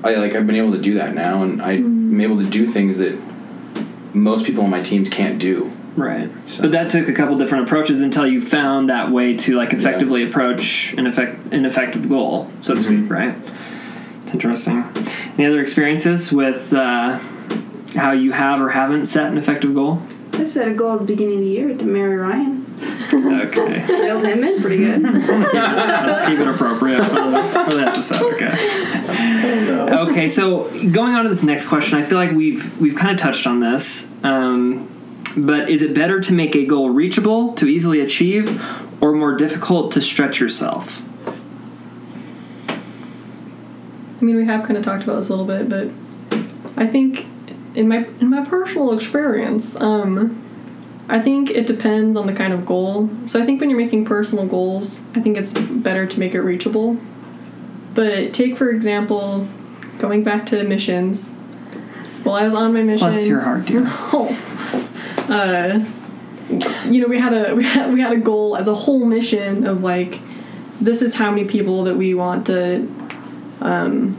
i 0.03 0.15
like 0.15 0.33
i've 0.33 0.47
been 0.47 0.55
able 0.55 0.71
to 0.71 0.81
do 0.81 0.95
that 0.95 1.13
now 1.13 1.43
and 1.43 1.61
i'm 1.61 1.83
hmm. 1.83 2.21
able 2.21 2.37
to 2.37 2.49
do 2.49 2.65
things 2.65 2.97
that 2.97 3.17
most 4.13 4.45
people 4.45 4.63
on 4.63 4.69
my 4.69 4.81
teams 4.81 5.07
can't 5.09 5.39
do 5.39 5.71
Right. 5.95 6.29
But 6.59 6.71
that 6.71 6.89
took 6.89 7.07
a 7.07 7.13
couple 7.13 7.37
different 7.37 7.65
approaches 7.65 8.01
until 8.01 8.25
you 8.25 8.41
found 8.41 8.89
that 8.89 9.11
way 9.11 9.37
to 9.37 9.55
like 9.55 9.73
effectively 9.73 10.23
approach 10.23 10.93
an 10.93 11.05
effect 11.05 11.53
an 11.53 11.65
effective 11.65 12.09
goal, 12.09 12.51
so 12.61 12.73
to 12.73 12.81
speak, 12.81 13.09
right? 13.09 13.35
It's 14.23 14.33
interesting. 14.33 14.83
Any 15.37 15.45
other 15.45 15.61
experiences 15.61 16.31
with 16.31 16.73
uh, 16.73 17.19
how 17.95 18.11
you 18.11 18.31
have 18.31 18.59
or 18.59 18.69
haven't 18.69 19.05
set 19.05 19.31
an 19.31 19.37
effective 19.37 19.73
goal? 19.73 20.01
I 20.33 20.45
set 20.45 20.67
a 20.67 20.73
goal 20.73 20.93
at 20.93 20.99
the 20.99 21.05
beginning 21.05 21.35
of 21.35 21.41
the 21.41 21.49
year 21.49 21.77
to 21.77 21.85
marry 21.85 22.15
Ryan. 22.15 22.63
Okay. 23.13 23.85
Reeled 24.01 24.25
him 24.25 24.43
in 24.43 24.61
pretty 24.61 24.77
good. 24.77 25.03
Let's 25.03 26.27
keep 26.27 26.39
it 26.39 26.47
appropriate 26.47 27.03
for 27.05 27.13
the, 27.13 27.65
for 27.65 27.75
the 27.75 27.85
episode. 27.87 28.33
Okay. 28.33 30.09
Okay. 30.09 30.27
So 30.27 30.69
going 30.89 31.13
on 31.13 31.23
to 31.23 31.29
this 31.29 31.43
next 31.43 31.67
question, 31.67 31.99
I 31.99 32.01
feel 32.03 32.17
like 32.17 32.31
we've 32.31 32.75
we've 32.81 32.95
kind 32.95 33.11
of 33.11 33.17
touched 33.17 33.45
on 33.45 33.59
this. 33.59 34.09
Um, 34.23 34.89
but 35.37 35.69
is 35.69 35.81
it 35.81 35.93
better 35.93 36.19
to 36.21 36.33
make 36.33 36.55
a 36.55 36.65
goal 36.65 36.89
reachable 36.89 37.53
to 37.53 37.67
easily 37.67 37.99
achieve, 37.99 38.61
or 39.01 39.13
more 39.13 39.35
difficult 39.35 39.91
to 39.93 40.01
stretch 40.01 40.39
yourself? 40.39 41.03
I 42.69 44.25
mean, 44.25 44.37
we 44.37 44.45
have 44.45 44.63
kind 44.65 44.77
of 44.77 44.85
talked 44.85 45.03
about 45.03 45.17
this 45.17 45.29
a 45.29 45.35
little 45.35 45.45
bit, 45.45 45.67
but 45.67 45.89
I 46.77 46.87
think 46.87 47.25
in 47.75 47.87
my 47.87 48.05
in 48.21 48.29
my 48.29 48.45
personal 48.45 48.93
experience, 48.93 49.75
um, 49.75 50.41
I 51.09 51.19
think 51.19 51.49
it 51.49 51.67
depends 51.67 52.17
on 52.17 52.27
the 52.27 52.33
kind 52.33 52.53
of 52.53 52.65
goal. 52.65 53.09
So 53.25 53.41
I 53.41 53.45
think 53.45 53.59
when 53.59 53.69
you're 53.69 53.79
making 53.79 54.05
personal 54.05 54.45
goals, 54.45 55.03
I 55.13 55.19
think 55.19 55.37
it's 55.37 55.53
better 55.53 56.05
to 56.05 56.19
make 56.19 56.33
it 56.33 56.41
reachable. 56.41 56.97
But 57.93 58.33
take 58.33 58.57
for 58.57 58.69
example, 58.69 59.47
going 59.99 60.23
back 60.23 60.45
to 60.47 60.63
missions. 60.63 61.35
Well, 62.23 62.35
I 62.35 62.43
was 62.43 62.53
on 62.53 62.73
my 62.73 62.83
mission, 62.83 63.09
Bless 63.09 63.25
your 63.25 63.41
heart, 63.41 63.65
dear. 63.65 63.83
Oh. 63.85 64.29
Uh, 65.29 65.85
you 66.87 67.01
know, 67.01 67.07
we 67.07 67.19
had 67.19 67.33
a 67.33 67.55
we 67.55 67.63
had 67.63 67.93
we 67.93 68.01
had 68.01 68.11
a 68.11 68.17
goal 68.17 68.55
as 68.55 68.67
a 68.67 68.75
whole 68.75 69.05
mission 69.05 69.65
of 69.65 69.81
like, 69.81 70.19
this 70.81 71.01
is 71.01 71.15
how 71.15 71.31
many 71.31 71.45
people 71.45 71.85
that 71.85 71.95
we 71.95 72.13
want 72.13 72.47
to, 72.47 72.87
um, 73.61 74.17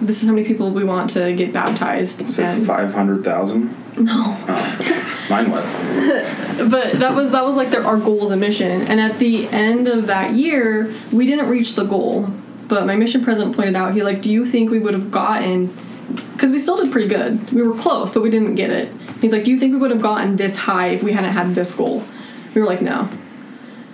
this 0.00 0.22
is 0.22 0.28
how 0.28 0.34
many 0.34 0.46
people 0.46 0.70
we 0.70 0.84
want 0.84 1.10
to 1.10 1.32
get 1.34 1.52
baptized. 1.52 2.30
So 2.30 2.46
500000 2.46 3.76
no, 3.98 4.36
oh, 4.48 5.26
mine 5.28 5.50
was 5.50 5.64
but 6.70 6.92
that 7.00 7.14
was 7.14 7.32
that 7.32 7.44
was 7.44 7.56
like 7.56 7.70
their, 7.70 7.84
our 7.84 7.96
goal 7.96 8.24
as 8.24 8.30
a 8.30 8.36
mission. 8.36 8.82
And 8.82 9.00
at 9.00 9.18
the 9.18 9.48
end 9.48 9.88
of 9.88 10.06
that 10.06 10.34
year, 10.34 10.94
we 11.12 11.26
didn't 11.26 11.48
reach 11.48 11.74
the 11.74 11.84
goal. 11.84 12.30
But 12.68 12.86
my 12.86 12.96
mission 12.96 13.24
president 13.24 13.56
pointed 13.56 13.76
out, 13.76 13.94
he's 13.94 14.04
like, 14.04 14.20
"Do 14.20 14.30
you 14.30 14.44
think 14.44 14.70
we 14.70 14.78
would 14.78 14.94
have 14.94 15.10
gotten 15.10 15.68
because 16.32 16.52
we 16.52 16.58
still 16.58 16.76
did 16.76 16.92
pretty 16.92 17.08
good. 17.08 17.50
We 17.52 17.62
were 17.62 17.74
close, 17.74 18.14
but 18.14 18.22
we 18.22 18.30
didn't 18.30 18.54
get 18.54 18.70
it. 18.70 18.92
He's 19.20 19.32
like, 19.32 19.44
"Do 19.44 19.50
you 19.50 19.58
think 19.58 19.72
we 19.72 19.78
would 19.78 19.90
have 19.90 20.02
gotten 20.02 20.36
this 20.36 20.56
high 20.56 20.88
if 20.88 21.02
we 21.02 21.12
hadn't 21.12 21.32
had 21.32 21.54
this 21.54 21.74
goal?" 21.74 22.04
We 22.54 22.60
were 22.60 22.66
like, 22.66 22.82
"No." 22.82 23.08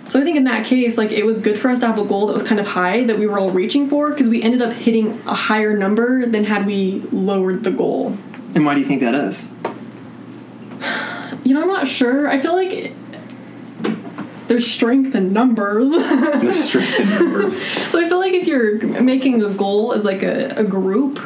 So 0.07 0.19
I 0.19 0.23
think 0.23 0.37
in 0.37 0.43
that 0.43 0.65
case, 0.65 0.97
like 0.97 1.11
it 1.11 1.25
was 1.25 1.41
good 1.41 1.57
for 1.57 1.69
us 1.69 1.79
to 1.79 1.87
have 1.87 1.97
a 1.97 2.05
goal 2.05 2.27
that 2.27 2.33
was 2.33 2.43
kind 2.43 2.59
of 2.59 2.67
high 2.67 3.03
that 3.05 3.17
we 3.17 3.25
were 3.25 3.39
all 3.39 3.49
reaching 3.49 3.89
for 3.89 4.11
because 4.11 4.29
we 4.29 4.41
ended 4.41 4.61
up 4.61 4.71
hitting 4.71 5.19
a 5.25 5.33
higher 5.33 5.75
number 5.75 6.25
than 6.27 6.43
had 6.43 6.65
we 6.65 7.01
lowered 7.11 7.63
the 7.63 7.71
goal. 7.71 8.15
And 8.53 8.65
why 8.65 8.75
do 8.75 8.79
you 8.79 8.85
think 8.85 9.01
that 9.01 9.15
is? 9.15 9.49
You 11.43 11.53
know, 11.55 11.61
I'm 11.61 11.67
not 11.67 11.87
sure. 11.87 12.27
I 12.27 12.39
feel 12.39 12.55
like 12.55 12.93
there's 14.47 14.69
strength 14.69 15.15
in 15.15 15.33
numbers. 15.33 15.89
strength 16.67 16.99
in 16.99 17.09
numbers. 17.09 17.61
so 17.91 17.99
I 17.99 18.07
feel 18.07 18.19
like 18.19 18.33
if 18.33 18.47
you're 18.47 18.79
making 19.01 19.43
a 19.43 19.49
goal 19.49 19.93
as 19.93 20.05
like 20.05 20.21
a, 20.21 20.49
a 20.55 20.63
group, 20.63 21.19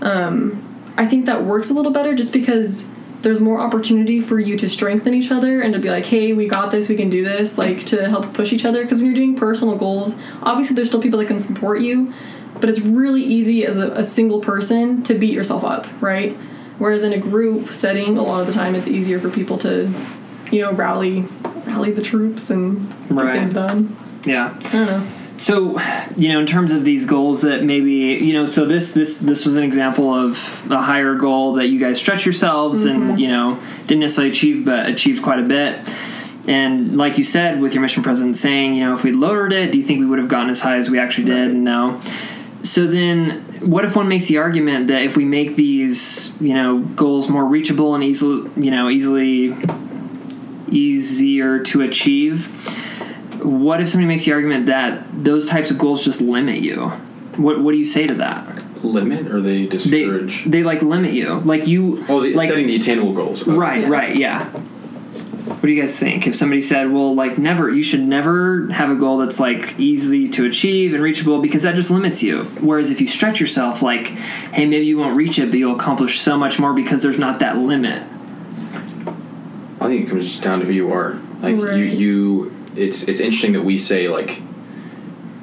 um, 0.00 0.64
I 0.96 1.06
think 1.06 1.26
that 1.26 1.44
works 1.44 1.70
a 1.70 1.74
little 1.74 1.92
better 1.92 2.14
just 2.14 2.32
because 2.32 2.88
there's 3.22 3.40
more 3.40 3.60
opportunity 3.60 4.20
for 4.20 4.38
you 4.38 4.56
to 4.56 4.68
strengthen 4.68 5.12
each 5.12 5.30
other 5.30 5.60
and 5.60 5.74
to 5.74 5.80
be 5.80 5.90
like, 5.90 6.06
hey, 6.06 6.32
we 6.32 6.46
got 6.46 6.70
this, 6.70 6.88
we 6.88 6.94
can 6.94 7.10
do 7.10 7.24
this, 7.24 7.58
like 7.58 7.84
to 7.86 8.08
help 8.08 8.32
push 8.32 8.52
each 8.52 8.64
other. 8.64 8.82
Because 8.82 8.98
when 8.98 9.06
you're 9.06 9.14
doing 9.14 9.36
personal 9.36 9.76
goals, 9.76 10.16
obviously 10.42 10.76
there's 10.76 10.88
still 10.88 11.02
people 11.02 11.18
that 11.18 11.26
can 11.26 11.38
support 11.38 11.80
you, 11.80 12.12
but 12.60 12.70
it's 12.70 12.80
really 12.80 13.22
easy 13.22 13.66
as 13.66 13.76
a, 13.78 13.90
a 13.92 14.04
single 14.04 14.40
person 14.40 15.02
to 15.04 15.14
beat 15.14 15.32
yourself 15.32 15.64
up, 15.64 15.86
right? 16.00 16.36
Whereas 16.78 17.02
in 17.02 17.12
a 17.12 17.18
group 17.18 17.70
setting, 17.70 18.16
a 18.16 18.22
lot 18.22 18.40
of 18.40 18.46
the 18.46 18.52
time 18.52 18.76
it's 18.76 18.86
easier 18.86 19.18
for 19.18 19.30
people 19.30 19.58
to, 19.58 19.92
you 20.52 20.62
know, 20.62 20.72
rally 20.72 21.24
rally 21.66 21.90
the 21.90 22.02
troops 22.02 22.50
and 22.50 22.88
get 23.14 23.32
things 23.32 23.52
done. 23.52 23.96
Yeah. 24.24 24.56
I 24.56 24.72
don't 24.72 24.86
know. 24.86 25.06
So, 25.38 25.80
you 26.16 26.28
know, 26.28 26.40
in 26.40 26.46
terms 26.46 26.72
of 26.72 26.84
these 26.84 27.06
goals 27.06 27.42
that 27.42 27.62
maybe, 27.62 27.92
you 27.92 28.32
know, 28.32 28.46
so 28.46 28.64
this 28.64 28.92
this 28.92 29.18
this 29.18 29.46
was 29.46 29.54
an 29.56 29.62
example 29.62 30.12
of 30.12 30.68
a 30.70 30.82
higher 30.82 31.14
goal 31.14 31.54
that 31.54 31.68
you 31.68 31.78
guys 31.78 31.98
stretch 31.98 32.26
yourselves 32.26 32.84
and, 32.84 33.02
mm-hmm. 33.02 33.18
you 33.18 33.28
know, 33.28 33.60
didn't 33.86 34.00
necessarily 34.00 34.32
achieve 34.32 34.64
but 34.64 34.88
achieved 34.88 35.22
quite 35.22 35.38
a 35.38 35.44
bit. 35.44 35.78
And 36.48 36.96
like 36.96 37.18
you 37.18 37.24
said 37.24 37.60
with 37.60 37.74
your 37.74 37.82
mission 37.82 38.02
president 38.02 38.36
saying, 38.36 38.74
you 38.74 38.84
know, 38.84 38.94
if 38.94 39.04
we 39.04 39.12
lowered 39.12 39.52
it, 39.52 39.70
do 39.70 39.78
you 39.78 39.84
think 39.84 40.00
we 40.00 40.06
would 40.06 40.18
have 40.18 40.28
gotten 40.28 40.50
as 40.50 40.60
high 40.62 40.76
as 40.76 40.90
we 40.90 40.98
actually 40.98 41.26
did? 41.26 41.54
No. 41.54 42.00
So 42.62 42.86
then 42.86 43.44
what 43.60 43.84
if 43.84 43.94
one 43.94 44.08
makes 44.08 44.26
the 44.26 44.38
argument 44.38 44.88
that 44.88 45.02
if 45.02 45.16
we 45.16 45.24
make 45.24 45.56
these, 45.56 46.32
you 46.40 46.54
know, 46.54 46.80
goals 46.80 47.28
more 47.28 47.44
reachable 47.44 47.94
and 47.94 48.02
easily, 48.02 48.50
you 48.56 48.70
know, 48.70 48.88
easily 48.88 49.54
easier 50.68 51.60
to 51.64 51.82
achieve, 51.82 52.48
what 53.48 53.80
if 53.80 53.88
somebody 53.88 54.06
makes 54.06 54.24
the 54.24 54.32
argument 54.32 54.66
that 54.66 55.04
those 55.24 55.46
types 55.46 55.70
of 55.70 55.78
goals 55.78 56.04
just 56.04 56.20
limit 56.20 56.60
you? 56.60 56.88
What 57.36 57.60
what 57.60 57.72
do 57.72 57.78
you 57.78 57.84
say 57.84 58.06
to 58.06 58.14
that? 58.14 58.84
Limit 58.84 59.28
or 59.28 59.40
they 59.40 59.66
They 59.66 59.66
discourage? 59.66 60.44
they 60.44 60.62
like 60.62 60.82
limit 60.82 61.12
you. 61.12 61.40
Like 61.40 61.66
you 61.66 62.04
oh, 62.08 62.20
the, 62.20 62.34
like 62.34 62.48
setting 62.48 62.66
the 62.66 62.76
attainable 62.76 63.12
goals. 63.12 63.42
Okay. 63.42 63.52
right, 63.52 63.80
Yeah. 63.82 63.88
right, 63.88 64.16
yeah. 64.16 64.44
What 65.48 65.62
do 65.62 65.72
you 65.72 65.80
guys 65.80 65.98
think? 65.98 66.26
If 66.26 66.34
somebody 66.34 66.60
said, 66.60 66.92
"Well, 66.92 67.14
like 67.14 67.38
never, 67.38 67.70
you 67.70 67.82
should 67.82 68.02
never 68.02 68.68
have 68.68 68.90
a 68.90 68.94
goal 68.94 69.16
that's 69.18 69.40
like 69.40 69.78
easy 69.80 70.28
to 70.28 70.44
achieve 70.44 70.92
and 70.92 71.02
reachable 71.02 71.40
because 71.40 71.62
that 71.62 71.74
just 71.74 71.90
limits 71.90 72.22
you." 72.22 72.44
Whereas 72.60 72.90
if 72.90 73.00
you 73.00 73.08
stretch 73.08 73.40
yourself, 73.40 73.80
like, 73.80 74.08
hey, 74.52 74.66
maybe 74.66 74.84
you 74.86 74.98
won't 74.98 75.16
reach 75.16 75.38
it, 75.38 75.50
but 75.50 75.58
you'll 75.58 75.74
accomplish 75.74 76.20
so 76.20 76.36
much 76.36 76.58
more 76.60 76.74
because 76.74 77.02
there's 77.02 77.18
not 77.18 77.38
that 77.38 77.56
limit. 77.56 78.02
I 79.80 79.86
think 79.86 80.04
it 80.06 80.10
comes 80.10 80.28
just 80.28 80.42
down 80.42 80.60
to 80.60 80.66
who 80.66 80.72
you 80.72 80.92
are. 80.92 81.18
Like 81.40 81.56
you, 81.56 81.76
you. 81.76 82.57
It's 82.78 83.04
it's 83.04 83.20
interesting 83.20 83.52
that 83.52 83.62
we 83.62 83.78
say 83.78 84.08
like 84.08 84.40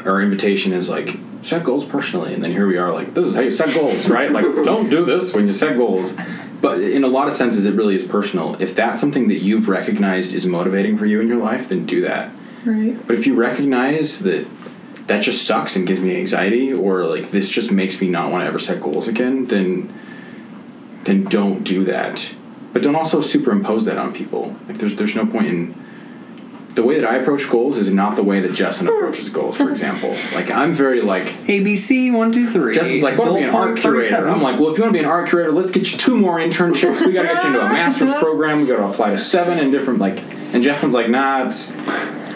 our 0.05 0.21
invitation 0.21 0.73
is 0.73 0.89
like 0.89 1.17
set 1.41 1.63
goals 1.63 1.85
personally, 1.85 2.33
and 2.33 2.43
then 2.43 2.51
here 2.51 2.67
we 2.67 2.77
are 2.77 2.93
like 2.93 3.13
this 3.13 3.27
is 3.27 3.35
how 3.35 3.41
you 3.41 3.51
set 3.51 3.73
goals, 3.73 4.09
right? 4.09 4.31
like 4.31 4.45
don't 4.63 4.89
do 4.89 5.05
this 5.05 5.33
when 5.33 5.47
you 5.47 5.53
set 5.53 5.77
goals. 5.77 6.15
But 6.61 6.79
in 6.79 7.03
a 7.03 7.07
lot 7.07 7.27
of 7.27 7.33
senses, 7.33 7.65
it 7.65 7.75
really 7.75 7.95
is 7.95 8.03
personal. 8.03 8.59
If 8.61 8.75
that's 8.75 8.99
something 8.99 9.27
that 9.27 9.39
you've 9.41 9.67
recognized 9.67 10.33
is 10.33 10.45
motivating 10.45 10.97
for 10.97 11.05
you 11.05 11.21
in 11.21 11.27
your 11.27 11.37
life, 11.37 11.69
then 11.69 11.85
do 11.85 12.01
that. 12.01 12.31
Right. 12.65 12.97
But 13.05 13.15
if 13.15 13.27
you 13.27 13.35
recognize 13.35 14.19
that 14.19 14.47
that 15.07 15.21
just 15.21 15.45
sucks 15.45 15.75
and 15.75 15.85
gives 15.85 16.01
me 16.01 16.17
anxiety, 16.17 16.73
or 16.73 17.05
like 17.05 17.29
this 17.29 17.49
just 17.49 17.71
makes 17.71 18.01
me 18.01 18.07
not 18.07 18.31
want 18.31 18.41
to 18.41 18.47
ever 18.47 18.57
set 18.57 18.81
goals 18.81 19.07
again, 19.07 19.45
then 19.45 19.93
then 21.03 21.25
don't 21.25 21.63
do 21.63 21.83
that. 21.83 22.33
But 22.73 22.81
don't 22.81 22.95
also 22.95 23.21
superimpose 23.21 23.85
that 23.85 23.97
on 23.97 24.13
people. 24.13 24.55
Like 24.67 24.77
there's 24.79 24.95
there's 24.95 25.15
no 25.15 25.25
point 25.25 25.47
in 25.47 25.84
the 26.75 26.83
way 26.83 26.99
that 26.99 27.09
I 27.09 27.15
approach 27.15 27.49
goals 27.49 27.77
is 27.77 27.93
not 27.93 28.15
the 28.15 28.23
way 28.23 28.41
that 28.41 28.53
Justin 28.53 28.87
hmm. 28.87 28.93
approaches 28.93 29.29
goals. 29.29 29.57
For 29.57 29.69
example, 29.69 30.09
like 30.33 30.51
I'm 30.51 30.73
very 30.73 31.01
like 31.01 31.27
ABC 31.47 32.13
one 32.13 32.31
two 32.31 32.49
three. 32.49 32.73
Justin's 32.73 33.03
like, 33.03 33.17
want 33.17 33.31
to 33.31 33.37
be 33.37 33.43
an 33.43 33.55
art 33.55 33.77
curator. 33.77 34.27
I'm 34.27 34.41
like, 34.41 34.59
well, 34.59 34.71
if 34.71 34.77
you 34.77 34.83
want 34.83 34.93
to 34.93 34.99
be 34.99 35.03
an 35.03 35.09
art 35.09 35.29
curator, 35.29 35.51
let's 35.51 35.71
get 35.71 35.91
you 35.91 35.97
two 35.97 36.17
more 36.17 36.37
internships. 36.37 37.05
We 37.05 37.13
got 37.13 37.23
to 37.23 37.29
get 37.29 37.43
you 37.43 37.47
into 37.49 37.61
a 37.61 37.69
master's 37.69 38.13
program. 38.19 38.61
We 38.61 38.67
got 38.67 38.77
to 38.77 38.87
apply 38.87 39.11
to 39.11 39.17
seven 39.17 39.57
and 39.57 39.71
different 39.71 39.99
like. 39.99 40.21
And 40.53 40.63
Justin's 40.63 40.93
like, 40.93 41.09
nah, 41.09 41.45
it's 41.45 41.75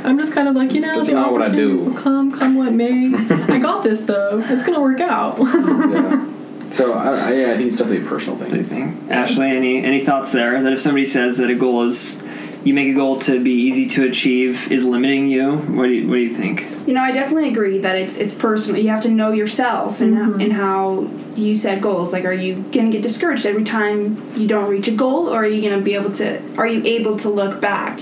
I'm 0.04 0.18
just 0.18 0.34
kind 0.34 0.48
of 0.48 0.56
like, 0.56 0.74
you 0.74 0.82
know, 0.82 0.96
That's 0.96 1.10
not 1.10 1.32
what 1.32 1.42
I 1.42 1.52
do. 1.52 1.94
come, 1.96 2.32
come 2.32 2.56
what 2.56 2.74
may. 2.74 3.14
I 3.30 3.60
got 3.60 3.84
this 3.84 4.02
though. 4.02 4.42
It's 4.44 4.66
gonna 4.66 4.82
work 4.82 5.00
out. 5.00 5.38
yeah. 5.40 6.26
So 6.72 6.94
I, 6.94 7.08
I, 7.08 7.34
yeah, 7.34 7.52
I 7.54 7.58
think 7.58 7.70
it's 7.70 7.78
definitely 7.78 8.06
a 8.06 8.08
personal 8.08 8.38
thing. 8.38 8.54
Anything? 8.54 9.08
Ashley, 9.10 9.50
any 9.50 9.84
any 9.84 10.06
thoughts 10.06 10.32
there? 10.32 10.62
That 10.62 10.72
if 10.72 10.80
somebody 10.80 11.08
says 11.08 11.40
that 11.40 11.50
a 11.50 11.56
goal 11.56 11.82
is 11.82 12.22
you 12.64 12.74
make 12.74 12.90
a 12.90 12.94
goal 12.94 13.18
to 13.18 13.42
be 13.42 13.52
easy 13.52 13.88
to 13.88 14.04
achieve 14.04 14.72
is 14.72 14.84
limiting 14.84 15.28
you, 15.28 15.58
what 15.58 15.88
do 15.88 15.94
you 15.94 16.08
what 16.08 16.16
do 16.16 16.22
you 16.22 16.36
think? 16.36 16.68
You 16.86 16.94
know, 16.94 17.02
I 17.02 17.12
definitely 17.12 17.50
agree 17.50 17.78
that 17.80 17.96
it's 17.96 18.18
it's 18.18 18.34
personal. 18.34 18.82
You 18.82 18.90
have 18.90 19.04
to 19.04 19.10
know 19.10 19.32
yourself 19.32 20.02
and 20.02 20.42
and 20.42 20.52
how 20.52 21.10
you 21.36 21.56
set 21.56 21.82
goals. 21.82 22.12
Like, 22.12 22.26
are 22.26 22.34
you 22.34 22.66
gonna 22.72 22.90
get 22.90 23.02
discouraged 23.02 23.46
every 23.46 23.64
time 23.64 24.22
you 24.36 24.48
don't 24.48 24.70
reach 24.70 24.88
a 24.88 24.92
goal, 24.92 25.30
or 25.30 25.44
are 25.44 25.48
you 25.48 25.68
gonna 25.68 25.82
be 25.82 25.96
able 25.96 26.12
to? 26.14 26.42
Are 26.58 26.68
you 26.68 26.84
able 26.86 27.16
to 27.18 27.30
look 27.30 27.62
back 27.62 28.00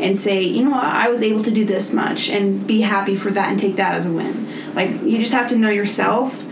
and 0.00 0.16
say, 0.16 0.42
you 0.42 0.64
know 0.64 0.70
what, 0.70 0.84
I 0.84 1.08
was 1.08 1.22
able 1.22 1.42
to 1.42 1.50
do 1.50 1.64
this 1.64 1.92
much, 1.92 2.28
and 2.28 2.66
be 2.66 2.80
happy 2.82 3.16
for 3.16 3.30
that, 3.30 3.50
and 3.50 3.58
take 3.58 3.76
that 3.76 3.94
as 3.94 4.06
a 4.06 4.12
win. 4.12 4.74
Like, 4.74 4.90
you 5.02 5.18
just 5.18 5.32
have 5.32 5.48
to 5.48 5.56
know 5.56 5.70
yourself. 5.70 6.44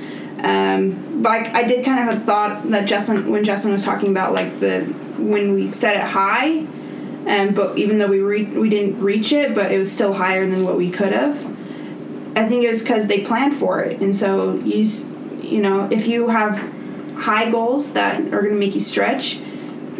Um, 0.42 1.22
but 1.22 1.30
I, 1.30 1.60
I 1.60 1.62
did 1.62 1.84
kind 1.84 2.00
of 2.00 2.12
have 2.12 2.22
a 2.22 2.26
thought 2.26 2.70
that 2.70 2.86
Justin, 2.86 3.30
when 3.30 3.44
Justin 3.44 3.72
was 3.72 3.84
talking 3.84 4.10
about 4.10 4.34
like 4.34 4.60
the 4.60 4.82
when 5.16 5.54
we 5.54 5.68
set 5.68 5.96
it 5.96 6.02
high, 6.02 6.66
um, 7.26 7.54
but 7.54 7.76
even 7.76 7.98
though 7.98 8.06
we 8.06 8.20
re- 8.20 8.44
we 8.44 8.68
didn't 8.68 9.00
reach 9.00 9.32
it, 9.32 9.54
but 9.54 9.72
it 9.72 9.78
was 9.78 9.90
still 9.90 10.14
higher 10.14 10.48
than 10.48 10.64
what 10.64 10.76
we 10.76 10.90
could 10.90 11.12
have. 11.12 11.44
I 12.36 12.46
think 12.46 12.64
it 12.64 12.68
was 12.68 12.82
because 12.82 13.08
they 13.08 13.22
planned 13.22 13.56
for 13.56 13.80
it, 13.80 14.00
and 14.00 14.14
so 14.14 14.54
you 14.56 14.86
you 15.42 15.60
know 15.60 15.88
if 15.90 16.06
you 16.06 16.28
have 16.28 16.58
high 17.16 17.50
goals 17.50 17.94
that 17.94 18.20
are 18.20 18.42
going 18.42 18.52
to 18.52 18.58
make 18.58 18.74
you 18.74 18.80
stretch, 18.80 19.40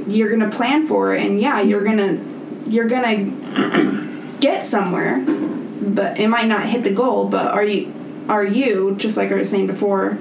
you're 0.06 0.28
going 0.28 0.48
to 0.48 0.56
plan 0.56 0.86
for 0.86 1.14
it, 1.14 1.24
and 1.24 1.40
yeah, 1.40 1.60
you're 1.60 1.82
gonna 1.82 2.22
you're 2.68 2.88
gonna 2.88 4.36
get 4.40 4.64
somewhere, 4.64 5.20
but 5.20 6.18
it 6.18 6.28
might 6.28 6.46
not 6.46 6.68
hit 6.68 6.84
the 6.84 6.92
goal. 6.92 7.26
But 7.26 7.46
are 7.46 7.64
you 7.64 7.92
are 8.28 8.44
you 8.44 8.94
just 8.96 9.16
like 9.16 9.32
I 9.32 9.34
was 9.34 9.50
saying 9.50 9.66
before? 9.66 10.18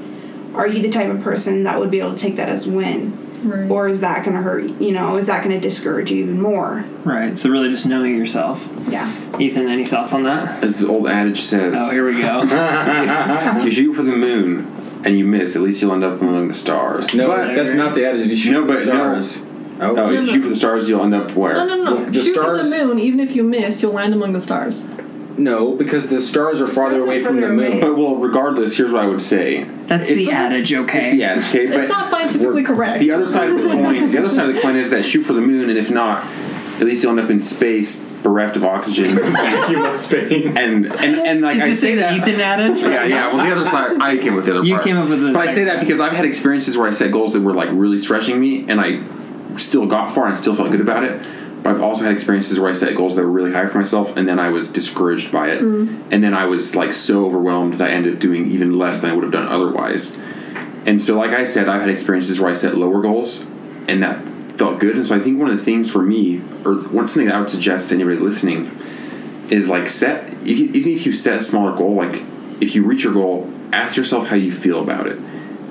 Are 0.56 0.68
you 0.68 0.82
the 0.82 0.90
type 0.90 1.10
of 1.10 1.22
person 1.22 1.64
that 1.64 1.80
would 1.80 1.92
be 1.92 2.00
able 2.00 2.14
to 2.14 2.18
take 2.18 2.38
that 2.38 2.50
as 2.50 2.66
win? 2.66 3.25
Right. 3.46 3.70
Or 3.70 3.88
is 3.88 4.02
that 4.02 4.24
going 4.26 4.36
to 4.36 4.42
hurt? 4.42 4.64
You 4.82 4.92
know, 4.92 5.18
is 5.18 5.28
that 5.28 5.44
going 5.44 5.56
to 5.56 5.62
discourage 5.62 6.12
you 6.12 6.24
even 6.24 6.42
more? 6.42 6.84
Right. 7.04 7.38
So 7.38 7.50
really 7.50 7.70
just 7.70 7.86
knowing 7.86 8.18
yourself. 8.18 8.68
Yeah. 8.90 9.12
Ethan, 9.40 9.68
any 9.68 9.86
thoughts 9.86 10.14
on 10.14 10.24
that? 10.24 10.64
As 10.64 10.80
the 10.80 10.88
old 10.88 11.08
adage 11.08 11.42
says, 11.42 11.74
Oh, 11.78 11.92
here 11.92 12.06
we 12.06 12.20
go. 12.22 12.42
if 12.44 13.64
you 13.66 13.72
shoot 13.72 13.94
for 13.94 14.04
the 14.04 14.16
moon 14.16 14.72
and 15.06 15.16
you 15.16 15.26
miss, 15.26 15.56
at 15.56 15.62
least 15.62 15.82
you'll 15.82 15.94
end 15.94 16.04
up 16.04 16.20
among 16.22 16.48
the 16.48 16.54
stars. 16.54 17.14
No, 17.14 17.28
But- 17.28 17.54
that's 17.56 17.74
not 17.74 17.94
the 17.94 18.06
adage. 18.06 18.28
You 18.28 18.36
shoot 18.36 18.52
No, 18.54 18.62
for 18.66 18.74
but 18.74 18.80
the 18.86 18.94
no. 18.94 19.20
stars. 19.20 19.46
Oh, 19.78 19.82
Oh, 19.82 19.90
if 19.92 19.96
no. 19.98 20.10
you 20.22 20.28
shoot 20.32 20.42
for 20.42 20.50
the 20.50 20.56
stars, 20.56 20.88
you'll 20.88 21.04
end 21.04 21.14
up 21.14 21.32
where? 21.34 21.54
No, 21.54 21.66
no, 21.66 21.76
no. 21.84 21.96
Well, 21.98 22.06
the 22.06 22.14
Shoot 22.22 22.34
stars- 22.34 22.62
for 22.62 22.68
the 22.70 22.86
moon. 22.86 22.98
Even 23.00 23.20
if 23.20 23.36
you 23.36 23.44
miss, 23.44 23.82
you'll 23.84 23.92
land 23.94 24.14
among 24.14 24.32
the 24.34 24.40
stars. 24.40 24.88
No, 25.38 25.74
because 25.76 26.08
the 26.08 26.22
stars 26.22 26.62
are 26.62 26.68
farther 26.68 26.96
Stars 27.00 27.04
are 27.04 27.06
away 27.08 27.24
from 27.24 27.42
the 27.42 27.48
moon. 27.50 27.60
away. 27.74 27.80
But 27.82 27.98
well, 27.98 28.16
regardless, 28.16 28.78
here's 28.78 28.92
what 28.92 29.04
I 29.04 29.08
would 29.08 29.22
say. 29.22 29.64
That's 29.86 30.10
It's- 30.10 30.28
the 30.28 30.32
adage, 30.32 30.74
okay? 30.74 31.06
It's 31.10 31.16
the 31.16 31.24
adage, 31.24 31.50
okay? 31.50 31.64
It's 31.78 31.90
not 31.90 32.10
scientifically 32.10 32.64
correct. 32.64 33.00
the 33.00 33.12
other 33.12 33.28
side 33.28 33.50
of 33.50 33.56
the 33.56 33.70
coin, 33.70 34.12
the 34.12 34.18
other 34.18 34.30
side 34.30 34.50
of 34.50 34.56
the 34.56 34.62
coin 34.62 34.76
is 34.76 34.90
that 34.92 35.04
shoot 35.06 35.24
for 35.24 35.34
the 35.34 35.42
moon, 35.42 35.70
and 35.70 35.78
if 35.78 35.90
not, 35.92 36.24
at 36.80 36.86
least 36.86 37.04
you'll 37.04 37.12
end 37.12 37.20
up 37.22 37.30
in 37.30 37.42
space 37.42 38.02
bereft 38.24 38.58
of 38.58 38.64
oxygen. 38.66 39.16
vacuum 39.32 39.84
of 39.84 39.96
space. 39.96 40.32
and 40.56 40.86
and 40.88 41.16
and 41.20 41.42
like 41.42 41.58
Is 41.58 41.64
I 41.64 41.74
say 41.74 41.96
that. 41.96 42.18
Ethan 42.18 42.42
adage? 42.42 42.82
Yeah, 42.82 43.04
yeah. 43.06 43.28
Well, 43.34 43.46
the 43.46 43.52
other 43.56 43.70
side, 43.70 43.98
I 44.02 44.18
came 44.18 44.34
up 44.34 44.38
with 44.38 44.46
the 44.46 44.58
other 44.58 44.64
You 44.66 44.74
part. 44.76 44.84
came 44.86 44.98
up 44.98 45.08
with 45.10 45.22
the 45.22 45.32
But 45.32 45.48
I 45.48 45.54
say 45.54 45.66
that 45.66 45.80
because 45.80 46.00
I've 46.00 46.12
had 46.14 46.26
experiences 46.26 46.78
where 46.78 46.88
I 46.88 46.92
set 46.92 47.12
goals 47.12 47.34
that 47.34 47.42
were 47.42 47.54
like 47.54 47.70
really 47.72 48.00
stretching 48.00 48.40
me, 48.40 48.66
and 48.68 48.82
I 48.82 49.02
still 49.58 49.86
got 49.86 50.14
far, 50.14 50.26
and 50.26 50.34
I 50.34 50.38
still 50.38 50.56
felt 50.56 50.72
good 50.72 50.82
about 50.82 51.04
it. 51.04 51.26
But 51.66 51.78
I've 51.78 51.82
also 51.82 52.04
had 52.04 52.14
experiences 52.14 52.60
where 52.60 52.70
I 52.70 52.74
set 52.74 52.96
goals 52.96 53.16
that 53.16 53.24
were 53.24 53.32
really 53.32 53.52
high 53.52 53.66
for 53.66 53.80
myself, 53.80 54.16
and 54.16 54.28
then 54.28 54.38
I 54.38 54.50
was 54.50 54.72
discouraged 54.72 55.32
by 55.32 55.50
it, 55.50 55.62
mm-hmm. 55.62 56.00
and 56.12 56.24
then 56.24 56.36
I 56.36 56.46
was 56.46 56.76
like 56.76 56.94
so 56.94 57.26
overwhelmed 57.26 57.74
that 57.76 57.90
I 57.90 57.92
ended 57.92 58.14
up 58.14 58.20
doing 58.20 58.52
even 58.52 58.78
less 58.78 59.00
than 59.02 59.10
I 59.10 59.16
would 59.16 59.24
have 59.24 59.34
done 59.34 59.48
otherwise. 59.48 60.16
And 60.86 61.02
so, 61.02 61.18
like 61.18 61.32
I 61.32 61.44
said, 61.44 61.68
I've 61.68 61.82
had 61.82 61.90
experiences 61.90 62.40
where 62.40 62.52
I 62.52 62.54
set 62.54 62.78
lower 62.78 63.02
goals, 63.02 63.48
and 63.88 64.04
that 64.04 64.24
felt 64.60 64.80
good. 64.80 64.96
And 64.96 65.08
so, 65.08 65.16
I 65.16 65.20
think 65.20 65.40
one 65.40 65.50
of 65.50 65.58
the 65.58 65.64
things 65.64 65.90
for 65.90 66.04
me, 66.04 66.38
or 66.64 66.76
one 66.76 67.08
something 67.08 67.30
that 67.30 67.36
I 67.36 67.40
would 67.40 67.50
suggest 67.50 67.90
to 67.90 67.96
anybody 67.96 68.18
listening, 68.18 68.70
is 69.50 69.68
like 69.68 69.90
set 69.90 70.30
if 70.44 70.60
you, 70.60 70.68
even 70.68 70.92
if 70.92 71.08
you 71.08 71.14
set 71.14 71.38
a 71.38 71.40
smaller 71.40 71.76
goal 71.76 71.96
like 71.96 72.22
if 72.62 72.76
you 72.76 72.84
reach 72.84 73.04
your 73.04 73.14
goal 73.14 73.52
ask 73.74 73.98
yourself 73.98 74.28
how 74.28 74.36
you 74.36 74.52
feel 74.52 74.82
about 74.82 75.08
it 75.08 75.18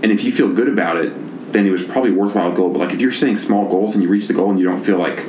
And 0.02 0.12
if 0.12 0.24
you 0.24 0.32
feel 0.32 0.52
good 0.52 0.68
about 0.68 0.96
it, 0.96 1.12
then 1.52 1.66
it 1.66 1.70
was 1.70 1.84
probably 1.84 2.10
a 2.10 2.14
worthwhile 2.14 2.52
goal. 2.52 2.70
But 2.70 2.78
like 2.80 2.92
if 2.92 3.00
you're 3.00 3.12
setting 3.12 3.36
small 3.36 3.68
goals 3.68 3.94
and 3.94 4.02
you 4.02 4.08
reach 4.08 4.26
the 4.26 4.34
goal 4.34 4.50
and 4.50 4.58
you 4.58 4.66
don't 4.66 4.84
feel 4.84 4.98
like 4.98 5.24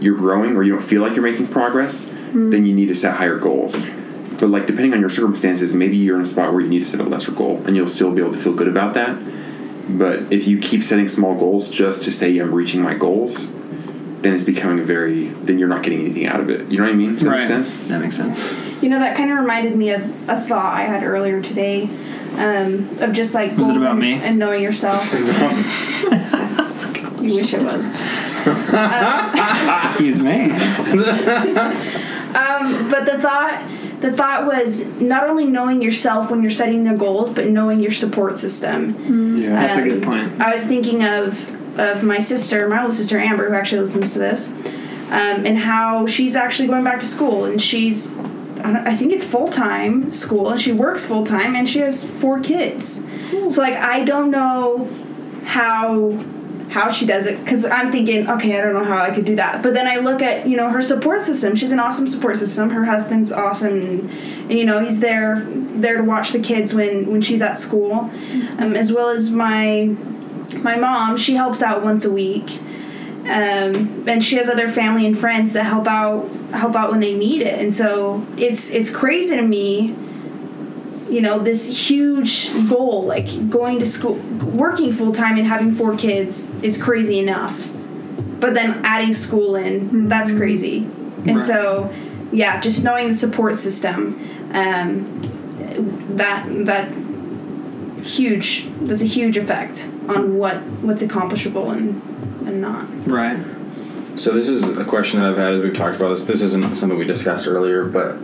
you're 0.00 0.16
growing 0.16 0.56
or 0.56 0.62
you 0.62 0.72
don't 0.72 0.82
feel 0.82 1.02
like 1.02 1.14
you're 1.14 1.24
making 1.24 1.48
progress, 1.48 2.10
then 2.32 2.66
you 2.66 2.74
need 2.74 2.86
to 2.86 2.94
set 2.94 3.14
higher 3.14 3.38
goals. 3.38 3.88
But 4.38 4.50
like 4.50 4.66
depending 4.66 4.92
on 4.92 5.00
your 5.00 5.08
circumstances, 5.08 5.74
maybe 5.74 5.96
you're 5.96 6.16
in 6.16 6.22
a 6.22 6.26
spot 6.26 6.52
where 6.52 6.60
you 6.60 6.68
need 6.68 6.80
to 6.80 6.86
set 6.86 7.00
a 7.00 7.04
lesser 7.04 7.32
goal 7.32 7.62
and 7.66 7.74
you'll 7.74 7.88
still 7.88 8.12
be 8.12 8.20
able 8.20 8.32
to 8.32 8.38
feel 8.38 8.52
good 8.52 8.68
about 8.68 8.94
that. 8.94 9.18
But 9.88 10.32
if 10.32 10.46
you 10.46 10.58
keep 10.58 10.82
setting 10.82 11.08
small 11.08 11.38
goals 11.38 11.70
just 11.70 12.04
to 12.04 12.12
say 12.12 12.36
I'm 12.38 12.54
reaching 12.54 12.82
my 12.82 12.94
goals, 12.94 13.50
then 14.20 14.34
it's 14.34 14.44
becoming 14.44 14.80
a 14.80 14.84
very 14.84 15.28
then 15.28 15.58
you're 15.58 15.68
not 15.68 15.82
getting 15.82 16.00
anything 16.00 16.26
out 16.26 16.40
of 16.40 16.50
it. 16.50 16.70
You 16.70 16.78
know 16.78 16.84
what 16.84 16.92
I 16.92 16.96
mean? 16.96 17.14
Does 17.14 17.24
that 17.24 17.30
make 17.30 17.46
sense? 17.46 17.76
That 17.86 18.00
makes 18.00 18.16
sense. 18.16 18.40
You 18.82 18.90
know, 18.90 18.98
that 18.98 19.16
kind 19.16 19.30
of 19.30 19.38
reminded 19.38 19.76
me 19.76 19.90
of 19.90 20.02
a 20.28 20.40
thought 20.40 20.74
I 20.74 20.82
had 20.82 21.02
earlier 21.02 21.40
today 21.40 21.84
um, 22.34 22.88
of 23.00 23.12
just 23.12 23.34
like 23.34 23.56
Was 23.56 23.68
it 23.68 23.76
about 23.76 23.92
and, 23.92 24.00
me? 24.00 24.14
and 24.14 24.38
knowing 24.38 24.62
yourself. 24.62 25.12
you 27.22 27.34
wish 27.34 27.54
it 27.54 27.62
was. 27.62 27.96
Excuse 28.46 30.20
me. 30.20 30.50
Um, 32.36 32.90
but 32.90 33.06
the 33.06 33.18
thought, 33.18 33.62
the 34.00 34.12
thought 34.12 34.46
was 34.46 35.00
not 35.00 35.24
only 35.28 35.46
knowing 35.46 35.80
yourself 35.80 36.30
when 36.30 36.42
you're 36.42 36.50
setting 36.50 36.84
the 36.84 36.94
goals, 36.94 37.32
but 37.32 37.46
knowing 37.48 37.80
your 37.80 37.92
support 37.92 38.38
system. 38.38 39.38
Yeah. 39.40 39.50
That's 39.60 39.78
a 39.78 39.82
Um, 39.82 39.88
good 39.88 40.02
point. 40.02 40.40
I 40.40 40.50
was 40.52 40.64
thinking 40.66 41.04
of 41.04 41.50
of 41.78 42.02
my 42.02 42.18
sister, 42.18 42.68
my 42.68 42.76
little 42.76 42.90
sister 42.90 43.18
Amber, 43.18 43.48
who 43.50 43.54
actually 43.54 43.80
listens 43.82 44.14
to 44.14 44.18
this, 44.18 44.50
um, 45.10 45.44
and 45.46 45.58
how 45.58 46.06
she's 46.06 46.34
actually 46.34 46.68
going 46.68 46.84
back 46.84 47.00
to 47.00 47.06
school, 47.06 47.44
and 47.44 47.60
she's, 47.60 48.16
I, 48.64 48.92
I 48.92 48.96
think 48.96 49.12
it's 49.12 49.26
full 49.26 49.48
time 49.48 50.10
school, 50.10 50.48
and 50.50 50.58
she 50.60 50.72
works 50.72 51.04
full 51.04 51.24
time, 51.24 51.54
and 51.54 51.68
she 51.68 51.80
has 51.80 52.10
four 52.10 52.40
kids. 52.40 53.06
So 53.50 53.60
like, 53.60 53.74
I 53.74 54.04
don't 54.04 54.30
know 54.30 54.88
how 55.44 56.12
how 56.70 56.90
she 56.90 57.06
does 57.06 57.26
it 57.26 57.38
because 57.40 57.64
I'm 57.64 57.92
thinking, 57.92 58.28
okay, 58.28 58.58
I 58.58 58.62
don't 58.62 58.74
know 58.74 58.84
how 58.84 58.98
I 58.98 59.10
could 59.10 59.24
do 59.24 59.36
that. 59.36 59.62
But 59.62 59.74
then 59.74 59.86
I 59.86 59.96
look 59.96 60.22
at 60.22 60.46
you 60.46 60.56
know 60.56 60.70
her 60.70 60.82
support 60.82 61.24
system. 61.24 61.56
She's 61.56 61.72
an 61.72 61.80
awesome 61.80 62.08
support 62.08 62.36
system. 62.36 62.70
Her 62.70 62.84
husband's 62.84 63.32
awesome, 63.32 63.80
and, 63.80 64.10
and 64.50 64.52
you 64.52 64.64
know 64.64 64.82
he's 64.82 65.00
there 65.00 65.46
there 65.46 65.96
to 65.96 66.02
watch 66.02 66.32
the 66.32 66.40
kids 66.40 66.74
when 66.74 67.10
when 67.10 67.22
she's 67.22 67.42
at 67.42 67.58
school, 67.58 68.10
um, 68.58 68.74
as 68.74 68.92
well 68.92 69.10
as 69.10 69.30
my 69.30 69.94
my 70.58 70.76
mom. 70.76 71.16
She 71.16 71.34
helps 71.34 71.62
out 71.62 71.84
once 71.84 72.04
a 72.04 72.10
week, 72.10 72.58
um, 73.24 74.04
and 74.08 74.24
she 74.24 74.36
has 74.36 74.48
other 74.48 74.68
family 74.68 75.06
and 75.06 75.16
friends 75.16 75.52
that 75.52 75.64
help 75.64 75.86
out 75.86 76.28
help 76.52 76.74
out 76.74 76.90
when 76.90 77.00
they 77.00 77.14
need 77.14 77.42
it. 77.42 77.60
And 77.60 77.72
so 77.72 78.26
it's 78.36 78.70
it's 78.70 78.90
crazy 78.90 79.36
to 79.36 79.42
me 79.42 79.94
you 81.08 81.20
know 81.20 81.38
this 81.38 81.88
huge 81.88 82.50
goal 82.68 83.04
like 83.04 83.48
going 83.48 83.78
to 83.78 83.86
school 83.86 84.14
working 84.14 84.92
full 84.92 85.12
time 85.12 85.36
and 85.38 85.46
having 85.46 85.72
four 85.72 85.96
kids 85.96 86.50
is 86.62 86.80
crazy 86.82 87.18
enough 87.18 87.70
but 88.40 88.54
then 88.54 88.80
adding 88.84 89.12
school 89.12 89.54
in 89.56 90.08
that's 90.08 90.34
crazy 90.34 90.78
and 91.26 91.36
Right. 91.36 91.42
so 91.42 91.92
yeah 92.32 92.60
just 92.60 92.82
knowing 92.84 93.08
the 93.08 93.14
support 93.14 93.56
system 93.56 94.20
um, 94.52 95.20
that 96.16 96.46
that 96.66 96.92
huge 98.04 98.68
that's 98.82 99.02
a 99.02 99.06
huge 99.06 99.36
effect 99.36 99.88
on 100.08 100.38
what 100.38 100.56
what's 100.82 101.02
accomplishable 101.02 101.70
and 101.70 102.00
and 102.46 102.60
not 102.60 102.86
Right. 103.06 103.38
So 104.16 104.32
this 104.32 104.48
is 104.48 104.62
a 104.78 104.84
question 104.84 105.20
that 105.20 105.28
I've 105.28 105.36
had 105.36 105.52
as 105.54 105.62
we've 105.62 105.76
talked 105.76 105.96
about 105.96 106.08
this. 106.10 106.24
This 106.24 106.40
isn't 106.42 106.76
something 106.76 106.98
we 106.98 107.04
discussed 107.04 107.46
earlier, 107.46 107.84
but 107.84 108.16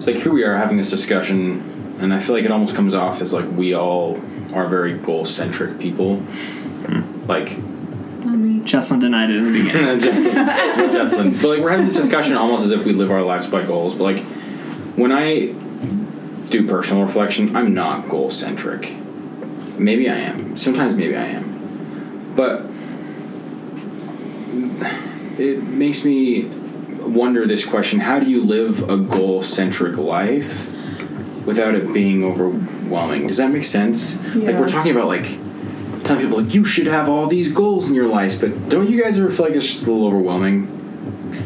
it's 0.00 0.06
like 0.06 0.16
here 0.16 0.32
we 0.32 0.44
are 0.44 0.56
having 0.56 0.78
this 0.78 0.88
discussion, 0.88 1.98
and 2.00 2.14
I 2.14 2.20
feel 2.20 2.34
like 2.34 2.46
it 2.46 2.50
almost 2.50 2.74
comes 2.74 2.94
off 2.94 3.20
as 3.20 3.34
like 3.34 3.44
we 3.50 3.74
all 3.74 4.18
are 4.54 4.66
very 4.66 4.94
goal 4.94 5.26
centric 5.26 5.78
people. 5.78 6.22
Like 7.28 7.50
Jesselyn 8.64 9.02
denied 9.02 9.28
it 9.28 9.36
in 9.36 9.52
the 9.52 9.62
beginning. 9.62 10.00
Justin, 10.90 11.32
but 11.32 11.44
like 11.44 11.60
we're 11.60 11.68
having 11.68 11.84
this 11.84 11.96
discussion 11.96 12.34
almost 12.34 12.64
as 12.64 12.70
if 12.72 12.86
we 12.86 12.94
live 12.94 13.10
our 13.10 13.20
lives 13.20 13.46
by 13.46 13.62
goals. 13.62 13.94
But 13.94 14.04
like 14.04 14.20
when 14.96 15.12
I 15.12 15.52
do 16.46 16.66
personal 16.66 17.04
reflection, 17.04 17.54
I'm 17.54 17.74
not 17.74 18.08
goal 18.08 18.30
centric. 18.30 18.96
Maybe 19.78 20.08
I 20.08 20.16
am. 20.16 20.56
Sometimes 20.56 20.94
maybe 20.96 21.14
I 21.14 21.26
am, 21.26 22.32
but 22.34 22.62
it 25.38 25.62
makes 25.62 26.06
me 26.06 26.48
wonder 27.12 27.46
this 27.46 27.64
question: 27.64 28.00
How 28.00 28.20
do 28.20 28.30
you 28.30 28.42
live 28.42 28.88
a 28.88 28.96
goal 28.96 29.42
centric 29.42 29.96
life 29.96 30.66
without 31.46 31.74
it 31.74 31.92
being 31.92 32.24
overwhelming? 32.24 33.26
Does 33.26 33.36
that 33.38 33.50
make 33.50 33.64
sense? 33.64 34.14
yeah. 34.34 34.50
Like 34.50 34.56
we're 34.56 34.68
talking 34.68 34.92
about 34.92 35.06
like 35.08 35.24
telling 36.04 36.22
people 36.24 36.42
like 36.42 36.54
you 36.54 36.64
should 36.64 36.86
have 36.86 37.08
all 37.08 37.26
these 37.26 37.52
goals 37.52 37.88
in 37.88 37.94
your 37.94 38.08
life, 38.08 38.40
but 38.40 38.68
don't 38.68 38.88
you 38.90 39.02
guys 39.02 39.18
ever 39.18 39.30
feel 39.30 39.46
like 39.46 39.54
it's 39.54 39.66
just 39.66 39.86
a 39.86 39.90
little 39.92 40.06
overwhelming? 40.06 40.76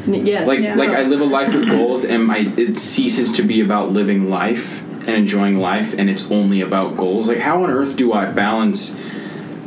N- 0.06 0.26
yes. 0.26 0.46
Like 0.46 0.60
Yeah. 0.60 0.74
like 0.76 0.90
I 0.90 1.02
live 1.02 1.20
a 1.20 1.24
life 1.24 1.52
with 1.52 1.68
goals, 1.68 2.04
and 2.04 2.30
I 2.30 2.38
it 2.56 2.78
ceases 2.78 3.32
to 3.32 3.42
be 3.42 3.60
about 3.60 3.90
living 3.92 4.30
life 4.30 4.82
and 5.06 5.10
enjoying 5.16 5.58
life, 5.58 5.94
and 5.98 6.08
it's 6.08 6.30
only 6.30 6.60
about 6.60 6.96
goals. 6.96 7.28
Like 7.28 7.38
how 7.38 7.62
on 7.64 7.70
earth 7.70 7.96
do 7.96 8.12
I 8.12 8.26
balance 8.26 8.98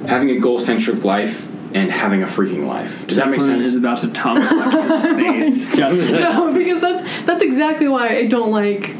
having 0.07 0.29
a 0.29 0.39
goal 0.39 0.57
centric 0.59 1.03
life 1.03 1.47
and 1.77 1.91
having 1.91 2.23
a 2.23 2.25
freaking 2.25 2.65
life? 2.65 3.05
Does 3.07 3.17
that 3.17 3.27
make 3.29 3.39
Jesselyn 3.39 3.45
sense? 3.45 3.67
is 3.67 3.75
about 3.75 3.99
to 3.99 4.07
tomahawk 4.11 4.73
you 4.73 4.79
in 4.79 4.89
the 4.89 5.15
face. 5.15 5.75
Justin. 5.75 6.21
no, 6.21 6.53
because 6.53 6.81
that's 6.81 7.25
that's 7.25 7.43
exactly 7.43 7.87
why 7.87 8.09
I 8.09 8.25
don't 8.25 8.51
like 8.51 8.95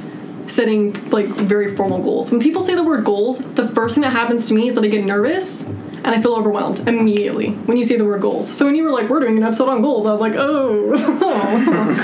setting 0.47 0.93
like 1.09 1.27
very 1.27 1.75
formal 1.75 1.99
goals. 1.99 2.31
When 2.31 2.39
people 2.39 2.61
say 2.61 2.75
the 2.75 2.83
word 2.83 3.03
goals, 3.03 3.39
the 3.53 3.67
first 3.69 3.95
thing 3.95 4.03
that 4.03 4.11
happens 4.11 4.47
to 4.47 4.53
me 4.53 4.69
is 4.69 4.75
that 4.75 4.83
I 4.83 4.87
get 4.87 5.03
nervous 5.05 5.67
and 5.67 6.07
I 6.07 6.21
feel 6.21 6.35
overwhelmed 6.35 6.87
immediately 6.87 7.49
when 7.49 7.77
you 7.77 7.83
say 7.83 7.97
the 7.97 8.05
word 8.05 8.21
goals. 8.21 8.49
So 8.49 8.65
when 8.65 8.75
you 8.75 8.83
were 8.83 8.91
like, 8.91 9.09
we're 9.09 9.19
doing 9.19 9.37
an 9.37 9.43
episode 9.43 9.69
on 9.69 9.81
goals, 9.81 10.05
I 10.05 10.11
was 10.11 10.21
like, 10.21 10.35
oh, 10.35 10.93
oh, 11.21 11.97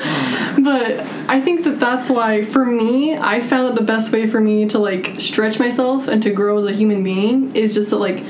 oh. 0.02 0.60
But 0.62 1.00
I 1.28 1.40
think 1.40 1.64
that 1.64 1.78
that's 1.78 2.10
why, 2.10 2.42
for 2.42 2.64
me, 2.64 3.16
I 3.16 3.40
found 3.40 3.68
that 3.68 3.76
the 3.76 3.84
best 3.84 4.12
way 4.12 4.26
for 4.28 4.40
me 4.40 4.66
to 4.66 4.78
like 4.78 5.20
stretch 5.20 5.58
myself 5.58 6.08
and 6.08 6.22
to 6.22 6.30
grow 6.30 6.58
as 6.58 6.64
a 6.64 6.72
human 6.72 7.04
being 7.04 7.54
is 7.54 7.74
just 7.74 7.90
that 7.90 7.98
like 7.98 8.24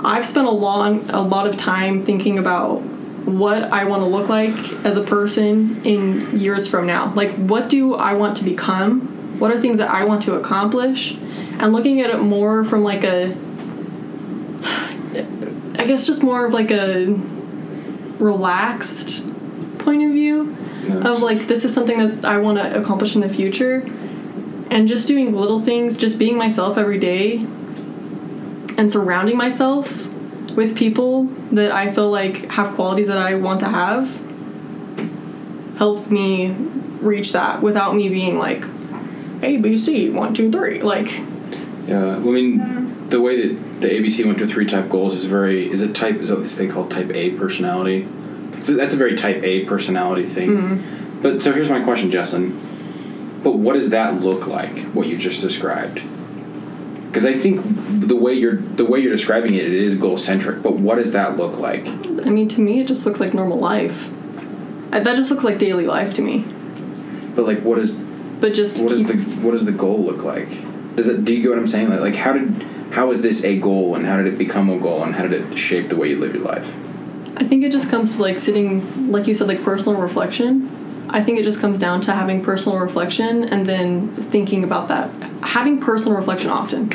I've 0.00 0.26
spent 0.26 0.46
a 0.46 0.50
long 0.50 1.08
a 1.10 1.20
lot 1.20 1.46
of 1.46 1.56
time 1.56 2.04
thinking 2.04 2.38
about 2.38 2.82
what 3.28 3.64
I 3.64 3.84
want 3.84 4.02
to 4.02 4.06
look 4.06 4.28
like 4.28 4.56
as 4.84 4.96
a 4.96 5.02
person 5.02 5.84
in 5.84 6.38
years 6.38 6.68
from 6.68 6.86
now. 6.86 7.12
Like 7.14 7.30
what 7.32 7.68
do 7.68 7.94
I 7.94 8.14
want 8.14 8.36
to 8.38 8.44
become? 8.44 9.38
What 9.38 9.50
are 9.50 9.60
things 9.60 9.78
that 9.78 9.90
I 9.90 10.04
want 10.04 10.22
to 10.22 10.34
accomplish? 10.34 11.14
And 11.14 11.72
looking 11.72 12.00
at 12.00 12.10
it 12.10 12.18
more 12.18 12.64
from 12.64 12.84
like 12.84 13.04
a 13.04 13.36
I 15.78 15.84
guess 15.86 16.06
just 16.06 16.22
more 16.22 16.46
of 16.46 16.52
like 16.52 16.70
a 16.70 17.06
relaxed 18.18 19.24
point 19.78 20.02
of 20.02 20.10
view 20.10 20.56
of 21.04 21.20
like 21.22 21.46
this 21.48 21.64
is 21.64 21.74
something 21.74 21.98
that 21.98 22.24
I 22.24 22.38
want 22.38 22.58
to 22.58 22.80
accomplish 22.80 23.14
in 23.14 23.20
the 23.20 23.28
future 23.28 23.86
and 24.70 24.86
just 24.86 25.08
doing 25.08 25.34
little 25.34 25.60
things, 25.60 25.96
just 25.96 26.18
being 26.18 26.36
myself 26.36 26.76
every 26.78 26.98
day 26.98 27.46
and 28.78 28.90
surrounding 28.90 29.36
myself 29.36 30.08
with 30.54 30.74
people 30.76 31.24
that 31.52 31.70
I 31.70 31.92
feel 31.92 32.10
like 32.10 32.50
have 32.52 32.74
qualities 32.74 33.08
that 33.08 33.18
I 33.18 33.34
want 33.34 33.60
to 33.60 33.66
have 33.66 34.18
help 35.76 36.10
me 36.10 36.50
reach 37.00 37.32
that 37.32 37.62
without 37.62 37.94
me 37.94 38.08
being 38.08 38.38
like 38.38 38.64
A 39.42 39.58
B 39.58 39.76
C 39.76 40.08
one 40.08 40.32
two 40.32 40.50
three 40.50 40.80
like 40.80 41.20
Yeah, 41.86 42.18
well, 42.18 42.28
I 42.28 42.32
mean, 42.32 43.08
the 43.08 43.20
way 43.20 43.40
that 43.40 43.80
the 43.80 43.88
ABC 43.88 44.24
went 44.26 44.38
to 44.38 44.46
three 44.46 44.66
type 44.66 44.88
goals 44.88 45.14
is 45.14 45.24
very 45.24 45.70
is 45.70 45.80
it 45.82 45.94
type 45.94 46.16
is 46.16 46.30
what 46.30 46.42
they 46.42 46.66
call 46.66 46.86
type 46.88 47.10
A 47.14 47.30
personality. 47.30 48.06
That's 48.52 48.94
a 48.94 48.96
very 48.96 49.14
type 49.14 49.42
A 49.42 49.64
personality 49.64 50.26
thing. 50.26 50.50
Mm-hmm. 50.50 51.22
But 51.22 51.42
so 51.42 51.52
here's 51.52 51.70
my 51.70 51.82
question, 51.82 52.10
Justin. 52.10 52.58
But 53.42 53.52
what 53.52 53.74
does 53.74 53.90
that 53.90 54.20
look 54.20 54.46
like? 54.46 54.78
What 54.92 55.06
you 55.06 55.16
just 55.16 55.40
described? 55.40 56.02
Because 57.08 57.24
I 57.24 57.32
think 57.32 57.62
the 57.64 58.16
way 58.16 58.34
you're 58.34 58.56
the 58.56 58.84
way 58.84 59.00
you're 59.00 59.12
describing 59.12 59.54
it, 59.54 59.64
it 59.64 59.72
is 59.72 59.96
goal 59.96 60.16
centric. 60.16 60.62
But 60.62 60.74
what 60.74 60.96
does 60.96 61.12
that 61.12 61.36
look 61.36 61.58
like? 61.58 61.86
I 61.88 62.30
mean 62.30 62.48
to 62.48 62.60
me 62.60 62.80
it 62.80 62.86
just 62.86 63.04
looks 63.06 63.18
like 63.18 63.34
normal 63.34 63.58
life. 63.58 64.10
Uh, 64.92 65.00
That 65.00 65.16
just 65.16 65.30
looks 65.30 65.44
like 65.44 65.58
daily 65.58 65.86
life 65.86 66.14
to 66.14 66.22
me. 66.22 66.44
But 67.34 67.46
like, 67.46 67.60
what 67.62 67.78
is 67.78 67.94
But 68.40 68.54
just 68.54 68.80
what 68.80 68.90
does 68.90 69.04
the 69.04 69.16
what 69.42 69.52
does 69.52 69.64
the 69.64 69.72
goal 69.72 70.04
look 70.04 70.22
like? 70.22 70.48
Does 70.96 71.08
it? 71.08 71.24
Do 71.24 71.32
you 71.32 71.42
get 71.42 71.50
what 71.50 71.58
I'm 71.58 71.66
saying? 71.66 71.88
Like, 71.90 72.00
like 72.00 72.14
how 72.16 72.32
did 72.32 72.50
how 72.90 73.10
is 73.10 73.22
this 73.22 73.44
a 73.44 73.58
goal, 73.58 73.94
and 73.94 74.06
how 74.06 74.16
did 74.16 74.26
it 74.26 74.38
become 74.38 74.70
a 74.70 74.78
goal, 74.78 75.02
and 75.02 75.14
how 75.14 75.22
did 75.26 75.32
it 75.32 75.56
shape 75.56 75.88
the 75.88 75.96
way 75.96 76.08
you 76.10 76.18
live 76.18 76.34
your 76.34 76.44
life? 76.44 76.74
I 77.36 77.44
think 77.44 77.62
it 77.62 77.70
just 77.70 77.90
comes 77.90 78.16
to 78.16 78.22
like 78.22 78.38
sitting, 78.38 79.12
like 79.12 79.26
you 79.26 79.34
said, 79.34 79.46
like 79.46 79.62
personal 79.62 80.00
reflection. 80.00 80.68
I 81.10 81.22
think 81.22 81.38
it 81.38 81.44
just 81.44 81.60
comes 81.60 81.78
down 81.78 82.00
to 82.02 82.12
having 82.12 82.42
personal 82.42 82.78
reflection 82.78 83.44
and 83.44 83.64
then 83.64 84.08
thinking 84.08 84.64
about 84.64 84.88
that. 84.88 85.10
Having 85.42 85.80
personal 85.80 86.16
reflection 86.16 86.50
often. 86.50 86.90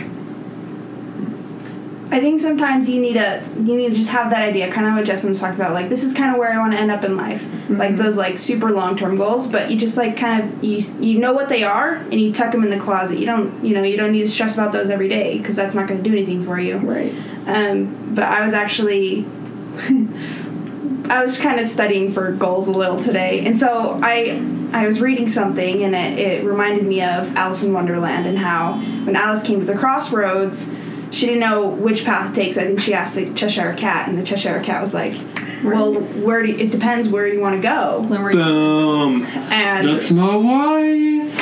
I 2.11 2.20
think 2.20 2.39
sometimes 2.39 2.88
you 2.88 3.01
need 3.01 3.14
to 3.14 3.43
you 3.57 3.76
need 3.76 3.89
to 3.89 3.95
just 3.95 4.11
have 4.11 4.30
that 4.30 4.43
idea, 4.43 4.72
kind 4.72 4.86
of 4.86 4.93
what 4.93 5.03
Justin 5.03 5.32
was 5.32 5.39
talking 5.39 5.59
about. 5.59 5.74
Like 5.74 5.89
this 5.89 6.03
is 6.03 6.14
kind 6.14 6.32
of 6.32 6.38
where 6.38 6.53
I 6.53 6.59
want 6.59 6.74
to 6.74 6.80
end 6.80 6.91
up 6.91 7.03
in 7.03 7.18
life, 7.18 7.43
like 7.70 7.97
those 7.97 8.18
like 8.18 8.38
super 8.38 8.72
long 8.72 8.95
term 8.95 9.18
goals. 9.18 9.51
But 9.51 9.72
you 9.72 9.80
just 9.80 9.97
like 9.97 10.16
kind 10.16 10.43
of 10.43 10.64
you 10.64 10.78
you 10.99 11.18
know 11.18 11.34
what 11.34 11.49
they 11.49 11.64
are, 11.64 11.95
and 11.95 12.14
you 12.14 12.32
tuck 12.32 12.51
them 12.51 12.64
in 12.64 12.70
the 12.70 12.80
closet. 12.80 13.18
You 13.18 13.26
don't 13.26 13.66
you 13.66 13.74
know 13.74 13.82
you 13.82 13.97
don't 13.97 14.11
need 14.11 14.22
to 14.22 14.30
stress 14.30 14.53
about 14.55 14.74
those 14.74 14.91
every 14.91 15.09
day 15.09 15.39
because 15.39 15.55
that's 15.55 15.74
not 15.74 15.88
going 15.88 16.03
to 16.03 16.07
do 16.07 16.16
anything 16.16 16.45
for 16.45 16.59
you. 16.59 16.78
Right. 16.78 17.11
Um, 17.47 18.14
but 18.14 18.26
I 18.26 18.43
was 18.43 18.53
actually. 18.53 19.26
I 21.10 21.22
was 21.22 21.39
kind 21.39 21.60
of 21.60 21.66
studying 21.66 22.12
for 22.12 22.32
goals 22.32 22.68
a 22.68 22.72
little 22.72 23.01
today, 23.01 23.45
and 23.45 23.58
so 23.58 23.99
I 24.01 24.41
I 24.74 24.88
was 24.88 25.01
reading 25.01 25.28
something, 25.28 25.84
and 25.84 25.93
it, 25.93 26.18
it 26.18 26.43
reminded 26.43 26.86
me 26.86 27.01
of 27.01 27.36
Alice 27.36 27.64
in 27.64 27.74
Wonderland 27.74 28.26
and 28.26 28.39
how 28.39 28.80
when 29.06 29.16
Alice 29.16 29.43
came 29.43 29.60
to 29.60 29.66
the 29.66 29.76
crossroads, 29.76 30.72
she 31.12 31.28
didn't 31.28 31.41
know 31.41 31.68
which 31.68 32.06
path 32.06 32.34
to 32.34 32.41
take. 32.41 32.54
So 32.54 32.62
I 32.62 32.66
think 32.66 32.80
she 32.80 32.93
asked 32.93 33.16
the 33.16 33.34
Cheshire 33.34 33.74
Cat, 33.76 34.08
and 34.10 34.18
the 34.18 34.24
Cheshire 34.24 34.62
Cat 34.62 34.82
was 34.82 34.93
like, 34.93 35.14
"Well, 35.64 35.93
where 35.95 36.41
do 36.41 36.51
you, 36.51 36.58
it 36.58 36.72
depends 36.72 37.10
where 37.10 37.28
you 37.28 37.39
want 37.39 37.56
to 37.56 37.62
go." 37.62 38.06
Boom. 38.34 39.24
And 39.51 39.88
That's 39.88 40.10
my 40.12 40.36
wife. 40.36 41.39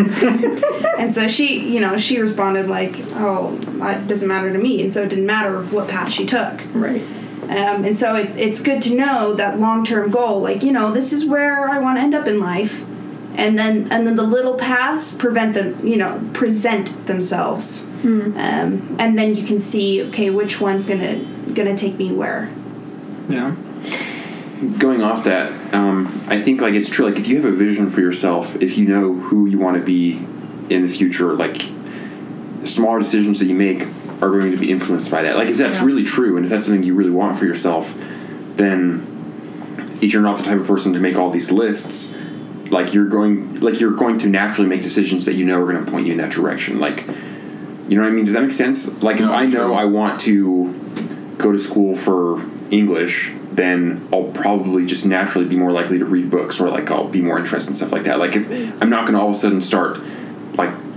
and 0.98 1.12
so 1.12 1.26
she, 1.26 1.72
you 1.72 1.80
know, 1.80 1.96
she 1.96 2.20
responded 2.20 2.68
like, 2.68 2.94
"Oh, 3.14 3.56
it 3.56 4.06
doesn't 4.06 4.28
matter 4.28 4.52
to 4.52 4.58
me," 4.58 4.82
and 4.82 4.92
so 4.92 5.02
it 5.02 5.08
didn't 5.08 5.26
matter 5.26 5.60
what 5.64 5.88
path 5.88 6.12
she 6.12 6.26
took. 6.26 6.62
Right. 6.72 7.02
Um, 7.50 7.84
and 7.84 7.98
so 7.98 8.14
it, 8.14 8.36
it's 8.36 8.62
good 8.62 8.80
to 8.82 8.94
know 8.94 9.34
that 9.34 9.58
long 9.58 9.84
term 9.84 10.08
goal, 10.12 10.40
like 10.40 10.62
you 10.62 10.70
know, 10.70 10.92
this 10.92 11.12
is 11.12 11.26
where 11.26 11.68
I 11.68 11.80
want 11.80 11.98
to 11.98 12.02
end 12.02 12.14
up 12.14 12.28
in 12.28 12.38
life, 12.38 12.84
and 13.34 13.58
then 13.58 13.90
and 13.90 14.06
then 14.06 14.14
the 14.14 14.22
little 14.22 14.54
paths 14.54 15.16
prevent 15.16 15.54
them, 15.54 15.84
you 15.84 15.96
know, 15.96 16.24
present 16.32 17.08
themselves, 17.08 17.88
um, 18.36 18.96
and 19.00 19.18
then 19.18 19.34
you 19.34 19.42
can 19.44 19.58
see 19.58 20.00
okay 20.04 20.30
which 20.30 20.60
one's 20.60 20.86
gonna 20.86 21.24
gonna 21.52 21.76
take 21.76 21.96
me 21.96 22.12
where. 22.12 22.48
Yeah. 23.28 23.56
going 24.78 25.02
off 25.02 25.24
that, 25.24 25.74
um, 25.74 26.06
I 26.28 26.40
think 26.40 26.60
like 26.60 26.74
it's 26.74 26.88
true. 26.88 27.06
Like 27.06 27.18
if 27.18 27.26
you 27.26 27.42
have 27.42 27.52
a 27.52 27.56
vision 27.56 27.90
for 27.90 28.00
yourself, 28.00 28.54
if 28.62 28.78
you 28.78 28.86
know 28.86 29.14
who 29.14 29.46
you 29.46 29.58
want 29.58 29.76
to 29.76 29.82
be 29.82 30.24
in 30.72 30.86
the 30.86 30.88
future, 30.88 31.34
like 31.34 31.62
smaller 32.62 33.00
decisions 33.00 33.40
that 33.40 33.46
you 33.46 33.56
make 33.56 33.88
are 34.22 34.30
going 34.30 34.50
to 34.50 34.56
be 34.56 34.70
influenced 34.70 35.10
by 35.10 35.22
that. 35.22 35.36
Like 35.36 35.48
if 35.48 35.56
that's 35.56 35.80
Yeah. 35.80 35.86
really 35.86 36.04
true, 36.04 36.36
and 36.36 36.44
if 36.44 36.50
that's 36.50 36.66
something 36.66 36.82
you 36.82 36.94
really 36.94 37.10
want 37.10 37.38
for 37.38 37.46
yourself, 37.46 37.94
then 38.56 39.06
if 40.00 40.12
you're 40.12 40.22
not 40.22 40.38
the 40.38 40.44
type 40.44 40.58
of 40.58 40.66
person 40.66 40.92
to 40.92 40.98
make 40.98 41.16
all 41.16 41.30
these 41.30 41.50
lists, 41.50 42.14
like 42.70 42.94
you're 42.94 43.06
going, 43.08 43.60
like 43.60 43.80
you're 43.80 43.92
going 43.92 44.18
to 44.18 44.28
naturally 44.28 44.68
make 44.68 44.82
decisions 44.82 45.24
that 45.24 45.34
you 45.34 45.44
know 45.44 45.60
are 45.60 45.72
going 45.72 45.84
to 45.84 45.90
point 45.90 46.06
you 46.06 46.12
in 46.12 46.18
that 46.18 46.30
direction. 46.30 46.78
Like, 46.78 47.06
you 47.88 47.96
know 47.96 48.02
what 48.02 48.08
I 48.08 48.10
mean? 48.10 48.24
Does 48.24 48.34
that 48.34 48.42
make 48.42 48.52
sense? 48.52 49.02
Like 49.02 49.18
if 49.20 49.28
I 49.28 49.46
know 49.46 49.68
true. 49.68 49.74
I 49.74 49.84
want 49.86 50.20
to 50.22 50.72
go 51.38 51.52
to 51.52 51.58
school 51.58 51.96
for 51.96 52.40
English, 52.70 53.32
then 53.52 54.06
I'll 54.12 54.24
probably 54.32 54.86
just 54.86 55.04
naturally 55.04 55.46
be 55.46 55.56
more 55.56 55.72
likely 55.72 55.98
to 55.98 56.04
read 56.04 56.30
books 56.30 56.60
or 56.60 56.68
like 56.68 56.90
I'll 56.90 57.08
be 57.08 57.20
more 57.20 57.38
interested 57.38 57.70
in 57.70 57.76
stuff 57.76 57.92
like 57.92 58.04
that. 58.04 58.18
Like 58.18 58.36
if 58.36 58.46
mm. 58.46 58.78
I'm 58.80 58.90
not 58.90 59.06
going 59.06 59.14
to 59.14 59.20
all 59.20 59.30
of 59.30 59.34
a 59.34 59.38
sudden 59.38 59.60
start 59.60 59.98
like 60.54 60.70
s- 60.70 60.89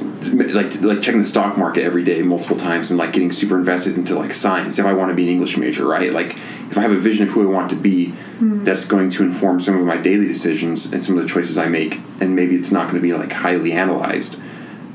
like 0.00 0.80
like 0.82 1.02
checking 1.02 1.20
the 1.20 1.28
stock 1.28 1.56
market 1.58 1.82
every 1.82 2.04
day 2.04 2.22
multiple 2.22 2.56
times 2.56 2.90
and 2.90 2.98
like 2.98 3.12
getting 3.12 3.32
super 3.32 3.58
invested 3.58 3.96
into 3.96 4.14
like 4.14 4.32
science 4.32 4.78
if 4.78 4.86
I 4.86 4.92
want 4.92 5.10
to 5.10 5.14
be 5.14 5.24
an 5.24 5.28
English 5.28 5.56
major, 5.56 5.86
right? 5.86 6.12
Like 6.12 6.36
if 6.70 6.78
I 6.78 6.82
have 6.82 6.92
a 6.92 6.98
vision 6.98 7.26
of 7.26 7.32
who 7.32 7.42
I 7.42 7.52
want 7.52 7.70
to 7.70 7.76
be, 7.76 8.14
that's 8.40 8.84
going 8.84 9.10
to 9.10 9.24
inform 9.24 9.60
some 9.60 9.76
of 9.76 9.84
my 9.84 9.96
daily 9.96 10.26
decisions 10.26 10.92
and 10.92 11.04
some 11.04 11.16
of 11.16 11.22
the 11.22 11.28
choices 11.28 11.58
I 11.58 11.66
make 11.66 12.00
and 12.20 12.36
maybe 12.36 12.56
it's 12.56 12.70
not 12.70 12.84
going 12.88 12.96
to 12.96 13.00
be 13.00 13.12
like 13.12 13.32
highly 13.32 13.72
analyzed. 13.72 14.38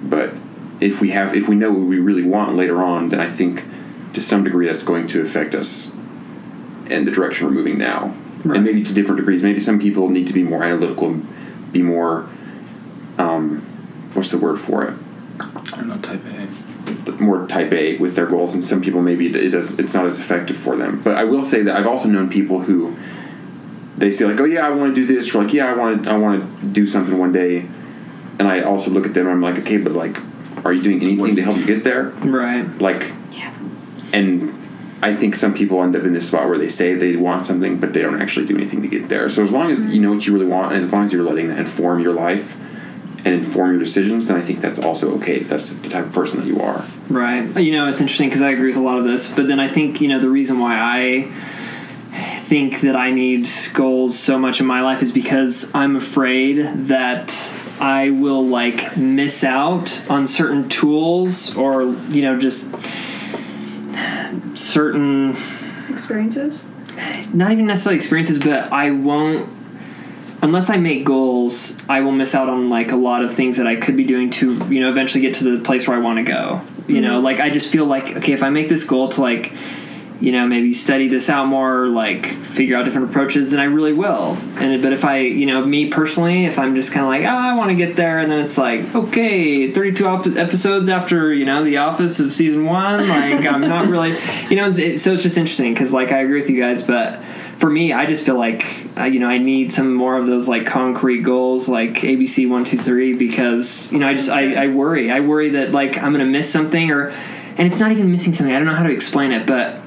But 0.04 0.34
if 0.80 1.02
we 1.02 1.12
have 1.12 1.36
if 1.36 1.48
we 1.48 1.56
know 1.56 1.72
what 1.72 1.88
we 1.88 2.00
really 2.00 2.24
want 2.24 2.56
later 2.56 2.82
on, 2.82 3.10
then 3.10 3.20
I 3.20 3.30
think 3.30 3.64
to 4.14 4.22
some 4.22 4.43
degree 4.43 4.68
that's 4.68 4.84
going 4.84 5.08
to 5.08 5.22
affect 5.22 5.56
us 5.56 5.91
and 6.88 7.06
the 7.06 7.12
direction 7.12 7.48
we're 7.48 7.54
moving 7.54 7.78
now. 7.78 8.16
Right. 8.43 8.58
And 8.58 8.66
maybe 8.66 8.84
to 8.84 8.93
different 8.93 9.18
degrees. 9.18 9.43
Maybe 9.43 9.60
some 9.60 9.80
people 9.80 10.10
need 10.10 10.28
to 10.28 10.34
be 10.34 10.43
more 10.43 10.64
analytical, 10.64 11.20
be 11.72 11.82
more 11.82 12.30
um, 13.18 13.66
what's 14.16 14.32
the 14.32 14.38
word 14.38 14.59
for 14.59 14.84
it? 14.84 14.95
I 15.39 15.78
don't 15.78 15.88
know, 15.88 15.97
type 15.97 16.22
A. 16.26 17.11
more 17.22 17.45
type 17.47 17.72
A 17.74 17.97
with 17.97 18.16
their 18.16 18.26
goals, 18.26 18.53
and 18.53 18.63
some 18.63 18.82
people 18.82 19.01
maybe 19.01 19.28
it, 19.28 19.36
it 19.36 19.49
does 19.49 19.78
it's 19.78 19.93
not 19.93 20.05
as 20.05 20.20
effective 20.20 20.57
for 20.57 20.76
them. 20.76 21.01
But 21.01 21.18
I 21.18 21.26
will 21.26 21.43
say 21.43 21.61
that 21.63 21.76
I've 21.76 21.88
also 21.88 22.07
known 22.07 22.30
people 22.30 22.61
who 22.61 22.95
they 23.97 24.11
say 24.11 24.26
like, 24.26 24.39
oh 24.39 24.45
yeah, 24.45 24.66
I 24.66 24.72
want 24.72 24.95
to 24.95 25.05
do 25.05 25.13
this, 25.13 25.34
or 25.36 25.43
like 25.43 25.53
yeah, 25.53 25.68
I 25.68 25.74
want 25.74 26.03
to 26.03 26.09
I 26.09 26.18
want 26.18 26.61
to 26.61 26.68
do 26.68 26.88
something 26.88 27.18
one 27.18 27.34
day, 27.34 27.68
and 28.39 28.47
I 28.47 28.61
also 28.61 28.89
look 28.91 29.05
at 29.05 29.13
them 29.13 29.28
and 29.28 29.34
I'm 29.34 29.41
like, 29.41 29.61
okay, 29.63 29.78
but 29.78 29.93
like, 29.93 30.18
are 30.63 30.72
you 30.72 30.82
doing 30.82 31.01
anything 31.01 31.36
to 31.36 31.41
help 31.43 31.57
you 31.57 31.66
get 31.66 31.84
there? 31.84 32.09
Right. 32.09 32.66
Like, 32.80 33.11
Yeah. 33.32 33.53
and 34.13 34.53
I 35.01 35.16
think 35.16 35.36
some 35.36 35.53
people 35.53 35.84
end 35.84 35.95
up 35.95 36.03
in 36.03 36.13
this 36.13 36.28
spot 36.28 36.47
where 36.47 36.57
they 36.57 36.70
say 36.70 36.95
they 36.95 37.16
want 37.16 37.45
something, 37.45 37.80
but 37.80 37.93
they 37.93 38.01
don't 38.01 38.22
actually 38.22 38.45
do 38.45 38.55
anything 38.55 38.82
to 38.82 38.88
get 38.88 39.09
there. 39.09 39.28
So 39.30 39.43
as 39.43 39.51
long 39.51 39.70
as 39.70 39.82
mm-hmm. 39.82 39.91
you 39.91 40.01
know 40.01 40.11
what 40.11 40.26
you 40.26 40.34
really 40.34 40.45
want, 40.45 40.74
and 40.74 40.82
as 40.82 40.93
long 40.93 41.03
as 41.03 41.11
you're 41.11 41.24
letting 41.24 41.49
that 41.49 41.59
inform 41.59 41.99
your 41.99 42.13
life 42.13 42.57
and 43.26 43.34
inform 43.34 43.72
your 43.72 43.80
decisions, 43.80 44.28
then 44.28 44.38
I 44.38 44.42
think 44.42 44.62
that's 44.62 44.80
also 44.80 45.16
okay 45.16 45.38
if 45.38 45.50
that's 45.50 45.72
the 45.72 45.90
type 45.90 46.06
of 46.06 46.14
person 46.14 46.40
that 46.40 46.48
you 46.48 46.62
are. 46.62 46.86
Right. 47.10 47.60
You 47.60 47.72
know, 47.72 47.90
it's 47.90 48.00
interesting 48.00 48.30
because 48.30 48.44
I 48.44 48.52
agree 48.52 48.68
with 48.68 48.78
a 48.78 48.82
lot 48.82 49.00
of 49.00 49.04
this, 49.04 49.30
but 49.30 49.48
then 49.48 49.60
I 49.60 49.68
think, 49.68 50.00
you 50.00 50.08
know, 50.08 50.20
the 50.20 50.30
reason 50.30 50.60
why 50.60 50.80
I 50.80 51.32
think 52.42 52.82
that 52.82 52.96
I 52.96 53.10
need 53.10 53.50
goals 53.74 54.18
so 54.18 54.38
much 54.38 54.60
in 54.60 54.68
my 54.68 54.82
life 54.82 55.02
is 55.02 55.12
because 55.12 55.74
I'm 55.74 55.96
afraid 55.96 56.58
that 56.88 57.34
I 57.80 58.12
will 58.12 58.46
like 58.46 58.96
miss 58.96 59.44
out 59.44 60.08
on 60.08 60.28
certain 60.28 60.70
tools 60.70 61.58
or, 61.58 61.82
you 61.82 62.22
know, 62.22 62.40
just 62.40 62.74
certain 64.54 65.36
Experiences. 65.90 66.68
not 67.34 67.52
even 67.52 67.66
necessarily 67.66 67.98
experiences, 67.98 68.38
but 68.38 68.72
I 68.72 68.92
won't 68.92 69.50
unless 70.46 70.70
I 70.70 70.78
make 70.78 71.04
goals, 71.04 71.76
I 71.89 72.02
will 72.02 72.12
miss 72.12 72.36
out 72.36 72.50
on 72.50 72.70
like 72.70 72.91
a 72.91 72.96
lot 72.96 73.26
of 73.26 73.34
things 73.34 73.58
that 73.58 73.66
I 73.66 73.76
could 73.76 73.98
be 73.98 74.04
doing 74.04 74.30
to, 74.32 74.54
you 74.70 74.80
know, 74.80 74.89
eventually 74.89 75.22
get 75.22 75.34
to 75.36 75.43
the 75.43 75.64
place 75.64 75.88
where 75.88 75.98
I 75.98 76.00
want 76.00 76.20
to 76.20 76.24
go. 76.24 76.62
You 76.88 77.02
know, 77.02 77.16
mm-hmm. 77.16 77.26
like 77.26 77.39
I 77.39 77.50
just 77.50 77.72
feel 77.72 77.86
like 77.86 78.16
okay, 78.18 78.32
if 78.32 78.43
I 78.43 78.52
make 78.52 78.70
this 78.70 78.86
goal 78.86 79.10
to 79.10 79.22
like 79.22 79.52
you 80.22 80.32
know, 80.32 80.48
maybe 80.48 80.74
study 80.74 81.10
this 81.10 81.30
out 81.30 81.48
more, 81.48 81.88
like 81.88 82.28
figure 82.28 82.78
out 82.78 82.86
different 82.86 83.10
approaches, 83.10 83.52
then 83.52 83.60
I 83.60 83.66
really 83.66 83.91
will. 83.91 84.38
And 84.58 84.82
but 84.82 84.93
if 84.93 85.04
I, 85.04 85.20
you 85.20 85.46
know, 85.46 85.66
me 85.66 85.89
personally, 85.89 86.46
if 86.46 86.58
I'm 86.58 86.74
just 86.74 86.93
kind 86.93 87.06
of 87.06 87.10
like, 87.10 87.24
oh, 87.24 87.38
I 87.38 87.54
want 87.56 87.72
to 87.72 87.76
get 87.76 87.98
there, 87.98 88.20
and 88.20 88.32
then 88.32 88.46
it's 88.46 88.58
like, 88.58 88.96
okay, 88.96 89.72
32 89.72 90.08
op- 90.08 90.28
episodes 90.28 90.88
after, 90.88 91.34
you 91.34 91.43
know, 91.43 91.64
The 91.64 91.78
Office 91.78 92.20
of 92.20 92.32
season 92.32 92.66
one, 92.66 93.10
like 93.10 93.46
I'm 93.46 93.62
not 93.62 93.88
really, 93.88 94.18
you 94.50 94.56
know, 94.56 94.70
it, 94.70 95.00
so 95.00 95.14
it's 95.14 95.24
just 95.24 95.38
interesting 95.38 95.74
because 95.74 95.91
like 95.91 96.12
I 96.12 96.20
agree 96.20 96.39
with 96.39 96.50
you 96.50 96.62
guys, 96.62 96.82
but 96.82 97.22
for 97.66 97.72
me, 97.72 97.93
I 97.93 98.05
just 98.05 98.24
feel 98.24 98.38
like 98.38 98.63
uh, 98.95 99.05
you 99.05 99.20
know 99.20 99.28
I 99.28 99.39
need 99.39 99.74
some 99.74 99.91
more 99.91 100.18
of 100.18 100.28
those 100.28 100.47
like 100.47 100.68
concrete 100.68 101.22
goals, 101.22 101.68
like 101.68 101.93
ABC 101.95 102.47
one 102.47 102.63
two 102.63 102.78
three, 102.78 103.16
because 103.16 103.91
you 103.91 103.97
know 103.97 104.07
I 104.07 104.13
just 104.13 104.30
I, 104.30 104.66
I 104.66 104.68
worry. 104.68 105.09
I 105.09 105.22
worry 105.22 105.49
that 105.49 105.72
like 105.72 105.97
I'm 105.97 106.11
gonna 106.11 106.26
miss 106.26 106.47
something, 106.47 106.91
or 106.91 107.07
and 107.57 107.61
it's 107.61 107.80
not 107.80 107.91
even 107.91 108.11
missing 108.11 108.34
something. 108.34 108.55
I 108.55 108.59
don't 108.59 108.68
know 108.68 108.76
how 108.76 108.84
to 108.84 108.91
explain 108.91 109.32
it, 109.32 109.47
but 109.47 109.82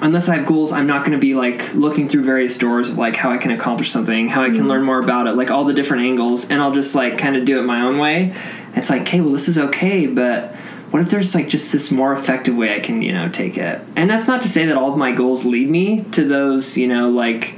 unless 0.00 0.28
I 0.28 0.36
have 0.36 0.46
goals, 0.46 0.70
I'm 0.70 0.86
not 0.86 1.04
going 1.04 1.18
to 1.18 1.20
be 1.20 1.34
like 1.34 1.74
looking 1.74 2.08
through 2.08 2.22
various 2.22 2.56
doors 2.56 2.90
of 2.90 2.98
like 2.98 3.16
how 3.16 3.32
I 3.32 3.38
can 3.38 3.50
accomplish 3.50 3.90
something, 3.90 4.28
how 4.28 4.44
I 4.44 4.50
can 4.50 4.68
learn 4.68 4.84
more 4.84 5.00
about 5.00 5.26
it, 5.26 5.32
like 5.32 5.50
all 5.50 5.64
the 5.64 5.74
different 5.74 6.04
angles, 6.04 6.48
and 6.48 6.62
I'll 6.62 6.70
just 6.70 6.94
like 6.94 7.18
kind 7.18 7.34
of 7.34 7.44
do 7.44 7.58
it 7.58 7.62
my 7.62 7.80
own 7.80 7.98
way. 7.98 8.32
It's 8.76 8.90
like, 8.90 9.02
okay, 9.02 9.20
well, 9.22 9.32
this 9.32 9.48
is 9.48 9.58
okay, 9.58 10.06
but 10.06 10.54
what 10.90 11.02
if 11.02 11.10
there's 11.10 11.34
like 11.34 11.48
just 11.48 11.72
this 11.72 11.90
more 11.90 12.12
effective 12.12 12.56
way 12.56 12.74
I 12.74 12.80
can, 12.80 13.02
you 13.02 13.12
know, 13.12 13.28
take 13.28 13.58
it? 13.58 13.80
And 13.96 14.08
that's 14.08 14.26
not 14.26 14.42
to 14.42 14.48
say 14.48 14.66
that 14.66 14.76
all 14.76 14.92
of 14.92 14.98
my 14.98 15.12
goals 15.12 15.44
lead 15.44 15.68
me 15.68 16.04
to 16.12 16.26
those, 16.26 16.76
you 16.76 16.88
know, 16.88 17.08
like. 17.10 17.54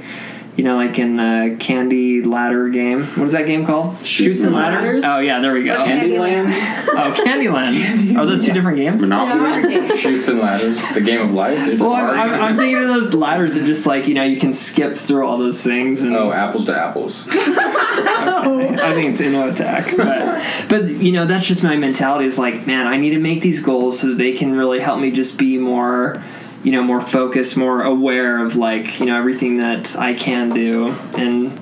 You 0.61 0.67
know, 0.67 0.75
like 0.75 0.99
in 0.99 1.19
uh, 1.19 1.55
Candy 1.57 2.21
Ladder 2.21 2.69
game. 2.69 3.07
What 3.17 3.25
is 3.25 3.31
that 3.31 3.47
game 3.47 3.65
called? 3.65 4.05
Chutes 4.05 4.43
and 4.43 4.53
Ladders. 4.53 5.03
Oh 5.03 5.17
yeah, 5.17 5.39
there 5.39 5.53
we 5.53 5.63
go. 5.63 5.73
Candyland, 5.73 6.53
Oh, 6.89 7.13
Candyland. 7.17 8.15
Are 8.15 8.27
those 8.27 8.45
two 8.45 8.53
different 8.53 8.77
games? 8.77 9.01
Monopoly. 9.01 9.97
Chutes 9.97 10.27
and 10.27 10.37
Ladders, 10.37 10.79
the 10.93 11.01
game 11.01 11.19
of 11.19 11.33
life. 11.33 11.57
It's 11.67 11.81
Well, 11.81 11.93
I'm. 11.93 12.11
I'm, 12.11 12.41
I'm 12.43 12.57
thinking 12.57 12.77
of 12.77 12.89
those 12.89 13.15
ladders 13.15 13.55
that 13.55 13.65
just 13.65 13.87
like 13.87 14.07
you 14.07 14.13
know 14.13 14.21
you 14.21 14.39
can 14.39 14.53
skip 14.53 14.95
through 14.95 15.25
all 15.25 15.39
those 15.39 15.59
things 15.63 16.03
and 16.03 16.15
oh, 16.15 16.31
apples 16.31 16.65
to 16.65 16.77
apples. 16.77 17.27
okay. 17.27 17.33
I 17.41 18.93
think 18.93 19.07
it's 19.07 19.19
Inno 19.19 19.51
Attack, 19.51 19.97
but 19.97 20.69
but 20.69 20.89
you 20.91 21.11
know 21.11 21.25
that's 21.25 21.47
just 21.47 21.63
my 21.63 21.75
mentality. 21.75 22.25
Is 22.25 22.37
like, 22.37 22.67
man, 22.67 22.85
I 22.85 22.97
need 22.97 23.15
to 23.15 23.19
make 23.19 23.41
these 23.41 23.63
goals 23.63 23.99
so 23.99 24.09
that 24.09 24.19
they 24.19 24.33
can 24.33 24.53
really 24.53 24.79
help 24.79 24.99
me 24.99 25.09
just 25.09 25.39
be 25.39 25.57
more, 25.57 26.23
you 26.63 26.71
know, 26.71 26.83
more 26.83 27.01
focused, 27.01 27.57
more 27.57 27.83
aware 27.83 28.43
of 28.43 28.55
like 28.55 28.99
you 28.99 29.05
know 29.05 29.17
everything 29.17 29.57
that 29.57 29.95
I 29.97 30.13
can 30.13 30.49
do, 30.49 30.95
and 31.17 31.59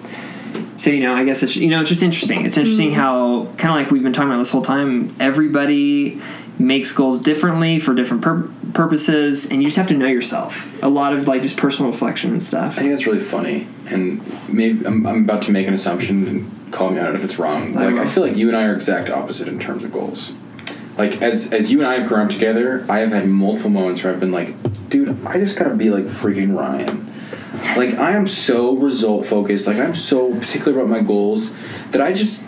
so 0.77 0.89
you 0.91 1.01
know 1.01 1.13
I 1.13 1.25
guess 1.25 1.43
it's 1.43 1.55
you 1.55 1.69
know 1.69 1.81
it's 1.81 1.89
just 1.89 2.03
interesting. 2.03 2.45
It's 2.45 2.57
interesting 2.57 2.91
mm-hmm. 2.91 2.99
how 2.99 3.45
kind 3.57 3.71
of 3.71 3.75
like 3.75 3.91
we've 3.91 4.03
been 4.03 4.13
talking 4.13 4.29
about 4.29 4.39
this 4.39 4.51
whole 4.51 4.61
time. 4.61 5.15
Everybody 5.19 6.21
makes 6.57 6.91
goals 6.91 7.21
differently 7.21 7.79
for 7.79 7.93
different 7.95 8.21
pur- 8.21 8.49
purposes, 8.73 9.49
and 9.49 9.61
you 9.61 9.67
just 9.67 9.77
have 9.77 9.87
to 9.87 9.93
know 9.93 10.07
yourself. 10.07 10.69
A 10.83 10.89
lot 10.89 11.13
of 11.13 11.27
like 11.27 11.41
just 11.41 11.57
personal 11.57 11.91
reflection 11.91 12.31
and 12.31 12.43
stuff. 12.43 12.73
I 12.73 12.81
think 12.81 12.91
that's 12.91 13.05
really 13.05 13.19
funny, 13.19 13.67
and 13.87 14.21
maybe 14.49 14.85
I'm, 14.85 15.05
I'm 15.07 15.23
about 15.23 15.43
to 15.43 15.51
make 15.51 15.67
an 15.67 15.73
assumption 15.73 16.27
and 16.27 16.71
call 16.71 16.91
me 16.91 16.99
on 16.99 17.07
it 17.07 17.15
if 17.15 17.23
it's 17.23 17.39
wrong. 17.39 17.77
I 17.77 17.89
Like 17.89 17.95
I 17.95 18.05
feel 18.05 18.23
like 18.23 18.35
you 18.35 18.49
and 18.49 18.57
I 18.57 18.65
are 18.65 18.73
exact 18.73 19.09
opposite 19.09 19.47
in 19.47 19.59
terms 19.59 19.83
of 19.85 19.91
goals. 19.93 20.33
Like 20.99 21.21
as 21.21 21.53
as 21.53 21.71
you 21.71 21.79
and 21.79 21.87
I 21.87 21.99
have 21.99 22.09
grown 22.09 22.25
up 22.25 22.29
together, 22.29 22.85
I 22.89 22.99
have 22.99 23.11
had 23.11 23.25
multiple 23.27 23.69
moments 23.69 24.03
where 24.03 24.11
I've 24.11 24.19
been 24.19 24.33
like, 24.33 24.53
dude, 24.89 25.25
I 25.25 25.39
just 25.39 25.57
gotta 25.57 25.73
be 25.73 25.89
like 25.89 26.03
freaking 26.03 26.55
Ryan. 26.55 27.11
Like 27.77 27.95
I 27.95 28.11
am 28.11 28.27
so 28.27 28.75
result 28.75 29.25
focused. 29.25 29.65
Like 29.65 29.77
I'm 29.77 29.95
so 29.95 30.35
particular 30.37 30.77
about 30.77 30.89
my 30.89 30.99
goals 30.99 31.57
that 31.91 32.01
I 32.01 32.11
just 32.11 32.45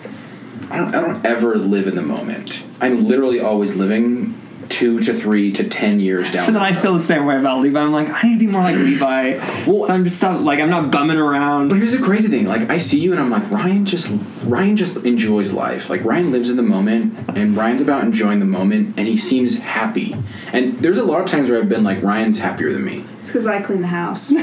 I 0.70 0.78
don't 0.78 0.94
I 0.94 1.00
don't 1.00 1.26
ever 1.26 1.58
live 1.58 1.88
in 1.88 1.96
the 1.96 2.02
moment. 2.02 2.62
I'm 2.82 3.08
literally 3.08 3.40
always 3.40 3.76
living 3.78 4.41
two 4.72 5.00
to 5.02 5.14
three 5.14 5.52
to 5.52 5.64
ten 5.68 6.00
years 6.00 6.32
down. 6.32 6.46
But 6.48 6.54
the 6.54 6.60
then 6.60 6.62
I 6.64 6.74
feel 6.74 6.94
the 6.96 7.04
same 7.04 7.26
way 7.26 7.38
about 7.38 7.60
Levi. 7.62 7.80
I'm 7.80 7.92
like, 7.92 8.10
I 8.10 8.22
need 8.28 8.40
to 8.40 8.46
be 8.46 8.52
more 8.52 8.62
like 8.64 8.76
Levi. 8.76 9.38
Well- 9.68 9.86
so 9.86 9.94
I'm 9.94 10.04
just 10.04 10.18
stop, 10.18 10.42
like, 10.42 10.60
I'm 10.60 10.70
not 10.70 10.92
bumming 10.92 11.18
around. 11.18 11.68
But 11.70 11.78
here's 11.78 11.92
the 11.92 12.02
crazy 12.04 12.28
thing: 12.30 12.46
like 12.48 12.70
I 12.70 12.78
see 12.80 13.00
you, 13.00 13.12
and 13.12 13.20
I'm 13.20 13.30
like, 13.30 13.50
Ryan 13.52 13.86
just 13.86 14.10
Ryan 14.44 14.76
just 14.78 14.98
enjoys 14.98 15.52
life. 15.54 15.90
Like 15.90 16.04
Ryan 16.04 16.32
lives 16.32 16.50
in 16.50 16.56
the 16.58 16.64
moment, 16.64 17.14
and 17.36 17.56
Ryan's 17.56 17.82
about 17.82 18.04
enjoying 18.04 18.40
the 18.40 18.46
moment, 18.46 18.96
and 18.98 19.08
he 19.08 19.18
seems 19.18 19.58
happy. 19.60 20.16
And 20.54 20.80
there's 20.82 20.98
a 20.98 21.04
lot 21.04 21.22
of 21.22 21.28
times 21.28 21.50
where 21.50 21.60
I've 21.60 21.70
been 21.70 21.84
like, 21.84 22.02
Ryan's 22.02 22.40
happier 22.40 22.72
than 22.74 22.84
me. 22.86 23.06
It's 23.22 23.30
because 23.30 23.46
I 23.48 23.62
clean 23.62 23.82
the 23.82 23.88
house. 23.88 24.34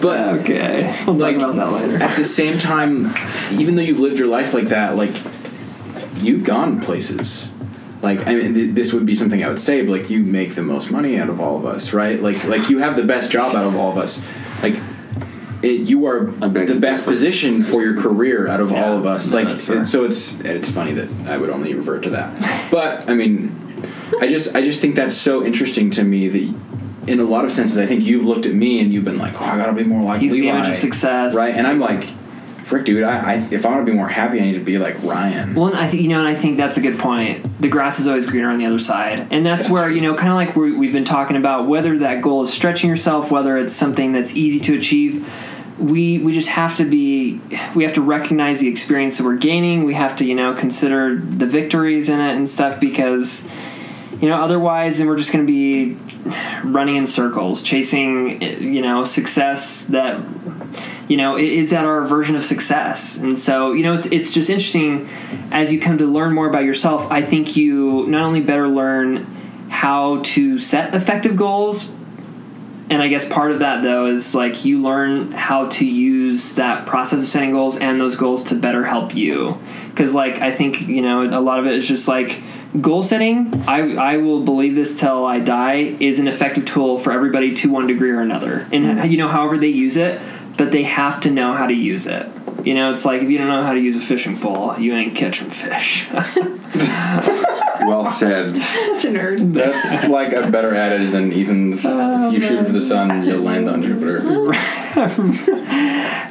But 0.00 0.40
Okay, 0.40 0.96
we'll 1.06 1.16
Like- 1.16 1.38
talk 1.38 1.54
about 1.54 1.56
that 1.56 1.72
later. 1.90 2.02
at 2.02 2.16
the 2.16 2.24
same 2.24 2.58
time, 2.58 3.12
even 3.52 3.74
though 3.76 3.82
you've 3.82 4.00
lived 4.00 4.18
your 4.18 4.28
life 4.28 4.54
like 4.54 4.68
that, 4.68 4.96
like 4.96 5.14
you've 6.20 6.44
gone 6.44 6.80
places. 6.80 7.50
Like 8.02 8.26
I 8.28 8.34
mean, 8.34 8.54
th- 8.54 8.74
this 8.74 8.92
would 8.92 9.06
be 9.06 9.14
something 9.14 9.42
I 9.44 9.48
would 9.48 9.60
say, 9.60 9.82
but 9.82 9.92
like 9.92 10.10
you 10.10 10.22
make 10.24 10.54
the 10.56 10.62
most 10.62 10.90
money 10.90 11.18
out 11.18 11.28
of 11.28 11.40
all 11.40 11.56
of 11.56 11.64
us, 11.64 11.92
right? 11.92 12.20
Like 12.20 12.44
like 12.44 12.68
you 12.68 12.78
have 12.78 12.96
the 12.96 13.04
best 13.04 13.30
job 13.30 13.54
out 13.54 13.64
of 13.64 13.76
all 13.76 13.90
of 13.92 13.96
us. 13.98 14.20
Like 14.62 14.74
it, 15.62 15.88
you 15.88 16.06
are 16.06 16.26
the 16.32 16.78
best 16.80 17.04
position 17.04 17.62
for 17.62 17.82
your 17.82 17.96
career 17.96 18.48
out 18.48 18.60
of 18.60 18.72
all 18.72 18.98
of 18.98 19.06
us. 19.06 19.32
no, 19.32 19.42
Like 19.42 19.48
it- 19.54 19.86
so, 19.86 20.04
it's 20.04 20.40
it's 20.40 20.68
funny 20.70 20.92
that 20.94 21.08
I 21.30 21.36
would 21.38 21.50
only 21.50 21.72
revert 21.74 22.02
to 22.04 22.10
that. 22.10 22.68
But 22.72 23.08
I 23.08 23.14
mean, 23.14 23.54
I 24.20 24.26
just 24.26 24.56
I 24.56 24.62
just 24.62 24.80
think 24.80 24.96
that's 24.96 25.14
so 25.16 25.44
interesting 25.44 25.90
to 25.92 26.04
me 26.04 26.28
that. 26.28 26.54
In 27.04 27.18
a 27.18 27.24
lot 27.24 27.44
of 27.44 27.50
senses, 27.50 27.78
I 27.78 27.86
think 27.86 28.04
you've 28.04 28.26
looked 28.26 28.46
at 28.46 28.54
me 28.54 28.78
and 28.80 28.94
you've 28.94 29.04
been 29.04 29.18
like, 29.18 29.34
"Oh, 29.42 29.44
I 29.44 29.56
gotta 29.58 29.72
be 29.72 29.82
more 29.82 30.04
like 30.04 30.20
He's 30.20 30.30
the 30.30 30.48
image 30.48 30.68
of 30.68 30.76
success. 30.76 31.34
right? 31.34 31.52
And 31.52 31.66
I'm 31.66 31.80
like, 31.80 32.06
frick, 32.72 32.86
dude. 32.86 33.02
I, 33.02 33.34
I 33.34 33.34
if 33.50 33.66
I 33.66 33.70
want 33.70 33.84
to 33.84 33.92
be 33.92 33.96
more 33.96 34.08
happy, 34.08 34.40
I 34.40 34.44
need 34.44 34.54
to 34.54 34.64
be 34.64 34.78
like 34.78 35.00
Ryan. 35.02 35.54
Well, 35.54 35.66
and 35.66 35.76
I 35.76 35.86
think 35.86 36.02
you 36.02 36.08
know, 36.08 36.20
and 36.20 36.28
I 36.28 36.34
think 36.34 36.56
that's 36.56 36.78
a 36.78 36.80
good 36.80 36.98
point. 36.98 37.60
The 37.60 37.68
grass 37.68 38.00
is 38.00 38.06
always 38.06 38.26
greener 38.26 38.48
on 38.48 38.58
the 38.58 38.64
other 38.64 38.78
side, 38.78 39.28
and 39.30 39.44
that's 39.44 39.68
where 39.68 39.90
you 39.90 40.00
know, 40.00 40.14
kind 40.14 40.30
of 40.30 40.36
like 40.36 40.56
we 40.56 40.72
we've 40.72 40.92
been 40.92 41.04
talking 41.04 41.36
about, 41.36 41.68
whether 41.68 41.98
that 41.98 42.22
goal 42.22 42.42
is 42.42 42.52
stretching 42.52 42.88
yourself, 42.88 43.30
whether 43.30 43.58
it's 43.58 43.74
something 43.74 44.12
that's 44.12 44.34
easy 44.34 44.58
to 44.60 44.76
achieve. 44.76 45.30
We 45.78 46.18
we 46.18 46.32
just 46.32 46.48
have 46.48 46.76
to 46.76 46.84
be, 46.84 47.40
we 47.74 47.84
have 47.84 47.92
to 47.94 48.02
recognize 48.02 48.60
the 48.60 48.68
experience 48.68 49.18
that 49.18 49.24
we're 49.24 49.36
gaining. 49.36 49.84
We 49.84 49.94
have 49.94 50.16
to 50.16 50.24
you 50.24 50.34
know 50.34 50.54
consider 50.54 51.16
the 51.16 51.46
victories 51.46 52.08
in 52.08 52.20
it 52.20 52.34
and 52.36 52.48
stuff 52.48 52.80
because, 52.80 53.46
you 54.20 54.28
know, 54.28 54.40
otherwise, 54.40 54.96
then 54.96 55.08
we're 55.08 55.18
just 55.18 55.32
going 55.32 55.46
to 55.46 55.52
be 55.52 55.98
running 56.64 56.96
in 56.96 57.06
circles, 57.06 57.62
chasing 57.62 58.40
you 58.40 58.80
know 58.80 59.04
success 59.04 59.84
that 59.86 60.20
you 61.08 61.16
know 61.16 61.36
is 61.36 61.70
that 61.70 61.84
our 61.84 62.04
version 62.06 62.36
of 62.36 62.44
success. 62.44 63.18
And 63.18 63.38
so 63.38 63.72
you 63.72 63.82
know 63.82 63.94
it's 63.94 64.06
it's 64.06 64.32
just 64.32 64.50
interesting 64.50 65.08
as 65.50 65.72
you 65.72 65.80
come 65.80 65.98
to 65.98 66.06
learn 66.06 66.34
more 66.34 66.48
about 66.48 66.64
yourself 66.64 67.10
i 67.10 67.22
think 67.22 67.56
you 67.56 68.06
not 68.08 68.22
only 68.22 68.40
better 68.40 68.68
learn 68.68 69.24
how 69.68 70.20
to 70.22 70.58
set 70.58 70.94
effective 70.94 71.36
goals 71.36 71.90
and 72.90 73.02
i 73.02 73.08
guess 73.08 73.28
part 73.28 73.52
of 73.52 73.60
that 73.60 73.82
though 73.82 74.06
is 74.06 74.34
like 74.34 74.64
you 74.64 74.80
learn 74.80 75.30
how 75.32 75.68
to 75.68 75.86
use 75.86 76.54
that 76.54 76.86
process 76.86 77.20
of 77.20 77.26
setting 77.26 77.52
goals 77.52 77.76
and 77.76 78.00
those 78.00 78.16
goals 78.16 78.44
to 78.44 78.54
better 78.54 78.84
help 78.84 79.14
you. 79.14 79.58
Because 79.90 80.14
like 80.14 80.38
i 80.40 80.50
think 80.50 80.88
you 80.88 81.02
know 81.02 81.22
a 81.22 81.40
lot 81.40 81.58
of 81.60 81.66
it 81.66 81.74
is 81.74 81.86
just 81.86 82.08
like 82.08 82.42
goal 82.80 83.02
setting. 83.02 83.52
I, 83.68 83.96
I 83.96 84.16
will 84.16 84.44
believe 84.44 84.74
this 84.74 84.98
till 84.98 85.26
i 85.26 85.38
die 85.38 85.96
is 86.00 86.18
an 86.18 86.26
effective 86.26 86.64
tool 86.64 86.98
for 86.98 87.12
everybody 87.12 87.54
to 87.56 87.70
one 87.70 87.86
degree 87.86 88.10
or 88.10 88.20
another. 88.20 88.66
And 88.72 89.10
you 89.10 89.18
know 89.18 89.28
however 89.28 89.58
they 89.58 89.68
use 89.68 89.96
it 89.96 90.20
but 90.56 90.72
they 90.72 90.82
have 90.82 91.20
to 91.20 91.30
know 91.30 91.52
how 91.52 91.66
to 91.66 91.74
use 91.74 92.06
it 92.06 92.26
you 92.64 92.74
know 92.74 92.92
it's 92.92 93.04
like 93.04 93.22
if 93.22 93.30
you 93.30 93.38
don't 93.38 93.48
know 93.48 93.62
how 93.62 93.72
to 93.72 93.80
use 93.80 93.96
a 93.96 94.00
fishing 94.00 94.38
pole 94.38 94.78
you 94.78 94.92
ain't 94.94 95.14
catching 95.14 95.50
fish 95.50 96.08
Well 97.86 98.04
said. 98.04 98.62
Such 98.62 99.04
a 99.06 99.08
nerd. 99.08 99.54
That's 99.54 100.08
like 100.08 100.32
a 100.32 100.48
better 100.50 100.74
adage 100.74 101.10
than 101.10 101.32
Ethan's. 101.32 101.84
Oh, 101.84 102.28
if 102.28 102.34
you 102.34 102.40
shoot 102.40 102.66
for 102.66 102.72
the 102.72 102.80
sun, 102.80 103.26
you'll 103.26 103.42
land 103.42 103.68
on 103.68 103.82
Jupiter. 103.82 104.20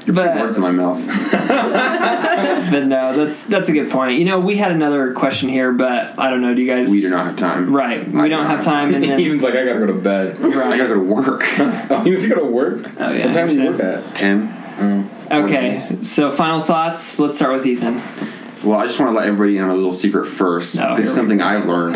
but 0.08 0.40
Words 0.40 0.58
in 0.58 0.64
my 0.64 0.72
mouth. 0.72 1.06
but 2.72 2.86
no 2.86 3.18
that's 3.18 3.46
that's 3.48 3.70
a 3.70 3.72
good 3.72 3.90
point 3.92 4.18
you 4.20 4.26
know 4.26 4.40
we 4.40 4.56
had 4.56 4.72
another 4.72 5.14
question 5.14 5.50
here 5.50 5.72
but 5.72 6.18
i 6.20 6.30
don't 6.30 6.42
know 6.42 6.54
do 6.54 6.62
you 6.62 6.70
guys 6.72 6.90
We 6.92 7.02
do 7.02 7.10
not 7.10 7.26
have 7.26 7.36
time. 7.38 7.74
right 7.74 8.06
we 8.08 8.30
don't 8.30 8.44
do 8.44 8.48
have 8.50 8.58
not 8.60 8.64
time 8.64 8.94
and 8.94 9.04
then 9.04 9.20
Ethan's 9.20 9.44
like, 9.44 9.56
I 9.56 9.66
gotta 9.66 9.80
go 9.80 9.88
to 9.88 9.94
bed. 9.94 10.38
I 10.38 10.50
gotta 10.78 10.88
go 10.88 10.94
to 10.96 11.00
work. 11.00 11.44
Oh, 11.60 12.04
you 12.06 12.14
have 12.14 12.24
to 12.24 12.30
go 12.30 12.36
to 12.36 12.46
work. 12.46 12.90
Oh, 13.00 13.12
yeah, 13.12 13.26
What 13.26 13.34
time 13.34 13.48
do 13.50 13.56
you 13.62 13.72
work 13.72 13.82
at? 13.82 14.16
Ten. 14.16 14.61
Mm. 14.78 15.32
Okay, 15.32 15.80
so 15.80 16.32
final 16.32 16.62
thoughts. 16.62 17.20
Let's 17.20 17.38
start 17.38 17.54
with 17.54 17.66
Ethan. 17.66 18.02
Well, 18.64 18.80
I 18.80 18.86
just 18.86 19.00
want 19.00 19.12
to 19.12 19.18
let 19.18 19.28
everybody 19.28 19.58
in 19.58 19.64
on 19.64 19.72
a 19.72 19.76
little 19.76 19.94
secret 19.94 20.26
first. 20.28 20.80
Oh, 20.80 20.96
this 20.96 21.08
is 21.08 21.16
something 21.16 21.42
I've 21.42 21.66
learned. 21.66 21.96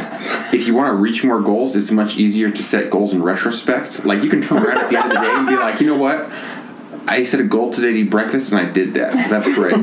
If 0.52 0.66
you 0.66 0.74
want 0.74 0.94
to 0.94 0.96
reach 0.96 1.24
more 1.24 1.40
goals, 1.40 1.76
it's 1.76 1.92
much 1.92 2.18
easier 2.18 2.50
to 2.50 2.64
set 2.64 2.90
goals 2.90 3.14
in 3.14 3.22
retrospect. 3.22 4.04
Like 4.04 4.24
you 4.24 4.30
can 4.30 4.42
turn 4.42 4.66
around 4.66 4.80
at 4.80 4.90
the 4.90 4.98
end 4.98 5.12
of 5.12 5.18
the 5.18 5.22
day 5.22 5.32
and 5.32 5.48
be 5.48 5.56
like, 5.56 5.80
you 5.80 5.88
know 5.88 5.98
what? 5.98 6.32
I 7.08 7.24
set 7.24 7.40
a 7.40 7.44
goal 7.44 7.72
today 7.72 7.94
to 7.94 8.00
eat 8.00 8.10
breakfast, 8.10 8.52
and 8.52 8.60
I 8.60 8.72
did 8.72 8.96
that. 8.96 9.14
So 9.14 9.30
that's 9.30 9.54
great. 9.54 9.76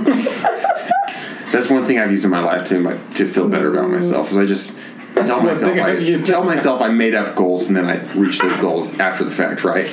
that's 1.53 1.70
one 1.70 1.84
thing 1.84 2.01
I've 2.01 2.11
used 2.11 2.24
in 2.24 2.30
my 2.30 2.40
life 2.40 2.66
to 2.68 2.80
like, 2.80 3.14
to 3.14 3.28
feel 3.28 3.49
better 3.49 3.72
about 3.72 3.90
myself. 3.90 4.32
Is 4.32 4.38
I 4.38 4.45
just 4.45 4.78
tell 5.14 5.40
myself 5.40 5.78
I 5.78 6.14
tell 6.16 6.43
myself 6.43 6.80
I 6.82 6.88
made 6.88 7.14
up 7.14 7.36
goals, 7.36 7.68
and 7.68 7.76
then 7.76 7.84
I 7.84 8.01
reach 8.14 8.40
those 8.40 8.57
goals 8.57 8.99
after 8.99 9.22
the 9.22 9.30
fact. 9.30 9.62
Right? 9.62 9.86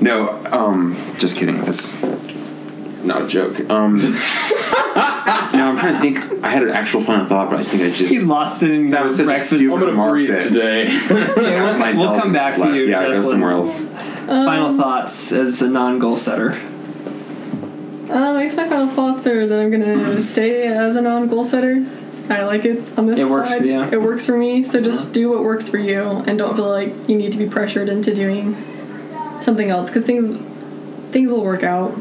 No, 0.00 0.28
um, 0.50 0.96
just 1.18 1.36
kidding. 1.36 1.58
That's 1.64 2.00
not 3.04 3.22
a 3.22 3.26
joke. 3.28 3.58
Um, 3.70 3.96
no, 3.96 4.02
I'm 5.66 5.76
trying 5.76 5.94
to 5.94 6.00
think. 6.00 6.42
I 6.44 6.48
had 6.48 6.62
an 6.62 6.70
actual 6.70 7.02
final 7.02 7.26
thought, 7.26 7.50
but 7.50 7.60
I 7.60 7.62
think 7.62 7.82
I 7.82 7.90
just 7.90 8.10
He's 8.10 8.24
lost 8.24 8.62
it 8.62 8.70
in 8.70 8.90
that 8.90 9.04
was 9.04 9.16
such 9.16 9.26
breakfast. 9.26 9.52
a 9.52 9.56
stupid 9.56 9.74
I'm 9.74 9.80
gonna 9.80 9.92
remark 9.92 10.12
breathe 10.12 10.30
that 10.30 10.44
today. 10.44 10.86
Okay, 11.10 11.60
we'll, 11.60 11.78
my 11.78 11.92
we'll 11.92 12.18
come 12.18 12.28
intelligence 12.28 12.32
back 12.32 12.56
to 12.56 12.74
you. 12.76 12.84
Yeah, 12.86 13.02
go 13.12 13.30
somewhere 13.30 13.52
else. 13.52 13.78
Final 14.26 14.76
thoughts 14.76 15.32
as 15.32 15.60
a 15.62 15.68
non-goal 15.68 16.16
setter. 16.16 16.52
Um, 18.10 18.36
I 18.36 18.42
guess 18.44 18.56
my 18.56 18.68
final 18.68 18.88
thoughts 18.88 19.26
are 19.26 19.46
that 19.46 19.60
I'm 19.60 19.70
gonna 19.70 20.22
stay 20.22 20.66
as 20.66 20.96
a 20.96 21.00
non-goal 21.00 21.44
setter. 21.44 21.84
I 22.28 22.44
like 22.44 22.64
it 22.64 22.82
on 22.98 23.06
this 23.06 23.18
It 23.18 23.26
works 23.28 23.50
side. 23.50 23.58
for 23.58 23.66
you. 23.66 23.82
It 23.82 24.00
works 24.00 24.24
for 24.26 24.36
me. 24.38 24.62
So 24.64 24.80
just 24.80 25.12
do 25.12 25.28
what 25.30 25.42
works 25.42 25.68
for 25.68 25.78
you, 25.78 26.02
and 26.04 26.38
don't 26.38 26.54
feel 26.56 26.68
like 26.70 27.08
you 27.08 27.16
need 27.16 27.32
to 27.32 27.38
be 27.38 27.48
pressured 27.48 27.88
into 27.88 28.14
doing 28.14 28.54
something 29.42 29.70
else 29.70 29.88
because 29.88 30.04
things 30.04 30.28
things 31.12 31.30
will 31.30 31.42
work 31.42 31.62
out. 31.62 31.96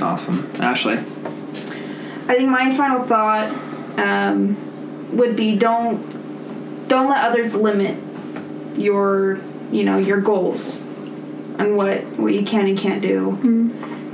Awesome, 0.00 0.50
Ashley. 0.58 0.94
I 0.94 2.34
think 2.34 2.50
my 2.50 2.76
final 2.76 3.04
thought 3.04 3.50
um, 3.98 5.16
would 5.16 5.36
be 5.36 5.56
don't 5.56 6.88
don't 6.88 7.08
let 7.08 7.24
others 7.24 7.54
limit 7.54 7.96
your 8.78 9.40
you 9.70 9.84
know 9.84 9.96
your 9.98 10.20
goals 10.20 10.82
and 11.58 11.76
what 11.76 12.04
what 12.18 12.34
you 12.34 12.42
can 12.42 12.66
and 12.66 12.78
can't 12.78 13.02
do. 13.02 13.38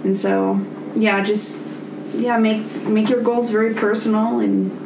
And 0.04 0.16
so 0.16 0.60
yeah, 0.94 1.22
just 1.24 1.62
yeah 2.14 2.36
make 2.38 2.64
make 2.86 3.08
your 3.08 3.22
goals 3.22 3.50
very 3.50 3.74
personal 3.74 4.40
and 4.40 4.78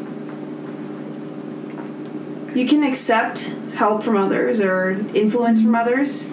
you 2.56 2.66
can 2.66 2.82
accept 2.82 3.54
help 3.74 4.02
from 4.02 4.16
others 4.16 4.60
or 4.60 4.92
influence 5.14 5.60
from 5.60 5.74
others, 5.74 6.30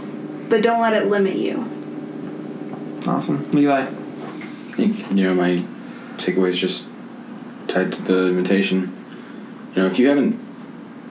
but 0.53 0.61
don't 0.61 0.81
let 0.81 0.93
it 0.93 1.07
limit 1.07 1.35
you. 1.35 1.67
Awesome, 3.07 3.49
Levi. 3.53 3.81
I 3.81 3.85
think 4.75 4.99
you 5.09 5.23
know 5.23 5.33
my 5.33 5.65
takeaway 6.17 6.49
is 6.49 6.59
just 6.59 6.85
tied 7.67 7.91
to 7.91 8.01
the 8.03 8.27
invitation. 8.27 8.95
You 9.73 9.81
know, 9.81 9.87
if 9.87 9.97
you 9.97 10.09
haven't 10.09 10.39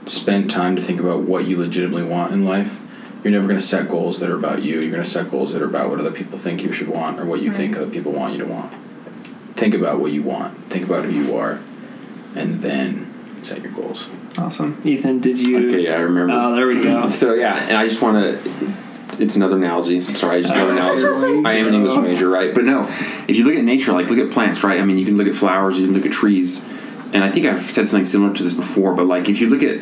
spent 0.06 0.48
time 0.48 0.76
to 0.76 0.82
think 0.82 1.00
about 1.00 1.22
what 1.22 1.48
you 1.48 1.58
legitimately 1.58 2.04
want 2.04 2.32
in 2.32 2.44
life, 2.44 2.80
you're 3.24 3.32
never 3.32 3.48
going 3.48 3.58
to 3.58 3.66
set 3.66 3.88
goals 3.88 4.20
that 4.20 4.30
are 4.30 4.36
about 4.36 4.62
you. 4.62 4.78
You're 4.78 4.92
going 4.92 5.02
to 5.02 5.10
set 5.10 5.28
goals 5.28 5.54
that 5.54 5.60
are 5.60 5.66
about 5.66 5.90
what 5.90 5.98
other 5.98 6.12
people 6.12 6.38
think 6.38 6.62
you 6.62 6.70
should 6.70 6.88
want 6.88 7.18
or 7.18 7.24
what 7.24 7.42
you 7.42 7.50
think 7.50 7.76
other 7.76 7.90
people 7.90 8.12
want 8.12 8.34
you 8.34 8.44
to 8.44 8.46
want. 8.46 8.72
Think 9.56 9.74
about 9.74 9.98
what 9.98 10.12
you 10.12 10.22
want. 10.22 10.56
Think 10.70 10.86
about 10.86 11.04
who 11.04 11.10
you 11.10 11.36
are, 11.36 11.58
and 12.36 12.62
then 12.62 13.12
set 13.42 13.60
your 13.60 13.72
goals. 13.72 14.08
Awesome, 14.38 14.80
Ethan. 14.84 15.18
Did 15.18 15.44
you? 15.44 15.66
Okay, 15.66 15.80
yeah, 15.80 15.96
I 15.96 16.02
remember. 16.02 16.32
Oh, 16.32 16.54
there 16.54 16.68
we 16.68 16.80
go. 16.80 17.08
So 17.10 17.34
yeah, 17.34 17.56
and 17.56 17.76
I 17.76 17.88
just 17.88 18.00
want 18.00 18.18
to. 18.44 18.91
It's 19.20 19.36
another 19.36 19.56
analogy. 19.56 19.96
I'm 19.96 20.02
sorry, 20.02 20.38
I 20.38 20.42
just 20.42 20.56
love 20.56 20.68
analogies. 20.76 21.46
I 21.46 21.52
am 21.54 21.68
an 21.68 21.74
English 21.74 21.96
major, 21.98 22.28
right? 22.28 22.54
But 22.54 22.64
no, 22.64 22.82
if 23.28 23.36
you 23.36 23.44
look 23.44 23.54
at 23.54 23.64
nature, 23.64 23.92
like 23.92 24.08
look 24.08 24.18
at 24.18 24.32
plants, 24.32 24.64
right? 24.64 24.80
I 24.80 24.84
mean, 24.84 24.98
you 24.98 25.04
can 25.04 25.16
look 25.16 25.28
at 25.28 25.36
flowers, 25.36 25.78
you 25.78 25.86
can 25.86 25.94
look 25.94 26.06
at 26.06 26.12
trees, 26.12 26.64
and 27.12 27.22
I 27.22 27.30
think 27.30 27.46
I've 27.46 27.70
said 27.70 27.88
something 27.88 28.04
similar 28.04 28.34
to 28.34 28.42
this 28.42 28.54
before. 28.54 28.94
But 28.94 29.06
like, 29.06 29.28
if 29.28 29.40
you 29.40 29.48
look 29.48 29.62
at 29.62 29.80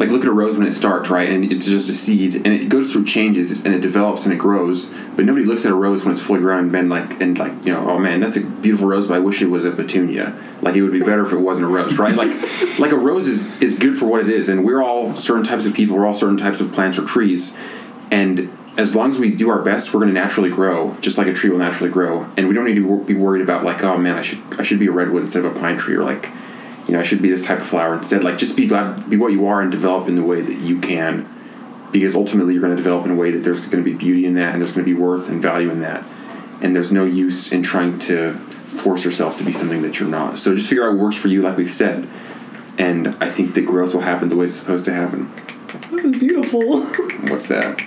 like 0.00 0.08
look 0.08 0.22
at 0.22 0.28
a 0.28 0.32
rose 0.32 0.56
when 0.56 0.66
it 0.66 0.72
starts, 0.72 1.10
right? 1.10 1.28
And 1.28 1.52
it's 1.52 1.66
just 1.66 1.90
a 1.90 1.92
seed, 1.92 2.34
and 2.34 2.46
it 2.46 2.70
goes 2.70 2.90
through 2.90 3.04
changes, 3.04 3.64
and 3.66 3.74
it 3.74 3.82
develops 3.82 4.24
and 4.24 4.32
it 4.32 4.38
grows. 4.38 4.86
But 5.14 5.26
nobody 5.26 5.44
looks 5.44 5.66
at 5.66 5.72
a 5.72 5.74
rose 5.74 6.04
when 6.04 6.12
it's 6.12 6.22
fully 6.22 6.40
grown 6.40 6.60
and 6.60 6.72
been 6.72 6.88
like, 6.88 7.20
and 7.20 7.38
like, 7.38 7.52
you 7.66 7.72
know, 7.72 7.90
oh 7.90 7.98
man, 7.98 8.20
that's 8.20 8.38
a 8.38 8.40
beautiful 8.40 8.88
rose, 8.88 9.08
but 9.08 9.14
I 9.14 9.18
wish 9.18 9.42
it 9.42 9.48
was 9.48 9.66
a 9.66 9.70
petunia. 9.70 10.34
Like 10.62 10.74
it 10.74 10.82
would 10.82 10.92
be 10.92 11.00
better 11.00 11.22
if 11.26 11.32
it 11.32 11.38
wasn't 11.38 11.66
a 11.66 11.70
rose, 11.70 11.98
right? 11.98 12.14
Like, 12.14 12.30
like 12.78 12.92
a 12.92 12.96
rose 12.96 13.26
is 13.26 13.60
is 13.60 13.78
good 13.78 13.96
for 13.96 14.06
what 14.06 14.20
it 14.20 14.30
is, 14.30 14.48
and 14.48 14.64
we're 14.64 14.82
all 14.82 15.14
certain 15.16 15.44
types 15.44 15.66
of 15.66 15.74
people. 15.74 15.96
We're 15.96 16.06
all 16.06 16.14
certain 16.14 16.38
types 16.38 16.60
of 16.62 16.72
plants 16.72 16.98
or 16.98 17.04
trees, 17.04 17.54
and 18.10 18.50
as 18.78 18.94
long 18.94 19.10
as 19.10 19.18
we 19.18 19.30
do 19.30 19.50
our 19.50 19.62
best, 19.62 19.92
we're 19.92 20.00
going 20.00 20.14
to 20.14 20.20
naturally 20.20 20.48
grow, 20.48 20.96
just 21.00 21.18
like 21.18 21.26
a 21.26 21.34
tree 21.34 21.50
will 21.50 21.58
naturally 21.58 21.90
grow. 21.90 22.26
And 22.36 22.48
we 22.48 22.54
don't 22.54 22.64
need 22.64 22.76
to 22.76 23.04
be 23.04 23.14
worried 23.14 23.42
about 23.42 23.64
like, 23.64 23.82
oh 23.82 23.98
man, 23.98 24.16
I 24.16 24.22
should 24.22 24.40
I 24.58 24.62
should 24.62 24.78
be 24.78 24.86
a 24.86 24.92
redwood 24.92 25.22
instead 25.22 25.44
of 25.44 25.56
a 25.56 25.58
pine 25.58 25.76
tree, 25.76 25.96
or 25.96 26.04
like, 26.04 26.28
you 26.86 26.94
know, 26.94 27.00
I 27.00 27.02
should 27.02 27.20
be 27.20 27.30
this 27.30 27.44
type 27.44 27.60
of 27.60 27.68
flower 27.68 27.94
instead. 27.94 28.24
Like, 28.24 28.38
just 28.38 28.56
be 28.56 28.66
glad, 28.66 29.10
be 29.10 29.16
what 29.16 29.32
you 29.32 29.46
are, 29.46 29.60
and 29.60 29.70
develop 29.70 30.08
in 30.08 30.16
the 30.16 30.22
way 30.22 30.40
that 30.40 30.58
you 30.58 30.80
can, 30.80 31.28
because 31.92 32.14
ultimately 32.14 32.54
you're 32.54 32.62
going 32.62 32.76
to 32.76 32.82
develop 32.82 33.04
in 33.04 33.10
a 33.10 33.16
way 33.16 33.30
that 33.32 33.44
there's 33.44 33.66
going 33.66 33.84
to 33.84 33.90
be 33.90 33.96
beauty 33.96 34.24
in 34.24 34.34
that, 34.34 34.52
and 34.52 34.62
there's 34.62 34.72
going 34.72 34.86
to 34.86 34.94
be 34.94 34.98
worth 34.98 35.28
and 35.28 35.42
value 35.42 35.70
in 35.70 35.80
that. 35.80 36.04
And 36.62 36.74
there's 36.74 36.92
no 36.92 37.04
use 37.04 37.52
in 37.52 37.62
trying 37.62 37.98
to 38.00 38.34
force 38.34 39.04
yourself 39.04 39.38
to 39.38 39.44
be 39.44 39.52
something 39.52 39.82
that 39.82 39.98
you're 39.98 40.08
not. 40.08 40.38
So 40.38 40.54
just 40.54 40.68
figure 40.68 40.84
out 40.84 40.92
what 40.92 41.00
works 41.00 41.16
for 41.16 41.28
you, 41.28 41.42
like 41.42 41.56
we've 41.56 41.72
said. 41.72 42.08
And 42.78 43.08
I 43.20 43.30
think 43.30 43.54
the 43.54 43.62
growth 43.62 43.94
will 43.94 44.02
happen 44.02 44.28
the 44.28 44.36
way 44.36 44.46
it's 44.46 44.56
supposed 44.56 44.84
to 44.86 44.92
happen. 44.92 45.32
That 46.00 46.04
was 46.04 46.18
beautiful. 46.18 46.82
What's 47.30 47.48
that? 47.48 47.80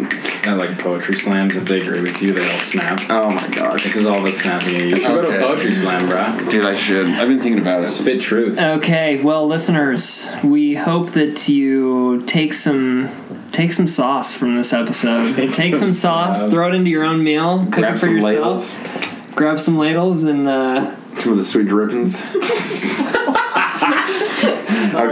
I 0.45 0.53
like 0.53 0.77
poetry 0.77 1.15
slams. 1.15 1.55
If 1.55 1.65
they 1.65 1.81
agree 1.81 2.01
with 2.01 2.21
you, 2.21 2.33
they 2.33 2.41
all 2.43 2.59
snap. 2.59 2.99
Oh 3.09 3.31
my 3.31 3.47
gosh. 3.55 3.83
This 3.83 3.95
is 3.95 4.05
all 4.05 4.21
the 4.21 4.31
snapping. 4.31 4.75
You 4.75 4.97
should 4.97 5.01
go 5.07 5.21
to 5.21 5.37
a 5.37 5.39
poetry 5.39 5.71
slam, 5.73 6.09
bruh. 6.09 6.51
Dude, 6.51 6.65
I 6.65 6.75
should. 6.75 7.07
I've 7.09 7.29
been 7.29 7.39
thinking 7.39 7.61
about 7.61 7.81
it. 7.83 7.87
Spit 7.87 8.19
truth. 8.21 8.59
Okay, 8.59 9.21
well, 9.23 9.47
listeners, 9.47 10.29
we 10.43 10.75
hope 10.75 11.11
that 11.11 11.47
you 11.47 12.23
take 12.25 12.53
some 12.53 13.09
take 13.53 13.71
some 13.71 13.87
sauce 13.87 14.33
from 14.33 14.57
this 14.57 14.73
episode. 14.73 15.23
Take, 15.35 15.53
Take 15.53 15.71
some, 15.75 15.89
some 15.89 15.89
sauce, 15.91 16.39
sauce. 16.41 16.51
throw 16.51 16.67
it 16.69 16.75
into 16.75 16.89
your 16.89 17.03
own 17.05 17.23
meal, 17.23 17.59
cook 17.65 17.75
Grab 17.75 17.95
it 17.95 17.99
for 17.99 18.05
some 18.07 18.15
yourself. 18.17 18.83
ladles. 18.83 19.35
Grab 19.35 19.59
some 19.59 19.77
ladles 19.77 20.23
and 20.23 20.47
uh, 20.47 20.93
Some 21.15 21.31
of 21.31 21.37
the 21.37 21.43
sweet 21.43 21.67
drippings. 21.67 22.21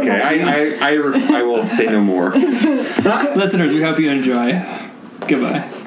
okay, 0.02 0.22
I 0.22 0.88
I, 0.88 0.92
I, 0.92 0.98
ref- 0.98 1.32
I 1.32 1.44
will 1.44 1.66
say 1.66 1.86
no 1.86 2.02
more. 2.02 2.30
listeners, 2.36 3.74
we 3.74 3.82
hope 3.82 4.00
you 4.00 4.10
enjoy. 4.10 4.54
Goodbye. 5.28 5.81